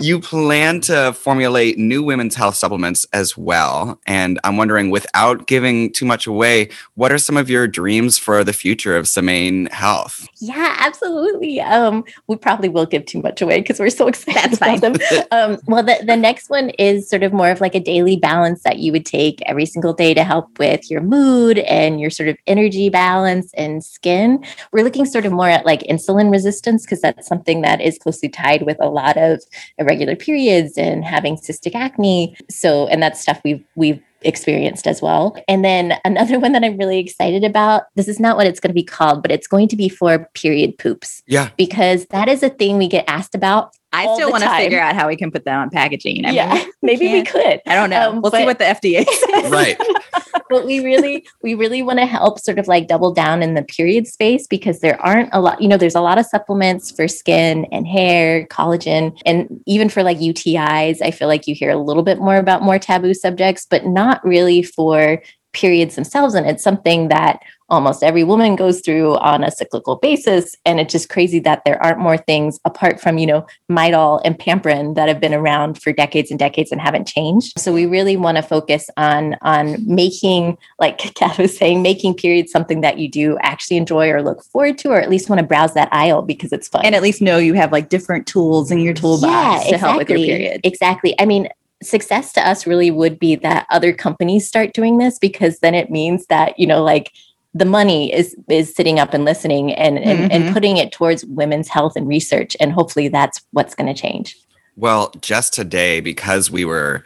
you 0.00 0.20
plan 0.20 0.80
to 0.82 1.12
formulate 1.12 1.78
new 1.78 2.02
women's 2.02 2.34
health 2.34 2.56
supplements 2.56 3.06
as 3.12 3.36
well. 3.36 4.00
And 4.06 4.40
I'm 4.44 4.56
wondering, 4.56 4.90
without 4.90 5.46
giving 5.46 5.92
too 5.92 6.04
much 6.04 6.26
away, 6.26 6.70
what 6.94 7.12
are 7.12 7.18
some 7.18 7.36
of 7.36 7.50
your 7.50 7.66
dreams 7.68 8.18
for 8.18 8.42
the 8.44 8.52
future 8.52 8.96
of 8.96 9.08
Semaine 9.08 9.66
Health? 9.66 10.26
Yeah, 10.40 10.76
absolutely. 10.78 11.60
Um, 11.60 12.04
we 12.26 12.36
probably 12.36 12.68
will 12.68 12.86
give 12.86 13.06
too 13.06 13.20
much 13.20 13.42
away 13.42 13.60
because 13.60 13.78
we're 13.78 13.90
so 13.90 14.08
excited 14.08 14.54
about 14.54 14.80
them. 14.80 14.94
Um, 15.30 15.58
well, 15.66 15.82
the, 15.82 16.02
the 16.04 16.16
next 16.16 16.50
one 16.50 16.70
is 16.70 17.08
sort 17.08 17.22
of 17.22 17.32
more 17.32 17.50
of 17.50 17.60
like 17.60 17.74
a 17.74 17.80
daily 17.80 18.16
balance 18.16 18.62
that 18.62 18.78
you 18.78 18.92
would 18.92 19.06
take 19.06 19.40
every 19.46 19.66
single 19.66 19.92
day 19.92 20.14
to 20.14 20.24
help 20.24 20.58
with 20.58 20.90
your 20.90 21.00
mood 21.00 21.58
and 21.58 22.00
your 22.00 22.10
sort 22.10 22.28
of 22.28 22.36
energy 22.46 22.88
balance 22.88 23.52
and 23.54 23.84
skin. 23.84 24.44
We're 24.72 24.84
looking 24.84 25.04
sort 25.04 25.26
of 25.26 25.32
more 25.32 25.48
at 25.48 25.66
like 25.66 25.80
insulin 25.82 26.30
resistance 26.30 26.84
because 26.84 27.00
that's 27.00 27.26
something 27.26 27.62
that 27.62 27.80
is 27.80 27.98
closely 27.98 28.29
tied 28.30 28.62
with 28.62 28.76
a 28.80 28.88
lot 28.88 29.16
of 29.16 29.42
irregular 29.78 30.16
periods 30.16 30.78
and 30.78 31.04
having 31.04 31.36
cystic 31.36 31.74
acne. 31.74 32.36
So, 32.48 32.86
and 32.88 33.02
that's 33.02 33.20
stuff 33.20 33.40
we've 33.44 33.64
we've 33.74 34.00
experienced 34.22 34.86
as 34.86 35.00
well. 35.00 35.34
And 35.48 35.64
then 35.64 35.94
another 36.04 36.38
one 36.38 36.52
that 36.52 36.62
I'm 36.62 36.76
really 36.76 36.98
excited 36.98 37.42
about, 37.42 37.84
this 37.94 38.06
is 38.06 38.20
not 38.20 38.36
what 38.36 38.46
it's 38.46 38.60
going 38.60 38.68
to 38.68 38.74
be 38.74 38.82
called, 38.84 39.22
but 39.22 39.32
it's 39.32 39.46
going 39.46 39.66
to 39.68 39.76
be 39.76 39.88
for 39.88 40.28
period 40.34 40.76
poops 40.76 41.22
Yeah. 41.26 41.48
because 41.56 42.04
that 42.10 42.28
is 42.28 42.42
a 42.42 42.50
thing 42.50 42.76
we 42.76 42.86
get 42.86 43.06
asked 43.08 43.34
about. 43.34 43.74
I 43.94 44.04
all 44.04 44.16
still 44.16 44.30
want 44.30 44.42
to 44.44 44.50
figure 44.56 44.78
out 44.78 44.94
how 44.94 45.08
we 45.08 45.16
can 45.16 45.30
put 45.30 45.46
that 45.46 45.56
on 45.56 45.70
packaging. 45.70 46.26
I 46.26 46.32
yeah, 46.32 46.52
mean, 46.52 46.70
maybe 46.82 47.06
we 47.06 47.22
can't- 47.22 47.28
could. 47.28 47.60
I 47.66 47.74
don't 47.74 47.88
know. 47.88 48.10
Um, 48.10 48.20
we'll 48.20 48.30
see 48.30 48.44
what 48.44 48.58
the 48.58 48.64
FDA 48.66 49.04
says. 49.08 49.50
Right. 49.50 49.78
but 50.50 50.66
we 50.66 50.84
really 50.84 51.24
we 51.42 51.54
really 51.54 51.80
want 51.80 51.98
to 51.98 52.04
help 52.04 52.38
sort 52.38 52.58
of 52.58 52.68
like 52.68 52.88
double 52.88 53.14
down 53.14 53.42
in 53.42 53.54
the 53.54 53.62
period 53.62 54.06
space 54.06 54.46
because 54.46 54.80
there 54.80 55.00
aren't 55.00 55.30
a 55.32 55.40
lot 55.40 55.62
you 55.62 55.68
know 55.68 55.78
there's 55.78 55.94
a 55.94 56.00
lot 56.00 56.18
of 56.18 56.26
supplements 56.26 56.90
for 56.90 57.08
skin 57.08 57.64
and 57.72 57.86
hair 57.86 58.46
collagen 58.48 59.18
and 59.24 59.62
even 59.66 59.88
for 59.88 60.02
like 60.02 60.18
utis 60.18 61.00
i 61.00 61.10
feel 61.10 61.28
like 61.28 61.46
you 61.46 61.54
hear 61.54 61.70
a 61.70 61.76
little 61.76 62.02
bit 62.02 62.18
more 62.18 62.36
about 62.36 62.62
more 62.62 62.78
taboo 62.78 63.14
subjects 63.14 63.66
but 63.70 63.86
not 63.86 64.22
really 64.24 64.62
for 64.62 65.22
periods 65.52 65.94
themselves 65.94 66.34
and 66.34 66.46
it's 66.46 66.62
something 66.62 67.08
that 67.08 67.40
almost 67.68 68.02
every 68.02 68.24
woman 68.24 68.56
goes 68.56 68.80
through 68.80 69.16
on 69.16 69.44
a 69.44 69.50
cyclical 69.50 69.96
basis 69.96 70.56
and 70.64 70.80
it's 70.80 70.92
just 70.92 71.08
crazy 71.08 71.38
that 71.38 71.62
there 71.64 71.80
aren't 71.82 72.00
more 72.00 72.16
things 72.16 72.58
apart 72.64 73.00
from 73.00 73.18
you 73.18 73.26
know 73.26 73.46
midol 73.70 74.20
and 74.24 74.38
Pamprin 74.38 74.94
that 74.96 75.08
have 75.08 75.20
been 75.20 75.34
around 75.34 75.80
for 75.80 75.92
decades 75.92 76.30
and 76.30 76.38
decades 76.38 76.72
and 76.72 76.80
haven't 76.80 77.06
changed 77.06 77.58
so 77.58 77.72
we 77.72 77.86
really 77.86 78.16
want 78.16 78.36
to 78.36 78.42
focus 78.42 78.90
on 78.96 79.36
on 79.42 79.76
making 79.86 80.58
like 80.78 80.98
Kath 81.14 81.38
was 81.38 81.56
saying 81.56 81.82
making 81.82 82.14
periods 82.14 82.50
something 82.50 82.80
that 82.80 82.98
you 82.98 83.08
do 83.08 83.38
actually 83.40 83.76
enjoy 83.76 84.10
or 84.10 84.22
look 84.22 84.42
forward 84.44 84.78
to 84.78 84.90
or 84.90 85.00
at 85.00 85.10
least 85.10 85.28
want 85.28 85.40
to 85.40 85.46
browse 85.46 85.74
that 85.74 85.88
aisle 85.92 86.22
because 86.22 86.52
it's 86.52 86.68
fun 86.68 86.84
and 86.84 86.94
at 86.94 87.02
least 87.02 87.22
know 87.22 87.38
you 87.38 87.54
have 87.54 87.72
like 87.72 87.88
different 87.88 88.26
tools 88.26 88.70
in 88.70 88.78
your 88.78 88.94
toolbox 88.94 89.68
to 89.68 89.78
help 89.78 89.98
with 89.98 90.10
your 90.10 90.18
period. 90.18 90.60
Exactly. 90.64 91.14
I 91.18 91.26
mean, 91.26 91.48
success 91.82 92.32
to 92.34 92.46
us 92.46 92.66
really 92.66 92.90
would 92.90 93.18
be 93.18 93.36
that 93.36 93.66
other 93.70 93.92
companies 93.92 94.46
start 94.46 94.72
doing 94.74 94.98
this 94.98 95.18
because 95.18 95.60
then 95.60 95.74
it 95.74 95.90
means 95.90 96.26
that, 96.26 96.58
you 96.58 96.66
know, 96.66 96.82
like 96.82 97.12
the 97.54 97.64
money 97.64 98.12
is 98.12 98.36
is 98.48 98.74
sitting 98.74 99.00
up 99.00 99.12
and 99.14 99.24
listening 99.24 99.72
and 99.72 99.98
and, 99.98 100.30
and 100.30 100.44
Mhm. 100.44 100.52
putting 100.52 100.76
it 100.76 100.92
towards 100.92 101.24
women's 101.24 101.68
health 101.68 101.96
and 101.96 102.06
research. 102.06 102.56
And 102.60 102.72
hopefully 102.72 103.08
that's 103.08 103.40
what's 103.52 103.74
going 103.74 103.92
to 103.92 104.00
change. 104.00 104.36
Well, 104.76 105.12
just 105.20 105.52
today, 105.52 106.00
because 106.00 106.50
we 106.50 106.64
were 106.64 107.02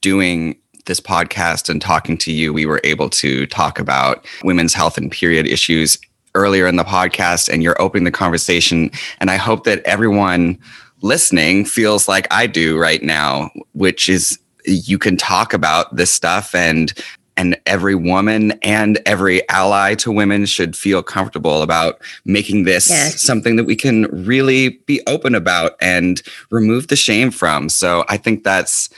doing 0.00 0.56
this 0.86 1.00
podcast 1.00 1.68
and 1.68 1.80
talking 1.80 2.18
to 2.18 2.32
you, 2.32 2.52
we 2.52 2.66
were 2.66 2.80
able 2.84 3.08
to 3.08 3.46
talk 3.46 3.78
about 3.78 4.26
women's 4.42 4.74
health 4.74 4.98
and 4.98 5.10
period 5.10 5.46
issues 5.46 5.96
earlier 6.34 6.66
in 6.66 6.76
the 6.76 6.84
podcast, 6.84 7.48
and 7.48 7.62
you're 7.62 7.80
opening 7.80 8.04
the 8.04 8.10
conversation. 8.10 8.90
And 9.20 9.30
I 9.30 9.36
hope 9.36 9.64
that 9.64 9.80
everyone 9.84 10.58
listening 11.04 11.66
feels 11.66 12.08
like 12.08 12.26
I 12.32 12.46
do 12.46 12.78
right 12.78 13.02
now, 13.02 13.50
which 13.72 14.08
is 14.08 14.38
you 14.64 14.98
can 14.98 15.16
talk 15.16 15.52
about 15.52 15.94
this 15.94 16.10
stuff 16.10 16.54
and 16.54 16.92
and 17.36 17.58
every 17.66 17.94
woman 17.94 18.52
and 18.62 19.00
every 19.06 19.46
ally 19.48 19.94
to 19.96 20.10
women 20.12 20.46
should 20.46 20.76
feel 20.76 21.02
comfortable 21.02 21.62
about 21.62 22.00
making 22.24 22.64
this 22.64 22.88
Yes. 22.90 23.20
something 23.20 23.56
that 23.56 23.64
we 23.64 23.76
can 23.76 24.04
really 24.26 24.70
be 24.86 25.00
open 25.06 25.34
about 25.34 25.72
and 25.80 26.22
remove 26.50 26.88
the 26.88 26.96
shame 26.96 27.30
from. 27.30 27.68
So 27.68 28.04
I 28.08 28.16
think 28.16 28.44
that's 28.44 28.88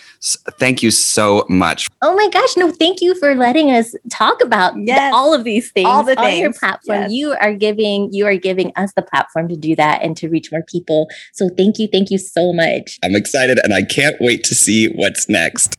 thank 0.59 0.83
you 0.83 0.91
so 0.91 1.45
much. 1.49 1.89
Oh 2.03 2.15
my 2.15 2.29
gosh, 2.31 2.57
no, 2.57 2.71
thank 2.73 3.01
you 3.01 3.15
for 3.19 3.35
letting 3.35 3.71
us 3.71 3.95
talk 4.11 4.43
about 4.43 4.75
th- 4.75 4.89
Yes. 4.89 5.13
all 5.15 5.33
of 5.33 5.45
these 5.45 5.71
things 5.71 5.87
All 5.89 6.03
the 6.03 6.19
on 6.21 6.37
your 6.37 6.53
platform. 6.53 7.03
Yes. 7.03 7.13
You 7.13 7.33
are 7.41 7.55
giving 7.55 8.13
you 8.13 8.27
are 8.27 8.37
giving 8.37 8.73
us 8.77 8.93
the 8.97 9.03
platform 9.03 9.49
to 9.49 9.57
do 9.57 9.77
that 9.77 10.03
and 10.03 10.17
to 10.17 10.29
reach 10.29 10.51
more 10.51 10.63
people. 10.63 11.09
So 11.33 11.49
thank 11.57 11.79
you, 11.79 11.89
thank 11.91 12.11
you 12.11 12.19
so 12.19 12.53
much. 12.53 12.99
I'm 13.05 13.15
excited 13.15 13.59
and 13.63 13.73
I 13.73 13.83
can't 13.83 14.17
wait 14.21 14.43
to 14.45 14.55
see 14.55 14.89
what's 14.89 15.29
next. 15.29 15.77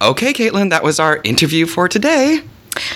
Okay, 0.00 0.32
Caitlin, 0.32 0.70
that 0.70 0.82
was 0.84 1.00
our 1.00 1.20
interview 1.24 1.66
for 1.66 1.88
today. 1.88 2.40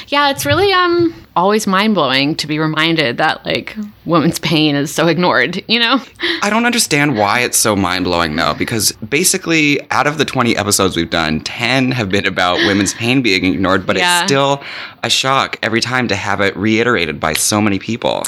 Yeah, 0.08 0.30
it's 0.30 0.46
really 0.46 0.72
um 0.72 1.12
always 1.34 1.66
mind 1.66 1.94
blowing 1.94 2.36
to 2.36 2.46
be 2.46 2.58
reminded 2.58 3.16
that 3.16 3.44
like 3.44 3.74
women's 4.04 4.38
pain 4.38 4.76
is 4.76 4.94
so 4.94 5.08
ignored, 5.08 5.64
you 5.66 5.80
know? 5.80 6.00
I 6.42 6.50
don't 6.50 6.66
understand 6.66 7.16
why 7.16 7.40
it's 7.40 7.56
so 7.56 7.74
mind 7.74 8.04
blowing 8.04 8.36
though, 8.36 8.54
because 8.54 8.92
basically, 8.92 9.80
out 9.90 10.06
of 10.06 10.18
the 10.18 10.24
20 10.26 10.56
episodes 10.56 10.94
we've 10.96 11.10
done, 11.10 11.40
10 11.40 11.90
have 11.92 12.10
been 12.10 12.26
about 12.26 12.58
women's 12.58 12.94
pain 12.94 13.22
being 13.22 13.44
ignored, 13.46 13.84
but 13.86 13.96
Yeah. 13.96 14.20
it's 14.20 14.30
still 14.30 14.62
a 15.02 15.08
shock 15.10 15.58
every 15.62 15.80
time 15.80 16.06
to 16.08 16.14
have 16.14 16.40
it 16.40 16.54
reiterated 16.56 17.18
by 17.18 17.32
so 17.32 17.60
many 17.60 17.78
people. 17.80 18.22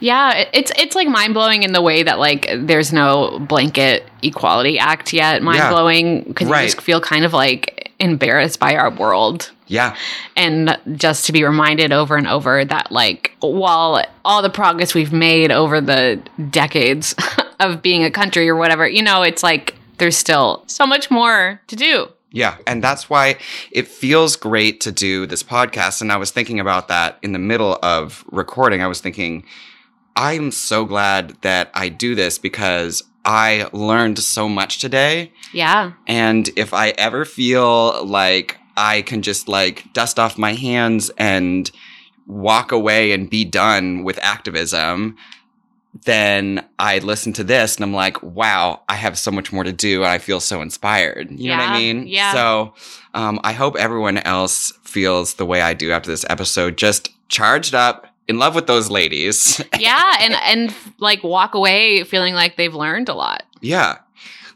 Yeah, 0.00 0.46
it's 0.52 0.72
it's 0.76 0.96
like 0.96 1.06
mind 1.06 1.34
blowing 1.34 1.62
in 1.62 1.72
the 1.72 1.82
way 1.82 2.02
that 2.02 2.18
like 2.18 2.48
there's 2.52 2.92
no 2.92 3.38
blanket 3.40 4.04
equality 4.22 4.78
act 4.78 5.12
yet. 5.12 5.42
Mind 5.42 5.62
blowing 5.70 6.22
because 6.22 6.48
Right. 6.48 6.62
you 6.62 6.68
just 6.70 6.80
feel 6.80 7.00
kind 7.00 7.24
of 7.24 7.32
like 7.32 7.75
embarrassed 7.98 8.58
by 8.58 8.76
our 8.76 8.90
world. 8.90 9.50
Yeah. 9.66 9.96
And 10.36 10.78
just 10.92 11.26
to 11.26 11.32
be 11.32 11.44
reminded 11.44 11.92
over 11.92 12.16
and 12.16 12.26
over 12.26 12.64
that 12.64 12.92
like 12.92 13.36
while 13.40 14.04
all 14.24 14.42
the 14.42 14.50
progress 14.50 14.94
we've 14.94 15.12
made 15.12 15.50
over 15.50 15.80
the 15.80 16.22
decades 16.50 17.14
of 17.60 17.82
being 17.82 18.04
a 18.04 18.10
country 18.10 18.48
or 18.48 18.56
whatever, 18.56 18.86
you 18.86 19.02
know, 19.02 19.22
it's 19.22 19.42
like 19.42 19.74
there's 19.98 20.16
still 20.16 20.62
so 20.66 20.86
much 20.86 21.10
more 21.10 21.60
to 21.66 21.76
do. 21.76 22.08
Yeah. 22.30 22.58
And 22.66 22.84
that's 22.84 23.08
why 23.08 23.38
it 23.70 23.88
feels 23.88 24.36
great 24.36 24.80
to 24.82 24.92
do 24.92 25.26
this 25.26 25.42
podcast. 25.42 26.02
And 26.02 26.12
I 26.12 26.16
was 26.16 26.30
thinking 26.30 26.60
about 26.60 26.88
that 26.88 27.18
in 27.22 27.32
the 27.32 27.38
middle 27.38 27.78
of 27.82 28.24
recording. 28.30 28.82
I 28.82 28.88
was 28.88 29.00
thinking, 29.00 29.44
I'm 30.16 30.50
so 30.50 30.84
glad 30.84 31.36
that 31.42 31.70
I 31.72 31.88
do 31.88 32.14
this 32.14 32.38
because 32.38 33.02
I 33.26 33.68
learned 33.72 34.20
so 34.20 34.48
much 34.48 34.78
today. 34.78 35.32
Yeah. 35.52 35.92
And 36.06 36.48
if 36.56 36.72
I 36.72 36.90
ever 36.90 37.24
feel 37.24 38.04
like 38.06 38.56
I 38.76 39.02
can 39.02 39.20
just 39.22 39.48
like 39.48 39.92
dust 39.92 40.18
off 40.18 40.38
my 40.38 40.52
hands 40.54 41.10
and 41.18 41.70
walk 42.26 42.70
away 42.70 43.12
and 43.12 43.28
be 43.28 43.44
done 43.44 44.04
with 44.04 44.18
activism, 44.22 45.16
then 46.04 46.66
I 46.78 46.98
listen 46.98 47.32
to 47.34 47.44
this 47.44 47.76
and 47.76 47.84
I'm 47.84 47.94
like, 47.94 48.22
wow, 48.22 48.82
I 48.88 48.94
have 48.94 49.18
so 49.18 49.30
much 49.30 49.52
more 49.52 49.64
to 49.64 49.72
do 49.72 50.02
and 50.02 50.12
I 50.12 50.18
feel 50.18 50.40
so 50.40 50.62
inspired. 50.62 51.30
You 51.30 51.50
know 51.50 51.56
what 51.56 51.70
I 51.70 51.78
mean? 51.78 52.06
yeah. 52.06 52.32
So 52.32 52.74
um, 53.14 53.40
I 53.42 53.52
hope 53.52 53.76
everyone 53.76 54.18
else 54.18 54.72
feels 54.84 55.34
the 55.34 55.46
way 55.46 55.62
I 55.62 55.74
do 55.74 55.90
after 55.90 56.10
this 56.10 56.24
episode, 56.28 56.76
just 56.76 57.10
charged 57.28 57.74
up, 57.74 58.06
in 58.28 58.38
love 58.38 58.54
with 58.54 58.66
those 58.66 58.90
ladies. 58.90 59.62
yeah, 59.78 60.16
and 60.20 60.34
and 60.34 60.74
like 60.98 61.22
walk 61.22 61.54
away 61.54 62.04
feeling 62.04 62.34
like 62.34 62.56
they've 62.56 62.74
learned 62.74 63.08
a 63.08 63.14
lot. 63.14 63.44
Yeah. 63.60 63.98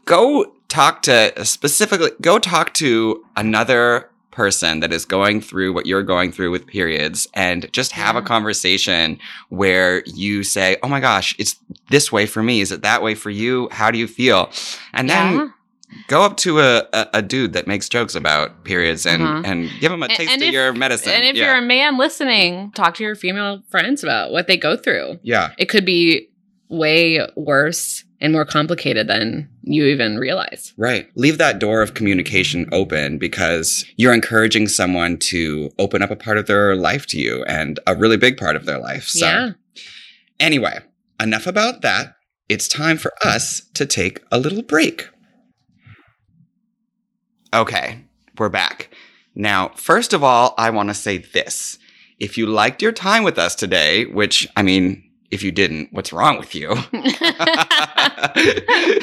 Go 0.05 0.53
talk 0.67 1.01
to 1.03 1.33
specifically 1.45 2.11
go 2.21 2.39
talk 2.39 2.73
to 2.75 3.23
another 3.35 4.09
person 4.31 4.79
that 4.79 4.93
is 4.93 5.03
going 5.03 5.41
through 5.41 5.73
what 5.73 5.85
you're 5.85 6.03
going 6.03 6.31
through 6.31 6.49
with 6.49 6.65
periods 6.65 7.27
and 7.33 7.71
just 7.73 7.91
have 7.91 8.15
a 8.15 8.21
conversation 8.21 9.19
where 9.49 10.03
you 10.05 10.43
say, 10.43 10.77
"Oh 10.81 10.87
my 10.87 10.99
gosh, 11.01 11.35
it's 11.37 11.57
this 11.89 12.11
way 12.11 12.25
for 12.25 12.41
me. 12.41 12.61
Is 12.61 12.71
it 12.71 12.81
that 12.81 13.03
way 13.03 13.13
for 13.13 13.29
you? 13.29 13.67
How 13.71 13.91
do 13.91 13.97
you 13.97 14.07
feel?" 14.07 14.49
And 14.93 15.09
then 15.09 15.33
Yeah. 15.33 15.47
Go 16.07 16.21
up 16.23 16.37
to 16.37 16.59
a, 16.59 16.87
a, 16.93 17.07
a 17.15 17.21
dude 17.21 17.53
that 17.53 17.67
makes 17.67 17.87
jokes 17.89 18.15
about 18.15 18.63
periods 18.63 19.05
and, 19.05 19.23
Uh-huh. 19.23 19.41
and 19.45 19.69
give 19.79 19.91
him 19.91 20.03
a 20.03 20.07
And- 20.07 20.15
taste 20.15 20.31
and 20.31 20.41
of 20.41 20.47
if- 20.47 20.53
your 20.53 20.73
medicine. 20.73 21.13
And 21.13 21.23
if 21.25 21.35
yeah. 21.35 21.45
you're 21.47 21.57
a 21.57 21.61
man 21.61 21.97
listening, 21.97 22.71
talk 22.73 22.95
to 22.95 23.03
your 23.03 23.15
female 23.15 23.61
friends 23.69 24.03
about 24.03 24.31
what 24.31 24.47
they 24.47 24.57
go 24.57 24.75
through. 24.77 25.19
yeah. 25.23 25.51
It 25.57 25.65
could 25.69 25.85
be 25.85 26.29
way 26.69 27.19
worse 27.35 28.03
and 28.21 28.31
more 28.31 28.45
complicated 28.45 29.07
than 29.07 29.49
you 29.63 29.85
even 29.85 30.17
realize. 30.17 30.73
Right. 30.77 31.09
Leave 31.15 31.37
that 31.39 31.59
door 31.59 31.81
of 31.81 31.93
communication 31.95 32.69
open 32.71 33.17
because 33.17 33.83
you're 33.97 34.13
encouraging 34.13 34.67
someone 34.67 35.17
to 35.17 35.71
open 35.79 36.01
up 36.01 36.11
a 36.11 36.15
part 36.15 36.37
of 36.37 36.45
their 36.45 36.75
life 36.75 37.05
to 37.07 37.19
you 37.19 37.43
and 37.45 37.79
a 37.87 37.95
really 37.95 38.17
big 38.17 38.37
part 38.37 38.55
of 38.55 38.65
their 38.65 38.77
life. 38.79 39.05
So, 39.07 39.25
Yeah. 39.25 39.49
anyway, 40.39 40.79
enough 41.21 41.47
about 41.47 41.81
that. 41.81 42.15
It's 42.47 42.67
time 42.67 42.97
for 42.97 43.11
us 43.23 43.63
to 43.73 43.85
take 43.85 44.21
a 44.31 44.37
little 44.39 44.61
break. 44.61 45.07
Okay, 47.53 48.05
we're 48.37 48.47
back. 48.47 48.95
Now, 49.35 49.71
first 49.75 50.13
of 50.13 50.23
all, 50.23 50.53
I 50.57 50.69
want 50.69 50.87
to 50.87 50.93
say 50.93 51.17
this. 51.17 51.77
If 52.17 52.37
you 52.37 52.45
liked 52.45 52.81
your 52.81 52.93
time 52.93 53.23
with 53.23 53.37
us 53.37 53.55
today, 53.55 54.05
which, 54.05 54.47
I 54.55 54.61
mean, 54.61 55.03
if 55.31 55.43
you 55.43 55.51
didn't, 55.51 55.91
what's 55.91 56.13
wrong 56.13 56.37
with 56.37 56.55
you? 56.55 56.69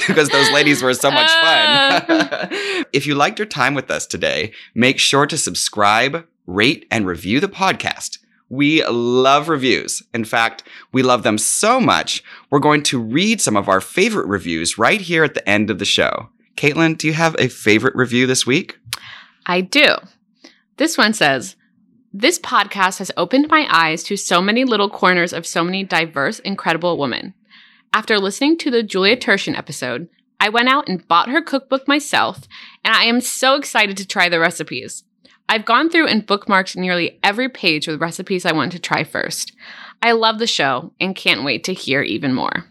because 0.07 0.31
those 0.31 0.51
ladies 0.51 0.83
were 0.83 0.95
so 0.95 1.11
much 1.11 1.31
fun. 1.31 2.05
Oh. 2.09 2.85
if 2.95 3.07
you 3.07 3.15
liked 3.15 3.39
your 3.39 3.45
time 3.45 3.75
with 3.75 3.91
us 3.91 4.07
today, 4.07 4.53
make 4.75 4.99
sure 4.99 5.27
to 5.27 5.37
subscribe, 5.37 6.27
rate, 6.47 6.87
and 6.91 7.07
review 7.07 7.41
the 7.41 7.49
podcast. 7.49 8.17
We 8.49 8.83
love 8.87 9.51
reviews. 9.51 10.03
In 10.15 10.25
fact, 10.25 10.63
we 10.91 11.03
love 11.03 11.23
them 11.23 11.37
so 11.37 11.81
much, 11.81 12.25
we're 12.49 12.61
going 12.61 12.83
to 12.85 12.99
read 12.99 13.43
some 13.43 13.59
of 13.59 13.69
our 13.69 13.83
favorite 13.83 14.27
reviews 14.27 14.79
right 14.79 15.03
here 15.03 15.23
at 15.23 15.35
the 15.35 15.47
end 15.47 15.69
of 15.69 15.79
the 15.79 15.85
show. 15.85 16.31
Caitlin, 16.59 16.99
do 16.99 17.07
you 17.07 17.13
have 17.13 17.37
a 17.39 17.47
favorite 17.47 17.95
review 17.95 18.27
this 18.27 18.45
week? 18.45 18.81
I 19.47 19.61
do. 19.61 19.95
This 20.77 20.99
one 20.99 21.15
says, 21.15 21.55
This 22.13 22.37
podcast 22.41 22.99
has 22.99 23.13
opened 23.17 23.47
my 23.49 23.69
eyes 23.71 24.03
to 24.05 24.17
so 24.17 24.43
many 24.43 24.65
little 24.65 24.91
corners 24.91 25.33
of 25.33 25.47
so 25.47 25.63
many 25.63 25.85
diverse, 25.85 26.41
incredible 26.41 26.99
women. 26.99 27.33
After 27.93 28.19
listening 28.19 28.59
to 28.59 28.73
the 28.73 28.83
Julia 28.83 29.17
Turshen 29.17 29.57
episode, 29.57 30.09
I 30.41 30.49
went 30.49 30.69
out 30.69 30.89
and 30.89 31.07
bought 31.07 31.31
her 31.31 31.41
cookbook 31.41 31.87
myself, 31.87 32.49
and 32.85 32.93
I 32.93 33.05
am 33.05 33.21
so 33.21 33.55
excited 33.55 33.97
to 33.97 34.07
try 34.07 34.29
the 34.29 34.41
recipes. 34.41 35.05
I've 35.49 35.65
gone 35.65 35.89
through 35.89 36.09
and 36.09 36.27
bookmarked 36.27 36.75
nearly 36.75 37.21
every 37.23 37.49
page 37.49 37.87
with 37.87 38.01
recipes 38.01 38.45
I 38.45 38.53
want 38.53 38.73
to 38.73 38.81
try 38.81 39.05
first. 39.05 39.53
I 40.03 40.11
love 40.11 40.41
the 40.41 40.49
show 40.49 40.93
and 40.99 41.15
can't 41.15 41.45
wait 41.45 41.63
to 41.65 41.73
hear 41.73 42.03
even 42.03 42.35
more. 42.35 42.65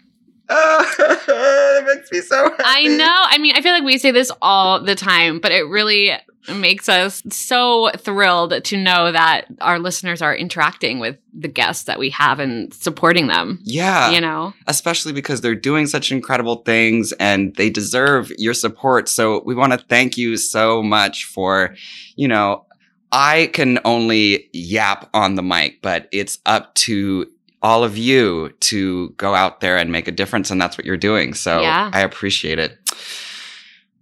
that 1.28 1.84
makes 1.86 2.12
me 2.12 2.22
so 2.22 2.44
happy. 2.44 2.64
I 2.66 2.88
know. 2.88 3.16
I 3.30 3.38
mean, 3.38 3.56
I 3.56 3.62
feel 3.62 3.74
like 3.74 3.84
we 3.84 3.98
say 3.98 4.12
this 4.12 4.32
all 4.42 4.82
the 4.82 4.96
time, 4.96 5.40
but 5.40 5.52
it 5.52 5.64
really 5.68 6.14
makes 6.56 6.88
us 6.88 7.22
so 7.30 7.90
thrilled 7.98 8.64
to 8.64 8.78
know 8.78 9.12
that 9.12 9.46
our 9.60 9.80
listeners 9.80 10.22
are 10.22 10.36
interacting 10.36 11.00
with 11.00 11.18
the 11.34 11.48
guests 11.48 11.84
that 11.84 12.00
we 12.00 12.10
have 12.12 12.40
and 12.40 12.74
supporting 12.74 13.28
them. 13.28 13.60
Yeah. 13.64 14.12
You 14.12 14.22
know? 14.22 14.54
especially 14.68 15.14
because 15.14 15.42
they're 15.42 15.56
doing 15.56 15.88
such 15.88 16.12
incredible 16.12 16.58
things 16.58 17.12
and 17.14 17.56
they 17.56 17.70
deserve 17.70 18.32
your 18.38 18.54
support. 18.54 19.10
So 19.10 19.42
we 19.46 19.56
want 19.56 19.74
to 19.74 19.80
thank 19.90 20.18
you 20.18 20.38
so 20.38 20.82
much 20.82 21.26
for, 21.26 21.76
you 22.16 22.28
know, 22.28 22.66
I 23.12 23.50
can 23.54 23.80
only 23.86 24.50
yap 24.54 25.10
on 25.14 25.36
the 25.36 25.44
mic, 25.44 25.82
but 25.82 26.08
it's 26.12 26.40
up 26.46 26.74
to 26.76 27.30
all 27.62 27.84
of 27.84 27.98
you 27.98 28.50
to 28.62 29.10
go 29.18 29.34
out 29.36 29.62
there 29.62 29.78
and 29.78 29.92
make 29.92 30.08
a 30.08 30.12
difference. 30.12 30.52
And 30.52 30.62
that's 30.62 30.78
what 30.78 30.86
you're 30.86 30.98
doing. 30.98 31.34
So 31.34 31.62
Yeah. 31.62 31.90
I 31.94 32.02
appreciate 32.02 32.60
it. 32.60 32.78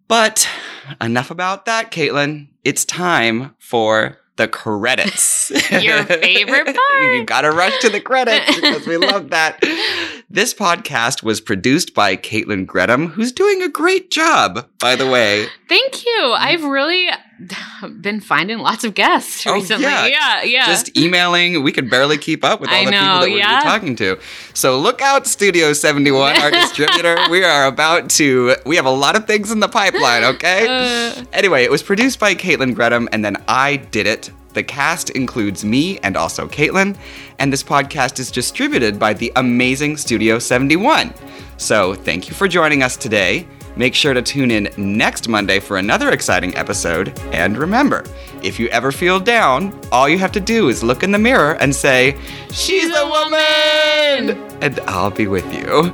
But 0.08 0.47
enough 1.01 1.32
about 1.32 1.66
that, 1.66 1.91
Caitlin. 1.91 2.47
It's 2.64 2.86
time 2.86 3.56
for 3.60 4.18
the 4.38 4.47
credits. 4.47 5.49
Your 5.72 6.03
favorite 6.03 6.66
part. 6.76 7.14
you 7.14 7.24
gotta 7.26 7.51
rush 7.51 7.80
to 7.82 7.89
the 7.89 8.01
credits 8.01 8.53
because 8.60 8.86
we 8.86 8.97
love 8.97 9.30
that. 9.32 9.60
This 10.28 10.55
podcast 10.55 11.21
was 11.21 11.39
produced 11.39 11.93
by 11.93 12.15
Caitlin 12.15 12.65
Gretham, 12.65 13.09
who's 13.09 13.32
doing 13.32 13.61
a 13.61 13.69
great 13.69 14.09
job, 14.09 14.67
by 14.80 14.95
the 14.95 15.07
way. 15.07 15.45
Thank 15.69 16.03
you. 16.03 16.34
I've 16.36 16.63
really 16.63 17.09
been 18.01 18.19
finding 18.21 18.57
lots 18.57 18.84
of 18.84 18.95
guests 18.95 19.45
Oh, 19.45 19.53
recently. 19.53 19.84
yeah. 19.84 20.07
Yeah, 20.07 20.41
yeah. 20.41 20.65
Just 20.65 20.97
emailing, 20.97 21.61
we 21.61 21.71
could 21.71 21.91
barely 21.91 22.17
keep 22.17 22.43
up 22.43 22.59
with 22.59 22.69
all 22.73 22.76
I 22.76 22.86
the 22.86 22.91
people 22.91 23.05
that 23.19 23.30
we're 23.30 23.38
yeah. 23.38 23.59
talking 23.61 23.95
to. 23.97 24.17
So 24.55 24.80
look 24.80 24.99
out, 24.99 25.28
Studio 25.28 25.73
71, 25.73 26.38
our 26.41 26.49
distributor. 26.49 27.17
We 27.30 27.43
are 27.43 27.67
about 27.67 28.09
to, 28.11 28.55
we 28.65 28.78
have 28.78 28.86
a 28.86 28.91
lot 28.91 29.15
of 29.15 29.28
things 29.28 29.51
in 29.51 29.59
the 29.59 29.69
pipeline, 29.69 30.23
okay? 30.23 30.65
Uh. 30.67 31.23
Anyway, 31.34 31.63
it 31.63 31.69
was 31.71 31.84
produced 31.84 32.19
by 32.19 32.34
Caitlin 32.34 32.73
Gretham, 32.73 33.07
and 33.11 33.23
then 33.23 33.38
I 33.47 33.76
did 33.78 34.07
it. 34.07 34.32
The 34.56 34.64
cast 34.64 35.10
includes 35.10 35.66
me 35.66 35.99
and 35.99 36.16
also 36.16 36.47
Caitlin, 36.47 36.95
and 37.39 37.51
this 37.51 37.62
podcast 37.62 38.20
is 38.20 38.32
distributed 38.32 38.97
by 38.97 39.14
the 39.14 39.30
amazing 39.36 39.97
Studio 39.97 40.39
71. 40.39 41.14
So 41.58 41.93
thank 41.93 42.30
you 42.30 42.34
for 42.34 42.47
joining 42.47 42.82
us 42.82 42.95
today. 42.95 43.45
Make 43.76 43.93
sure 43.93 44.14
to 44.14 44.22
tune 44.22 44.51
in 44.51 44.70
next 44.78 45.28
Monday 45.28 45.60
for 45.60 45.76
another 45.76 46.12
exciting 46.12 46.56
episode. 46.56 47.20
And 47.34 47.58
remember, 47.58 48.06
if 48.43 48.58
you 48.58 48.70
ever 48.70 48.93
feel 48.93 49.20
down, 49.20 49.78
all 49.91 50.08
you 50.08 50.18
have 50.20 50.32
to 50.32 50.39
do 50.39 50.70
is 50.70 50.82
look 50.86 51.03
in 51.03 51.12
the 51.12 51.20
mirror 51.20 51.58
and 51.60 51.76
say, 51.76 52.18
She's 52.51 52.95
a 52.95 53.06
woman! 53.06 54.41
And 54.64 54.80
I'll 54.88 55.12
be 55.12 55.28
with 55.28 55.53
you. 55.53 55.91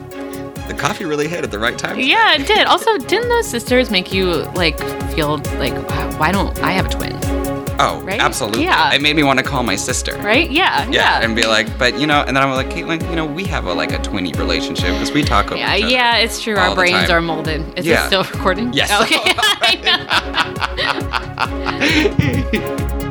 The 0.68 0.76
coffee 0.78 1.06
really 1.06 1.28
hit 1.28 1.44
at 1.44 1.50
the 1.50 1.58
right 1.58 1.80
time. 1.80 2.00
Yeah, 2.00 2.36
it 2.36 2.46
did. 2.46 2.68
Also, 2.68 3.00
didn't 3.00 3.30
those 3.30 3.48
sisters 3.48 3.90
make 3.90 4.14
you 4.14 4.44
like 4.54 4.78
feel 5.16 5.38
like 5.58 5.74
why 6.20 6.32
don't 6.32 6.58
I 6.60 6.74
have 6.74 6.86
a 6.86 6.90
twin? 6.90 7.41
Oh, 7.80 8.02
Right? 8.02 8.20
absolutely. 8.20 8.64
Yeah. 8.64 8.94
It 8.94 9.02
made 9.02 9.16
me 9.16 9.24
want 9.24 9.40
to 9.40 9.46
call 9.46 9.64
my 9.64 9.76
sister. 9.76 10.16
Right? 10.18 10.50
Yeah. 10.50 10.88
Yeah, 10.90 11.22
and 11.24 11.36
be 11.36 11.46
like, 11.46 11.68
but 11.78 12.00
you 12.00 12.06
know, 12.08 12.22
and 12.22 12.36
then 12.36 12.44
I'm 12.44 12.52
like, 12.52 12.70
Caitlin, 12.70 13.02
you 13.10 13.16
know, 13.16 13.26
we 13.26 13.44
have 13.46 13.66
a 13.66 13.74
like 13.74 13.92
a 13.92 13.98
twinny 14.00 14.38
relationship 14.38 14.92
because 14.94 15.12
we 15.12 15.24
talk 15.24 15.48
over 15.48 15.58
Yeah, 15.58 15.76
each 15.76 15.84
other. 15.86 15.94
yeah, 15.94 16.18
it's 16.18 16.42
true. 16.42 16.56
Our 16.58 16.76
brains 16.76 17.10
are 17.10 17.22
molded. 17.22 17.64
Is 17.78 17.86
Yeah. 17.86 18.04
it 18.04 18.08
still 18.08 18.24
recording? 18.24 18.72
Yes. 18.74 18.92
Okay. 19.02 19.20
I 19.62 19.76
know. 22.92 23.08